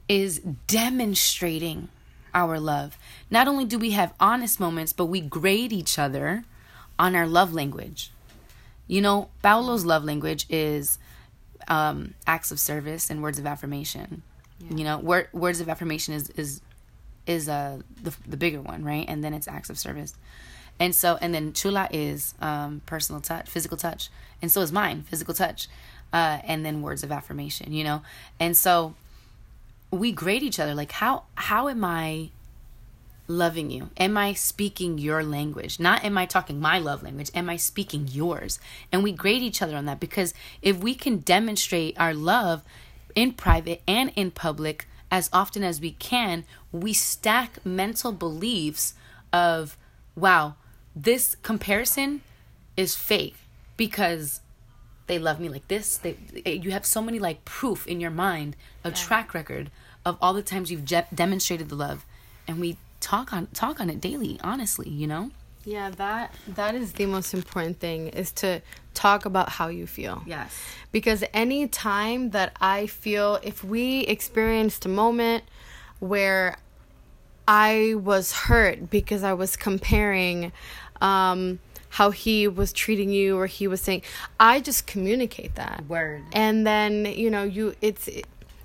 is 0.09 0.39
demonstrating 0.67 1.87
our 2.33 2.59
love. 2.59 2.97
Not 3.31 3.47
only 3.47 3.63
do 3.63 3.79
we 3.79 3.91
have 3.91 4.13
honest 4.19 4.59
moments, 4.59 4.91
but 4.91 5.05
we 5.05 5.21
grade 5.21 5.71
each 5.71 5.97
other 5.97 6.43
on 6.97 7.15
our 7.15 7.27
love 7.27 7.53
language. 7.53 8.11
You 8.87 9.01
know, 9.01 9.29
Paolo's 9.41 9.85
love 9.85 10.03
language 10.03 10.45
is 10.49 10.97
um, 11.67 12.15
acts 12.25 12.51
of 12.51 12.59
service 12.59 13.09
and 13.09 13.21
words 13.21 13.39
of 13.39 13.45
affirmation. 13.45 14.23
You 14.69 14.83
know, 14.83 14.97
word, 14.97 15.29
words 15.31 15.61
of 15.61 15.69
affirmation 15.69 16.13
is 16.13 16.29
is 16.31 16.61
is 17.25 17.47
uh 17.47 17.79
the 18.03 18.13
the 18.27 18.35
bigger 18.35 18.59
one, 18.61 18.83
right? 18.83 19.05
And 19.07 19.23
then 19.23 19.33
it's 19.33 19.47
acts 19.47 19.69
of 19.69 19.77
service. 19.79 20.13
And 20.79 20.93
so 20.93 21.17
and 21.21 21.33
then 21.33 21.53
chula 21.53 21.87
is 21.91 22.33
um 22.41 22.81
personal 22.85 23.21
touch, 23.21 23.49
physical 23.49 23.77
touch. 23.77 24.09
And 24.41 24.51
so 24.51 24.59
is 24.59 24.73
mine, 24.73 25.03
physical 25.03 25.33
touch. 25.33 25.69
Uh 26.11 26.39
and 26.43 26.65
then 26.65 26.81
words 26.81 27.03
of 27.03 27.11
affirmation, 27.11 27.71
you 27.71 27.85
know? 27.85 28.01
And 28.37 28.57
so 28.57 28.95
we 29.91 30.11
grade 30.11 30.43
each 30.43 30.59
other 30.59 30.75
like 30.75 30.91
how 30.91 31.23
how 31.35 31.67
am 31.67 31.83
I 31.83 32.29
loving 33.29 33.69
you? 33.69 33.91
Am 33.97 34.17
I 34.17 34.33
speaking 34.33 34.97
your 34.97 35.23
language? 35.23 35.79
Not 35.79 36.03
am 36.03 36.17
I 36.17 36.25
talking 36.25 36.59
my 36.59 36.79
love 36.79 37.03
language? 37.03 37.29
Am 37.33 37.49
I 37.49 37.57
speaking 37.57 38.07
yours? 38.09 38.59
And 38.91 39.03
we 39.03 39.11
grade 39.11 39.43
each 39.43 39.61
other 39.61 39.77
on 39.77 39.85
that 39.85 39.99
because 39.99 40.33
if 40.61 40.77
we 40.77 40.95
can 40.95 41.19
demonstrate 41.19 41.97
our 41.99 42.13
love 42.13 42.63
in 43.15 43.33
private 43.33 43.81
and 43.87 44.11
in 44.15 44.31
public 44.31 44.87
as 45.11 45.29
often 45.31 45.63
as 45.63 45.79
we 45.79 45.91
can, 45.91 46.43
we 46.71 46.93
stack 46.93 47.63
mental 47.65 48.11
beliefs 48.11 48.93
of, 49.31 49.77
wow, 50.15 50.55
this 50.95 51.35
comparison 51.41 52.21
is 52.75 52.95
fake 52.95 53.35
because 53.77 54.41
they 55.07 55.17
love 55.17 55.39
me 55.39 55.49
like 55.49 55.67
this. 55.67 55.97
They, 55.97 56.15
you 56.45 56.71
have 56.71 56.85
so 56.85 57.01
many 57.01 57.19
like 57.19 57.45
proof 57.45 57.87
in 57.87 57.99
your 57.99 58.11
mind, 58.11 58.55
a 58.83 58.91
track 58.91 59.33
record 59.33 59.71
of 60.05 60.17
all 60.21 60.33
the 60.33 60.41
times 60.41 60.71
you've 60.71 60.85
je- 60.85 61.05
demonstrated 61.13 61.69
the 61.69 61.75
love, 61.75 62.05
and 62.47 62.59
we 62.59 62.77
talk 62.99 63.33
on 63.33 63.47
talk 63.47 63.79
on 63.79 63.89
it 63.89 64.01
daily. 64.01 64.39
Honestly, 64.43 64.89
you 64.89 65.07
know. 65.07 65.31
Yeah, 65.65 65.89
that 65.91 66.33
that 66.47 66.73
is 66.73 66.93
the 66.93 67.05
most 67.05 67.33
important 67.33 67.79
thing 67.79 68.07
is 68.07 68.31
to 68.33 68.61
talk 68.93 69.25
about 69.25 69.49
how 69.49 69.67
you 69.67 69.87
feel. 69.87 70.23
Yes. 70.25 70.57
Because 70.91 71.23
any 71.33 71.67
time 71.67 72.31
that 72.31 72.55
I 72.59 72.87
feel 72.87 73.39
if 73.43 73.63
we 73.63 74.01
experienced 74.01 74.85
a 74.85 74.89
moment 74.89 75.43
where 75.99 76.57
I 77.47 77.95
was 77.95 78.31
hurt 78.31 78.89
because 78.89 79.23
I 79.23 79.33
was 79.33 79.55
comparing 79.55 80.51
um 81.01 81.59
how 81.89 82.11
he 82.11 82.47
was 82.47 82.71
treating 82.71 83.09
you 83.09 83.37
or 83.37 83.47
he 83.47 83.67
was 83.67 83.81
saying 83.81 84.03
I 84.39 84.61
just 84.61 84.87
communicate 84.87 85.55
that. 85.55 85.83
Word. 85.87 86.23
And 86.33 86.65
then, 86.65 87.05
you 87.05 87.29
know, 87.29 87.43
you 87.43 87.75
it's 87.81 88.09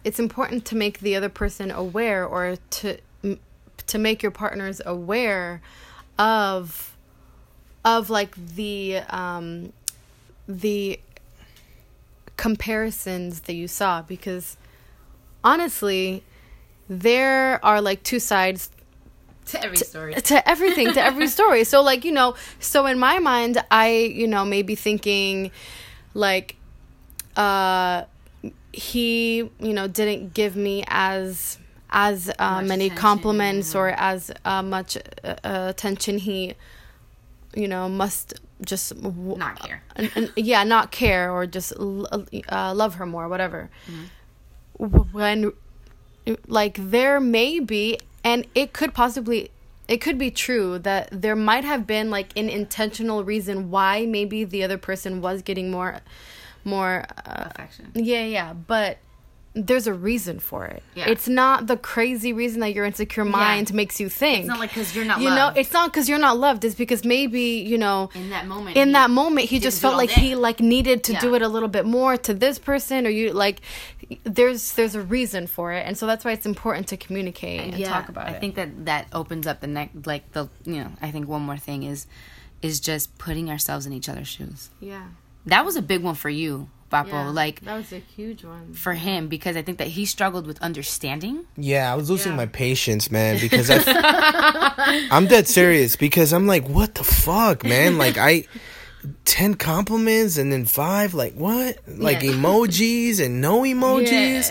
it's 0.04 0.18
important 0.20 0.64
to 0.66 0.76
make 0.76 1.00
the 1.00 1.16
other 1.16 1.28
person 1.28 1.70
aware 1.70 2.24
or 2.24 2.56
to 2.70 2.98
to 3.86 3.98
make 3.98 4.22
your 4.22 4.30
partners 4.30 4.80
aware 4.86 5.60
of 6.18 6.96
of 7.84 8.08
like 8.10 8.34
the 8.36 8.98
um 9.08 9.72
the 10.48 11.00
comparisons 12.36 13.40
that 13.40 13.54
you 13.54 13.68
saw 13.68 14.02
because 14.02 14.56
honestly 15.42 16.22
there 16.88 17.64
are 17.64 17.80
like 17.80 18.02
two 18.02 18.18
sides 18.18 18.70
To 19.46 19.62
every 19.62 19.76
story. 19.78 20.14
to 20.14 20.48
everything 20.48 20.92
to 20.94 21.00
every 21.02 21.28
story 21.38 21.64
so 21.64 21.82
like 21.82 22.04
you 22.04 22.12
know 22.12 22.34
so 22.60 22.86
in 22.86 22.98
my 22.98 23.18
mind 23.18 23.62
i 23.70 23.90
you 23.90 24.26
know 24.26 24.44
maybe 24.44 24.74
thinking 24.74 25.50
like 26.14 26.56
uh 27.36 28.04
he 28.72 29.38
you 29.60 29.72
know 29.72 29.86
didn't 29.86 30.34
give 30.34 30.56
me 30.56 30.84
as 30.88 31.58
as 31.90 32.30
uh, 32.38 32.60
many 32.62 32.90
compliments 32.90 33.74
or 33.74 33.88
as 33.90 34.30
uh, 34.44 34.62
much 34.62 34.96
uh, 34.96 35.28
uh, 35.44 35.66
attention 35.70 36.18
he 36.18 36.54
you 37.54 37.68
know 37.68 37.88
must 37.88 38.34
just 38.64 39.00
w- 39.00 39.36
Not 39.38 39.60
care. 39.60 39.82
and, 39.96 40.10
and- 40.16 40.32
yeah 40.36 40.64
not 40.64 40.90
care 40.90 41.30
or 41.30 41.46
just 41.46 41.72
l- 41.78 42.06
uh, 42.50 42.74
love 42.74 42.94
her 42.96 43.06
more 43.06 43.28
whatever. 43.28 43.70
W- 44.80 45.04
when 45.12 45.52
like 46.48 46.76
there 46.90 47.20
may 47.20 47.60
be 47.60 47.98
and 48.24 48.46
it 48.54 48.72
could 48.72 48.94
possibly 48.94 49.50
it 49.86 49.98
could 49.98 50.18
be 50.18 50.30
true 50.30 50.78
that 50.78 51.08
there 51.12 51.36
might 51.36 51.64
have 51.64 51.86
been 51.86 52.10
like 52.10 52.36
an 52.36 52.48
intentional 52.48 53.22
reason 53.22 53.70
why 53.70 54.06
maybe 54.06 54.42
the 54.44 54.64
other 54.64 54.78
person 54.78 55.20
was 55.20 55.42
getting 55.42 55.70
more 55.70 56.00
more 56.64 57.04
uh, 57.26 57.48
Affection. 57.50 57.90
yeah 57.94 58.24
yeah 58.24 58.52
but 58.52 58.98
there's 59.56 59.86
a 59.86 59.94
reason 59.94 60.40
for 60.40 60.64
it 60.66 60.82
Yeah. 60.96 61.08
it's 61.08 61.28
not 61.28 61.68
the 61.68 61.76
crazy 61.76 62.32
reason 62.32 62.58
that 62.60 62.74
your 62.74 62.84
insecure 62.84 63.24
mind 63.24 63.72
makes 63.72 64.00
you 64.00 64.08
think 64.08 64.40
It's 64.40 64.48
not 64.48 64.58
like 64.58 64.70
because 64.70 64.96
you're 64.96 65.04
not 65.04 65.20
you 65.20 65.28
loved. 65.30 65.54
know 65.56 65.60
it's 65.60 65.72
not 65.72 65.92
because 65.92 66.08
you're 66.08 66.18
not 66.18 66.36
loved 66.38 66.64
it's 66.64 66.74
because 66.74 67.04
maybe 67.04 67.40
you 67.64 67.78
know 67.78 68.10
in 68.16 68.30
that 68.30 68.48
moment. 68.48 68.76
in 68.76 68.92
that 68.92 69.10
moment 69.10 69.48
he 69.48 69.60
just 69.60 69.80
felt 69.80 69.96
like 69.96 70.12
day. 70.12 70.20
he 70.22 70.34
like 70.34 70.58
needed 70.58 71.04
to 71.04 71.12
do 71.14 71.36
it 71.36 71.42
a 71.42 71.46
little 71.48 71.68
bit 71.68 71.86
more 71.86 72.16
to 72.16 72.34
this 72.34 72.58
person 72.58 73.06
or 73.06 73.10
you 73.10 73.32
like 73.32 73.60
there's 74.24 74.72
there's 74.72 74.96
a 74.96 75.00
reason 75.02 75.46
for 75.46 75.72
it 75.72 75.86
and 75.86 75.96
so 75.96 76.04
that's 76.04 76.24
why 76.24 76.32
it's 76.32 76.46
important 76.46 76.88
to 76.88 76.96
communicate 76.96 77.60
and 77.74 77.84
talk 77.84 78.08
about 78.08 78.26
I 78.26 78.30
it 78.32 78.36
I 78.36 78.38
think 78.40 78.56
that 78.56 78.86
that 78.86 79.06
opens 79.12 79.46
up 79.46 79.60
the 79.60 79.68
next, 79.68 80.04
like 80.04 80.32
the 80.32 80.48
you 80.64 80.78
know. 80.82 80.90
I 81.00 81.12
think 81.12 81.28
one 81.28 81.42
more 81.42 81.56
thing 81.56 81.84
is, 81.84 82.06
is 82.60 82.80
just 82.80 83.16
putting 83.18 83.50
ourselves 83.50 83.86
in 83.86 83.92
each 83.92 84.08
other's 84.08 84.28
shoes. 84.28 84.70
yeah 84.80 85.04
That 85.46 85.64
was 85.64 85.76
a 85.76 85.82
big 85.82 86.02
one 86.02 86.14
for 86.14 86.30
you, 86.30 86.68
Papo. 86.90 87.08
yeah 87.12 87.28
Like 87.28 87.60
that 87.62 87.76
was 87.76 87.92
a 87.92 87.98
huge 87.98 88.44
one 88.44 88.72
for 88.72 88.94
him 88.94 89.28
because 89.28 89.56
I 89.56 89.62
think 89.62 89.78
that 89.78 89.88
he 89.88 90.06
struggled 90.06 90.46
with 90.46 90.60
understanding. 90.62 91.44
Yeah, 91.56 91.92
I 91.92 91.96
was 91.96 92.08
losing 92.10 92.32
Yeah. 92.32 92.36
my 92.38 92.46
patience, 92.46 93.10
man, 93.10 93.38
because 93.40 93.68
I, 93.70 95.06
I'm 95.10 95.26
dead 95.26 95.46
serious 95.48 95.96
because 95.96 96.32
I'm 96.32 96.46
like, 96.46 96.66
what 96.68 96.94
the 96.94 97.04
fuck, 97.04 97.64
man? 97.64 97.98
Like 97.98 98.16
I, 98.18 98.46
10 99.26 99.54
compliments 99.54 100.36
and 100.38 100.50
then 100.52 100.64
five 100.64 101.12
like 101.14 101.34
what? 101.34 101.78
Like 101.86 102.22
Yeah. 102.22 102.30
emojis 102.32 103.24
and 103.24 103.40
no 103.40 103.62
emojis? 103.62 104.50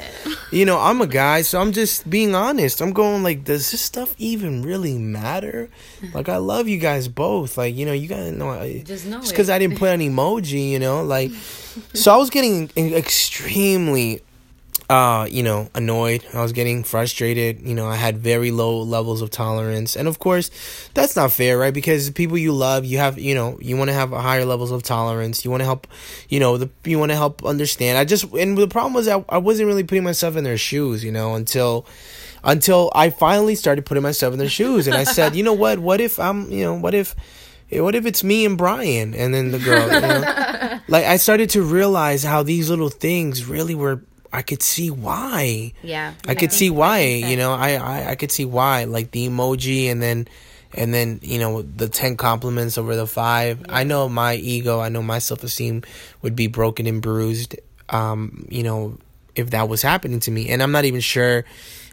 You 0.51 0.65
know 0.65 0.79
i'm 0.79 1.01
a 1.01 1.07
guy 1.07 1.41
so 1.41 1.59
i'm 1.59 1.71
just 1.71 2.07
being 2.09 2.35
honest. 2.35 2.81
I'm 2.81 2.93
going 2.93 3.23
like 3.23 3.43
does 3.45 3.71
this 3.71 3.81
stuff 3.81 4.13
even 4.17 4.61
really 4.61 4.97
matter? 4.97 5.69
Mm-hmm. 6.01 6.15
Like 6.15 6.29
i 6.29 6.37
love 6.37 6.67
you 6.67 6.77
guys 6.79 7.07
both. 7.07 7.57
Like 7.57 7.75
you 7.75 7.85
know 7.85 7.93
you 7.93 8.07
gotta 8.07 8.31
know 8.31 8.49
I- 8.49 8.83
Just 8.85 9.05
know 9.07 9.21
because 9.21 9.49
i 9.49 9.57
didn't 9.57 9.77
put 9.79 9.89
an 9.89 9.99
emoji 10.09 10.69
you 10.71 10.79
know 10.79 11.03
like 11.03 11.31
so 11.93 12.13
i 12.13 12.17
was 12.17 12.29
getting 12.29 12.69
extremely 12.77 14.21
uh, 14.89 15.27
you 15.29 15.43
know, 15.43 15.69
annoyed. 15.73 16.25
I 16.33 16.41
was 16.41 16.51
getting 16.51 16.83
frustrated. 16.83 17.61
You 17.61 17.73
know, 17.73 17.87
I 17.87 17.95
had 17.95 18.17
very 18.17 18.51
low 18.51 18.81
levels 18.81 19.21
of 19.21 19.29
tolerance. 19.31 19.95
And 19.95 20.07
of 20.07 20.19
course, 20.19 20.51
that's 20.93 21.15
not 21.15 21.31
fair, 21.31 21.57
right? 21.57 21.73
Because 21.73 22.09
people 22.11 22.37
you 22.37 22.53
love, 22.53 22.85
you 22.85 22.97
have, 22.97 23.17
you 23.17 23.33
know, 23.33 23.57
you 23.61 23.77
want 23.77 23.89
to 23.89 23.93
have 23.93 24.11
higher 24.11 24.45
levels 24.45 24.71
of 24.71 24.83
tolerance. 24.83 25.45
You 25.45 25.51
want 25.51 25.61
to 25.61 25.65
help, 25.65 25.87
you 26.29 26.39
know, 26.39 26.57
the 26.57 26.69
you 26.83 26.99
want 26.99 27.11
to 27.11 27.15
help 27.15 27.45
understand. 27.45 27.97
I 27.97 28.05
just 28.05 28.31
and 28.33 28.57
the 28.57 28.67
problem 28.67 28.93
was 28.93 29.07
I, 29.07 29.23
I 29.29 29.37
wasn't 29.37 29.67
really 29.67 29.83
putting 29.83 30.03
myself 30.03 30.35
in 30.35 30.43
their 30.43 30.57
shoes, 30.57 31.03
you 31.03 31.11
know, 31.11 31.35
until 31.35 31.85
until 32.43 32.91
I 32.93 33.09
finally 33.09 33.55
started 33.55 33.85
putting 33.85 34.03
myself 34.03 34.33
in 34.33 34.39
their 34.39 34.49
shoes 34.49 34.87
and 34.87 34.95
I 34.95 35.05
said, 35.05 35.35
"You 35.35 35.43
know 35.43 35.53
what? 35.53 35.79
What 35.79 36.01
if 36.01 36.19
I'm, 36.19 36.51
you 36.51 36.63
know, 36.65 36.73
what 36.73 36.93
if 36.93 37.15
what 37.71 37.95
if 37.95 38.05
it's 38.05 38.23
me 38.23 38.45
and 38.45 38.57
Brian 38.57 39.13
and 39.13 39.33
then 39.33 39.51
the 39.51 39.59
girl, 39.59 39.85
you 39.85 40.01
know? 40.01 40.79
like 40.87 41.05
I 41.05 41.17
started 41.17 41.49
to 41.51 41.63
realize 41.63 42.23
how 42.23 42.43
these 42.43 42.69
little 42.69 42.89
things 42.89 43.45
really 43.45 43.75
were 43.75 44.01
I 44.33 44.41
could 44.41 44.63
see 44.63 44.89
why. 44.89 45.73
Yeah. 45.83 46.15
I 46.27 46.33
could 46.33 46.51
see 46.51 46.71
why, 46.71 47.01
you 47.01 47.37
know, 47.37 47.53
I, 47.53 47.75
I 47.75 48.09
I 48.09 48.15
could 48.15 48.31
see 48.31 48.45
why 48.45 48.85
like 48.85 49.11
the 49.11 49.29
emoji 49.29 49.91
and 49.91 50.01
then 50.01 50.27
and 50.73 50.91
then, 50.91 51.19
you 51.21 51.37
know, 51.37 51.61
the 51.61 51.87
10 51.87 52.17
compliments 52.17 52.79
over 52.79 52.95
the 52.95 53.05
5. 53.05 53.67
I 53.69 53.83
know 53.83 54.09
my 54.09 54.33
ego, 54.33 54.79
I 54.79 54.89
know 54.89 55.03
my 55.03 55.19
self-esteem 55.19 55.83
would 56.23 56.35
be 56.35 56.47
broken 56.47 56.87
and 56.87 56.99
bruised 56.99 57.55
um, 57.89 58.47
you 58.49 58.63
know, 58.63 58.97
if 59.35 59.51
that 59.51 59.69
was 59.69 59.83
happening 59.83 60.19
to 60.21 60.31
me. 60.31 60.49
And 60.49 60.63
I'm 60.63 60.71
not 60.71 60.85
even 60.85 60.99
sure 61.01 61.45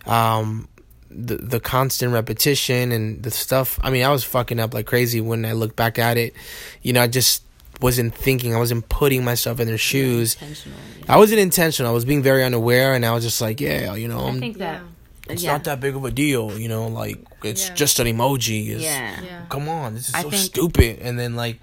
um 0.07 0.66
the 1.11 1.36
the 1.36 1.61
constant 1.61 2.12
repetition 2.12 2.93
and 2.93 3.22
the 3.22 3.30
stuff. 3.30 3.78
I 3.82 3.91
mean, 3.91 4.05
I 4.05 4.11
was 4.11 4.24
fucking 4.24 4.59
up 4.59 4.72
like 4.72 4.86
crazy 4.86 5.20
when 5.20 5.45
I 5.45 5.53
look 5.53 5.76
back 5.76 5.99
at 5.99 6.16
it. 6.16 6.34
You 6.82 6.95
know, 6.95 7.03
I 7.03 7.07
just 7.07 7.43
wasn't 7.81 8.14
thinking. 8.14 8.55
I 8.55 8.59
wasn't 8.59 8.89
putting 8.89 9.24
myself 9.24 9.61
in 9.61 9.66
their 9.66 9.78
shoes. 9.78 10.35
Intentional. 10.35 10.78
I 11.09 11.16
wasn't 11.16 11.41
intentional. 11.41 11.91
I 11.91 11.95
was 11.95 12.05
being 12.05 12.22
very 12.22 12.45
unaware, 12.45 12.95
and 12.95 13.05
I 13.05 13.12
was 13.12 13.24
just 13.24 13.41
like, 13.41 13.61
yeah, 13.61 13.95
you 13.95 14.09
know, 14.09 14.20
I 14.20 14.24
I'm- 14.26 14.41
think 14.41 14.59
that. 14.59 14.83
it's 15.28 15.43
yeah. 15.43 15.53
not 15.53 15.64
that 15.64 15.81
big 15.81 15.97
of 15.97 16.05
a 16.05 16.11
deal. 16.11 16.59
You 16.59 16.68
know, 16.68 16.89
like 16.89 17.18
it's 17.43 17.68
Yeah. 17.68 17.74
just 17.74 17.99
an 18.01 18.07
emoji. 18.07 18.68
It's, 18.70 18.83
Yeah. 18.83 19.20
Yeah. 19.22 19.43
Come 19.49 19.68
on, 19.68 19.95
this 19.95 20.09
is 20.09 20.14
I 20.14 20.22
so 20.22 20.31
think- 20.31 20.43
stupid. 20.43 20.99
And 21.01 21.18
then 21.18 21.35
like. 21.37 21.59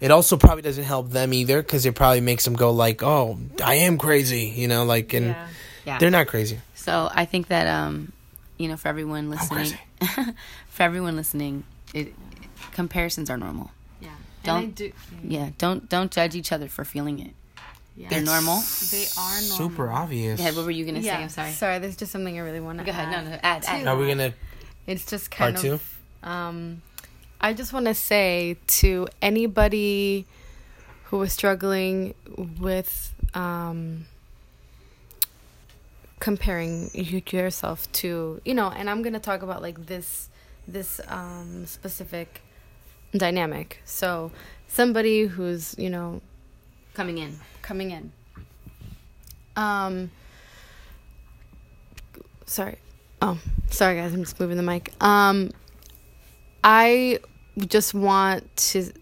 It 0.00 0.10
also 0.10 0.38
probably 0.38 0.62
doesn't 0.62 0.84
help 0.84 1.10
them 1.10 1.34
either 1.34 1.60
because 1.60 1.84
it 1.84 1.94
probably 1.94 2.22
makes 2.22 2.46
them 2.46 2.54
go 2.54 2.70
like, 2.70 3.02
"Oh, 3.02 3.38
I 3.62 3.74
am 3.84 3.98
crazy," 3.98 4.44
you 4.56 4.66
know, 4.66 4.82
like, 4.86 5.12
and 5.12 5.26
Yeah. 5.26 5.46
Yeah. 5.84 5.98
they're 5.98 6.10
not 6.10 6.26
crazy. 6.26 6.58
So 6.74 7.10
I 7.14 7.26
think 7.26 7.48
that 7.48 7.66
um, 7.66 8.10
you 8.56 8.68
know, 8.68 8.78
for 8.78 8.88
everyone 8.88 9.28
listening, 9.28 9.74
for 10.70 10.82
everyone 10.82 11.16
listening, 11.16 11.64
it 11.92 12.14
comparisons 12.72 13.28
are 13.28 13.36
normal. 13.36 13.72
Yeah. 14.44 14.52
Don't- 14.52 14.64
I 14.64 14.66
do, 14.66 14.92
Yeah, 15.22 15.50
don't 15.58 15.88
don't 15.88 16.10
judge 16.10 16.34
each 16.34 16.52
other 16.52 16.68
for 16.68 16.84
feeling 16.84 17.18
it. 17.20 17.34
yeah. 17.96 18.08
They're 18.08 18.22
normal. 18.22 18.62
They 18.90 19.06
are 19.18 19.40
normal. 19.42 19.56
Super 19.56 19.90
obvious. 19.90 20.40
Yeah, 20.40 20.52
what 20.52 20.64
were 20.64 20.70
you 20.70 20.84
gonna 20.86 21.00
Yeah. 21.00 21.16
say? 21.18 21.22
I'm 21.24 21.28
sorry. 21.28 21.52
Sorry, 21.52 21.78
there's 21.78 21.96
just 21.96 22.12
something 22.12 22.36
I 22.38 22.42
really 22.42 22.60
want 22.60 22.78
to 22.78 22.84
Go 22.84 22.90
ahead. 22.90 23.08
add. 23.14 23.24
No, 23.24 23.30
no, 23.30 23.38
add, 23.42 23.64
add. 23.66 23.86
Are 23.86 23.96
we 23.96 24.06
gonna 24.08 24.32
It's 24.86 25.04
just 25.04 25.30
kind 25.30 25.56
of. 25.56 25.62
part 25.62 25.80
two? 26.22 26.28
um 26.28 26.82
I 27.42 27.54
just 27.54 27.72
want 27.72 27.86
to 27.86 27.94
say 27.94 28.58
to 28.80 29.08
anybody 29.22 30.26
who 31.04 31.20
is 31.22 31.32
struggling 31.32 32.14
with 32.58 33.14
um 33.34 34.06
comparing 36.18 36.90
yourself 36.94 37.90
to, 37.92 38.40
you 38.44 38.54
know, 38.54 38.68
and 38.70 38.90
I'm 38.90 39.02
going 39.02 39.14
to 39.14 39.20
talk 39.20 39.42
about 39.42 39.62
like 39.62 39.86
this 39.86 40.28
this 40.68 41.00
um 41.08 41.64
specific 41.66 42.42
dynamic. 43.12 43.80
So, 43.84 44.30
somebody 44.68 45.26
who's, 45.26 45.74
you 45.78 45.90
know, 45.90 46.20
Coming 46.94 47.18
in. 47.18 47.38
coming 47.62 47.90
in. 47.92 48.12
Um 49.56 50.10
sorry. 52.46 52.78
Oh, 53.22 53.38
sorry 53.68 53.96
guys, 53.96 54.12
I'm 54.14 54.20
just 54.24 54.38
moving 54.40 54.56
the 54.56 54.62
mic. 54.62 54.92
Um 55.00 55.50
I 56.62 57.20
just 57.58 57.94
want 57.94 58.54
to 58.56 58.92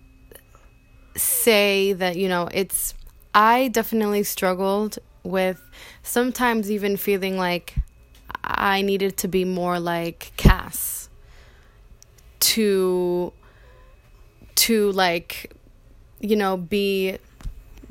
say 1.16 1.92
that, 1.94 2.16
you 2.16 2.28
know, 2.28 2.48
it's 2.52 2.94
I 3.34 3.68
definitely 3.68 4.22
struggled 4.22 4.98
with 5.22 5.60
sometimes 6.02 6.70
even 6.70 6.96
feeling 6.96 7.36
like 7.36 7.74
I 8.44 8.82
needed 8.82 9.16
to 9.18 9.28
be 9.28 9.44
more 9.44 9.78
like 9.80 10.32
Cass 10.36 11.08
to 12.40 13.32
to 14.66 14.92
like 14.92 15.52
you 16.20 16.36
know 16.36 16.56
be 16.56 17.18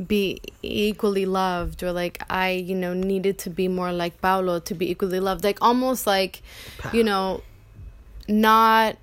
be 0.06 0.40
equally 0.62 1.26
loved 1.26 1.82
or 1.82 1.92
like 1.92 2.22
I, 2.30 2.52
you 2.52 2.76
know, 2.76 2.94
needed 2.94 3.40
to 3.40 3.50
be 3.50 3.68
more 3.68 3.92
like 3.92 4.22
Paulo 4.22 4.60
to 4.60 4.76
be 4.76 4.92
equally 4.92 5.20
loved. 5.20 5.44
Like 5.44 5.58
almost 5.62 6.06
like, 6.06 6.42
you 6.94 7.04
know, 7.04 7.42
not 8.28 8.98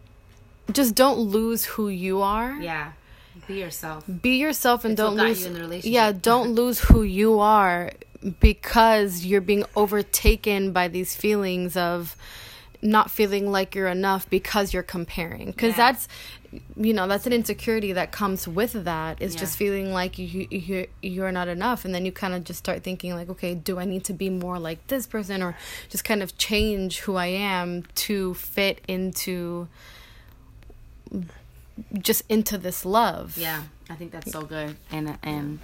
just 0.73 0.95
don't 0.95 1.19
lose 1.19 1.65
who 1.65 1.89
you 1.89 2.23
are. 2.23 2.53
Yeah. 2.61 2.93
Be 3.49 3.55
yourself. 3.55 4.05
Be 4.23 4.37
yourself 4.37 4.85
and 4.85 4.93
It's 4.93 5.01
don't 5.01 5.17
lose 5.17 5.41
you 5.41 5.49
in 5.49 5.55
the 5.55 5.61
relationship. 5.61 5.93
Yeah, 5.93 6.13
don't 6.13 6.55
lose 6.61 6.79
who 6.79 7.03
you 7.03 7.41
are 7.41 7.91
because 8.41 9.27
you're 9.27 9.41
being 9.41 9.65
overtaken 9.75 10.73
by 10.73 10.89
these 10.89 11.15
feelings 11.17 11.77
of 11.77 12.17
not 12.81 13.11
feeling 13.11 13.51
like 13.51 13.75
you're 13.75 13.89
enough 13.89 14.31
because 14.31 14.73
you're 14.73 14.83
comparing. 14.83 15.53
Cuz 15.55 15.71
Yeah. 15.71 15.77
that's 15.77 16.09
you 16.77 16.93
know, 16.93 17.07
that's 17.09 17.27
an 17.27 17.33
insecurity 17.33 17.93
that 17.93 18.13
comes 18.13 18.47
with 18.47 18.73
that. 18.85 19.21
Is 19.23 19.35
Yeah. 19.35 19.41
just 19.41 19.57
feeling 19.57 19.93
like 19.93 20.19
you 20.19 20.47
you 20.51 20.87
you're 21.03 21.33
not 21.33 21.49
enough 21.49 21.85
and 21.85 21.95
then 21.95 22.05
you 22.07 22.13
kind 22.13 22.35
of 22.35 22.45
just 22.45 22.59
start 22.59 22.83
thinking 22.83 23.15
like, 23.15 23.29
okay, 23.29 23.55
do 23.55 23.79
I 23.79 23.85
need 23.85 24.05
to 24.05 24.13
be 24.13 24.31
more 24.31 24.59
like 24.59 24.87
this 24.89 25.07
person 25.07 25.43
or 25.43 25.57
just 25.89 26.05
kind 26.05 26.23
of 26.23 26.37
change 26.39 27.01
who 27.01 27.17
I 27.17 27.27
am 27.27 27.85
to 28.07 28.35
fit 28.35 28.81
into 28.89 29.69
just 32.01 32.23
into 32.29 32.59
this 32.59 32.85
love. 32.85 33.37
Yeah, 33.37 33.63
I 33.91 33.95
think 33.95 34.13
that's 34.13 34.31
so 34.33 34.43
good, 34.43 34.77
and 34.91 35.19
and 35.23 35.59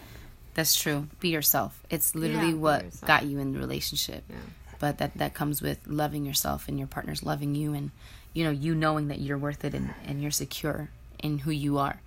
that's 0.55 0.75
true. 0.75 1.09
Be 1.21 1.29
yourself. 1.29 1.83
It's 1.91 2.15
literally 2.15 2.49
Yeah, 2.51 2.55
what 2.55 2.85
yourself. 2.85 3.07
got 3.07 3.27
you 3.27 3.39
in 3.39 3.53
the 3.53 3.59
relationship. 3.59 4.25
Yeah. 4.29 4.37
But 4.79 4.99
that 4.99 5.17
that 5.19 5.35
comes 5.35 5.63
with 5.63 5.79
loving 5.87 6.25
yourself 6.25 6.69
and 6.69 6.79
your 6.79 6.89
partner's 6.89 7.23
loving 7.23 7.55
you, 7.55 7.75
and 7.75 7.91
you 8.33 8.45
know 8.45 8.51
you 8.51 8.75
knowing 8.75 9.09
that 9.09 9.19
you're 9.21 9.39
worth 9.39 9.65
it 9.65 9.75
and 9.75 9.93
and 10.07 10.23
you're 10.23 10.31
secure 10.31 10.91
in 11.23 11.39
who 11.39 11.51
you 11.51 11.79
are. 11.79 12.01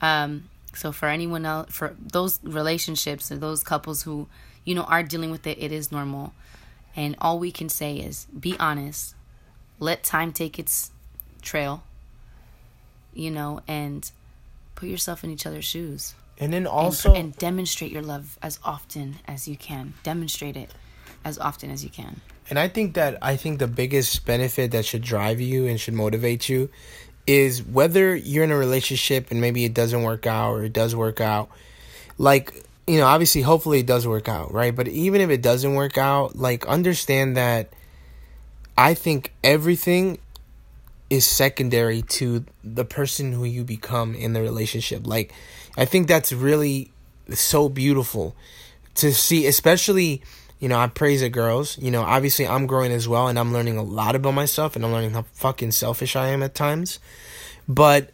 Um, 0.00 0.48
so 0.74 0.90
for 0.92 1.08
anyone 1.08 1.44
else, 1.46 1.70
for 1.72 1.94
those 2.00 2.40
relationships 2.42 3.30
or 3.30 3.36
those 3.36 3.62
couples 3.62 4.02
who 4.02 4.26
you 4.64 4.74
know 4.74 4.82
are 4.84 5.02
dealing 5.02 5.30
with 5.30 5.46
it, 5.46 5.58
it 5.60 5.72
is 5.72 5.92
normal, 5.92 6.32
and 6.96 7.16
all 7.20 7.38
we 7.38 7.50
can 7.52 7.68
say 7.68 7.96
is 7.96 8.26
be 8.26 8.56
honest. 8.58 9.14
Let 9.78 10.04
time 10.04 10.32
take 10.32 10.58
its 10.58 10.90
trail. 11.42 11.82
You 13.14 13.30
know, 13.30 13.60
and 13.68 14.10
put 14.74 14.88
yourself 14.88 15.22
in 15.22 15.30
each 15.30 15.44
other's 15.46 15.64
shoes 15.66 16.14
and 16.38 16.52
then 16.52 16.62
and- 16.62 16.68
also 16.68 17.14
and, 17.14 17.36
demonstrate 17.36 17.92
your 17.92 18.02
love 18.02 18.38
as 18.42 18.58
often 18.64 19.16
as 19.28 19.46
you 19.46 19.56
can 19.56 19.94
demonstrate 20.02 20.56
it 20.56 20.70
as 21.24 21.38
often 21.38 21.70
as 21.70 21.84
you 21.84 21.90
can 21.90 22.20
And 22.50 22.58
I 22.58 22.68
think 22.68 22.94
that 22.94 23.18
I 23.22 23.36
think 23.36 23.58
the 23.58 23.66
biggest 23.66 24.26
benefit 24.26 24.72
that 24.72 24.84
should 24.84 25.02
drive 25.02 25.40
you 25.40 25.66
and 25.66 25.80
should 25.80 25.94
motivate 25.94 26.48
you 26.48 26.68
is 27.26 27.62
whether 27.62 28.14
you're 28.14 28.44
in 28.44 28.50
a 28.50 28.56
relationship 28.56 29.30
and 29.30 29.40
maybe 29.40 29.64
it 29.64 29.74
doesn't 29.74 30.02
work 30.02 30.26
out 30.26 30.52
or 30.52 30.64
it 30.64 30.72
does 30.72 30.94
work 30.94 31.20
out. 31.20 31.48
Like, 32.18 32.52
you 32.86 32.98
know, 32.98 33.06
obviously 33.06 33.42
hopefully 33.42 33.80
it 33.80 33.86
does 33.86 34.06
work 34.06 34.28
out, 34.28 34.52
right? 34.52 34.74
But 34.74 34.88
even 34.88 35.20
if 35.20 35.30
it 35.30 35.40
doesn't 35.40 35.74
work 35.74 35.96
out, 35.96 36.36
like 36.36 36.66
understand 36.66 37.36
that 37.36 37.72
I 38.76 38.94
think 38.94 39.32
everything 39.44 40.18
is 41.08 41.24
secondary 41.24 42.02
to 42.02 42.44
the 42.64 42.84
person 42.84 43.32
who 43.32 43.44
you 43.44 43.64
become 43.64 44.14
in 44.14 44.32
the 44.32 44.42
relationship. 44.42 45.06
Like 45.06 45.32
I 45.76 45.84
think 45.84 46.08
that's 46.08 46.32
really 46.32 46.90
so 47.30 47.68
beautiful 47.68 48.34
to 48.96 49.12
see 49.14 49.46
especially 49.46 50.22
you 50.62 50.68
know, 50.68 50.78
I 50.78 50.86
praise 50.86 51.22
it, 51.22 51.30
girls. 51.30 51.76
You 51.78 51.90
know, 51.90 52.02
obviously 52.02 52.46
I'm 52.46 52.68
growing 52.68 52.92
as 52.92 53.08
well, 53.08 53.26
and 53.26 53.36
I'm 53.36 53.52
learning 53.52 53.78
a 53.78 53.82
lot 53.82 54.14
about 54.14 54.34
myself, 54.34 54.76
and 54.76 54.84
I'm 54.84 54.92
learning 54.92 55.10
how 55.10 55.22
fucking 55.32 55.72
selfish 55.72 56.14
I 56.14 56.28
am 56.28 56.40
at 56.40 56.54
times. 56.54 57.00
But 57.68 58.10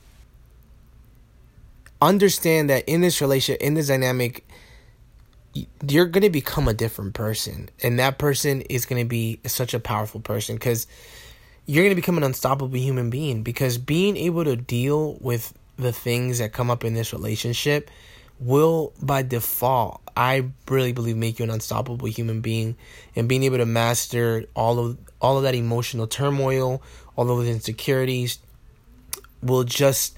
understand 2.01 2.71
that 2.71 2.89
in 2.89 3.03
this 3.03 3.21
relationship, 3.21 3.61
in 3.61 3.75
this 3.75 3.89
dynamic, 3.89 4.49
you're 5.87 6.07
gonna 6.07 6.31
become 6.31 6.69
a 6.69 6.73
different 6.73 7.13
person, 7.13 7.69
and 7.83 7.99
that 7.99 8.17
person 8.17 8.63
is 8.63 8.87
gonna 8.87 9.05
be 9.05 9.41
such 9.45 9.75
a 9.75 9.79
powerful 9.79 10.21
person 10.21 10.57
because 10.57 10.87
you're 11.67 11.85
gonna 11.85 11.95
become 11.95 12.17
an 12.17 12.25
unstoppable 12.25 12.79
human 12.79 13.11
being. 13.11 13.43
Because 13.43 13.77
being 13.77 14.17
able 14.17 14.45
to 14.45 14.57
deal 14.57 15.19
with 15.21 15.53
the 15.77 15.93
things 15.93 16.39
that 16.39 16.55
come 16.55 16.71
up 16.71 16.83
in 16.83 16.95
this 16.95 17.13
relationship 17.13 17.91
will 18.41 18.93
by 19.03 19.23
default 19.23 20.01
i 20.17 20.45
really 20.69 20.93
believe 20.93 21.17
make 21.17 21.39
you 21.39 21.45
an 21.45 21.51
unstoppable 21.51 22.07
human 22.07 22.41
being 22.41 22.77
and 23.17 23.29
being 23.29 23.43
able 23.43 23.59
to 23.59 23.67
master 23.67 24.45
all 24.55 24.79
of 24.79 24.97
all 25.21 25.37
of 25.37 25.43
that 25.43 25.55
emotional 25.55 26.07
turmoil 26.07 26.81
all 27.17 27.29
of 27.31 27.39
those 27.39 27.49
insecurities 27.49 28.39
will 29.43 29.65
just 29.65 30.17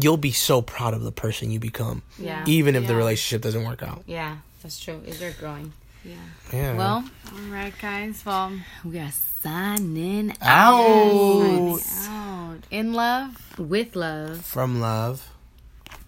you'll 0.00 0.16
be 0.16 0.32
so 0.32 0.60
proud 0.62 0.94
of 0.94 1.02
the 1.02 1.12
person 1.12 1.50
you 1.50 1.58
become 1.58 2.02
Yeah. 2.18 2.44
even 2.46 2.74
if 2.76 2.86
the 2.86 2.94
relationship 2.94 3.42
doesn't 3.42 3.64
work 3.64 3.82
out 3.82 4.02
Yeah, 4.06 4.38
that's 4.62 4.78
true. 4.78 5.02
Is 5.06 5.18
there 5.18 5.32
growing? 5.38 5.72
Yeah. 6.04 6.14
yeah 6.52 6.76
Well, 6.76 7.04
All 7.32 7.50
right, 7.50 7.74
guys. 7.80 8.22
Well, 8.24 8.52
we 8.84 8.98
are 8.98 9.10
signing 9.42 10.32
out 10.40 11.80
out 12.08 12.60
in 12.70 12.92
love. 12.92 13.58
with 13.58 13.96
love. 13.96 14.44
from 14.44 14.80
love 14.80 15.28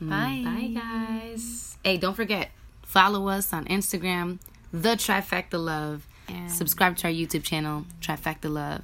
Bye. 0.00 0.42
Bye, 0.44 0.70
guys. 0.74 1.76
Hey, 1.84 1.96
don't 1.96 2.14
forget, 2.14 2.50
follow 2.82 3.28
us 3.28 3.52
on 3.52 3.64
Instagram, 3.66 4.38
The 4.72 4.90
Trifecta 4.96 5.62
Love. 5.62 6.06
And- 6.28 6.50
Subscribe 6.50 6.96
to 6.98 7.08
our 7.08 7.12
YouTube 7.12 7.42
channel, 7.42 7.84
Trifecta 8.00 8.50
Love. 8.50 8.82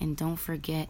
And 0.00 0.16
don't 0.16 0.36
forget 0.36 0.88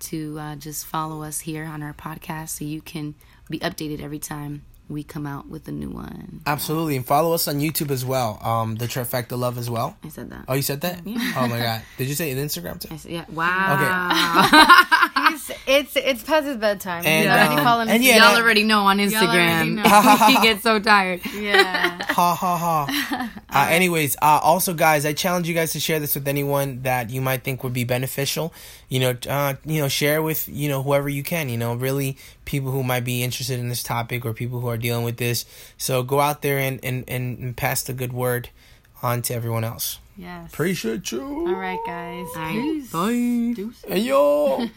to 0.00 0.38
uh, 0.38 0.56
just 0.56 0.86
follow 0.86 1.22
us 1.22 1.40
here 1.40 1.64
on 1.64 1.82
our 1.82 1.92
podcast 1.94 2.50
so 2.50 2.64
you 2.64 2.80
can 2.80 3.14
be 3.50 3.58
updated 3.60 4.00
every 4.02 4.18
time 4.20 4.62
we 4.88 5.02
come 5.02 5.26
out 5.26 5.48
with 5.48 5.68
a 5.68 5.72
new 5.72 5.90
one. 5.90 6.40
absolutely 6.46 6.96
and 6.96 7.04
follow 7.06 7.34
us 7.34 7.46
on 7.46 7.56
youtube 7.60 7.90
as 7.90 8.06
well 8.06 8.38
um 8.42 8.76
the 8.76 8.86
trifecta 8.86 9.36
love 9.36 9.58
as 9.58 9.68
well 9.68 9.98
I 10.02 10.08
said 10.08 10.30
that. 10.30 10.46
oh 10.48 10.54
you 10.54 10.62
said 10.62 10.80
that 10.80 11.06
Yeah. 11.06 11.32
oh 11.36 11.46
my 11.46 11.58
god 11.58 11.82
did 11.98 12.08
you 12.08 12.14
say 12.14 12.30
it 12.30 12.38
instagram 12.38 12.80
too 12.80 12.88
I 12.90 12.96
said, 12.96 13.12
yeah. 13.12 13.24
Wow. 13.28 14.88
He's, 15.30 15.50
it's 15.66 15.96
it's 15.96 16.22
past 16.22 16.46
his 16.46 16.56
bedtime. 16.56 17.04
And, 17.06 17.24
He's 17.24 17.28
already 17.32 17.54
um, 17.56 17.64
fallen 17.64 17.88
and 17.88 18.04
yeah, 18.04 18.16
Y'all 18.16 18.34
that- 18.34 18.42
already 18.42 18.62
know 18.64 18.80
on 18.82 18.98
Instagram. 18.98 19.74
know. 19.76 20.26
he 20.26 20.34
gets 20.46 20.62
so 20.62 20.78
tired. 20.78 21.20
Yeah. 21.34 22.02
ha 22.12 22.34
ha 22.34 22.56
ha. 22.56 23.30
Uh, 23.50 23.66
anyways, 23.70 24.14
uh, 24.20 24.38
also 24.42 24.74
guys, 24.74 25.06
I 25.06 25.14
challenge 25.14 25.48
you 25.48 25.54
guys 25.54 25.72
to 25.72 25.80
share 25.80 25.98
this 25.98 26.14
with 26.14 26.28
anyone 26.28 26.82
that 26.82 27.08
you 27.08 27.22
might 27.22 27.42
think 27.44 27.64
would 27.64 27.72
be 27.72 27.82
beneficial. 27.82 28.52
You 28.90 29.00
know, 29.00 29.16
uh, 29.28 29.54
you 29.64 29.80
know, 29.80 29.88
share 29.88 30.20
with 30.22 30.46
you 30.48 30.68
know 30.68 30.82
whoever 30.82 31.08
you 31.08 31.22
can. 31.22 31.48
You 31.48 31.56
know, 31.56 31.74
really 31.74 32.18
people 32.44 32.70
who 32.70 32.82
might 32.82 33.04
be 33.04 33.22
interested 33.22 33.58
in 33.58 33.68
this 33.70 33.82
topic 33.82 34.26
or 34.26 34.34
people 34.34 34.60
who 34.60 34.68
are 34.68 34.76
dealing 34.76 35.02
with 35.04 35.16
this. 35.16 35.46
So 35.78 36.02
go 36.02 36.20
out 36.20 36.42
there 36.42 36.58
and 36.58 36.78
and 36.84 37.04
and, 37.08 37.38
and 37.38 37.56
pass 37.56 37.82
the 37.82 37.94
good 37.94 38.12
word 38.12 38.50
on 39.02 39.22
to 39.22 39.34
everyone 39.34 39.64
else. 39.64 39.98
Yes. 40.16 40.52
Appreciate 40.52 41.10
you. 41.10 41.22
All 41.22 41.54
right, 41.54 41.78
guys. 41.86 42.26
All 42.36 42.42
right. 42.42 42.52
Peace. 42.52 42.92
Bye. 42.92 43.54
Deuces. 43.56 43.84
Hey 43.88 44.00
yo. 44.00 44.68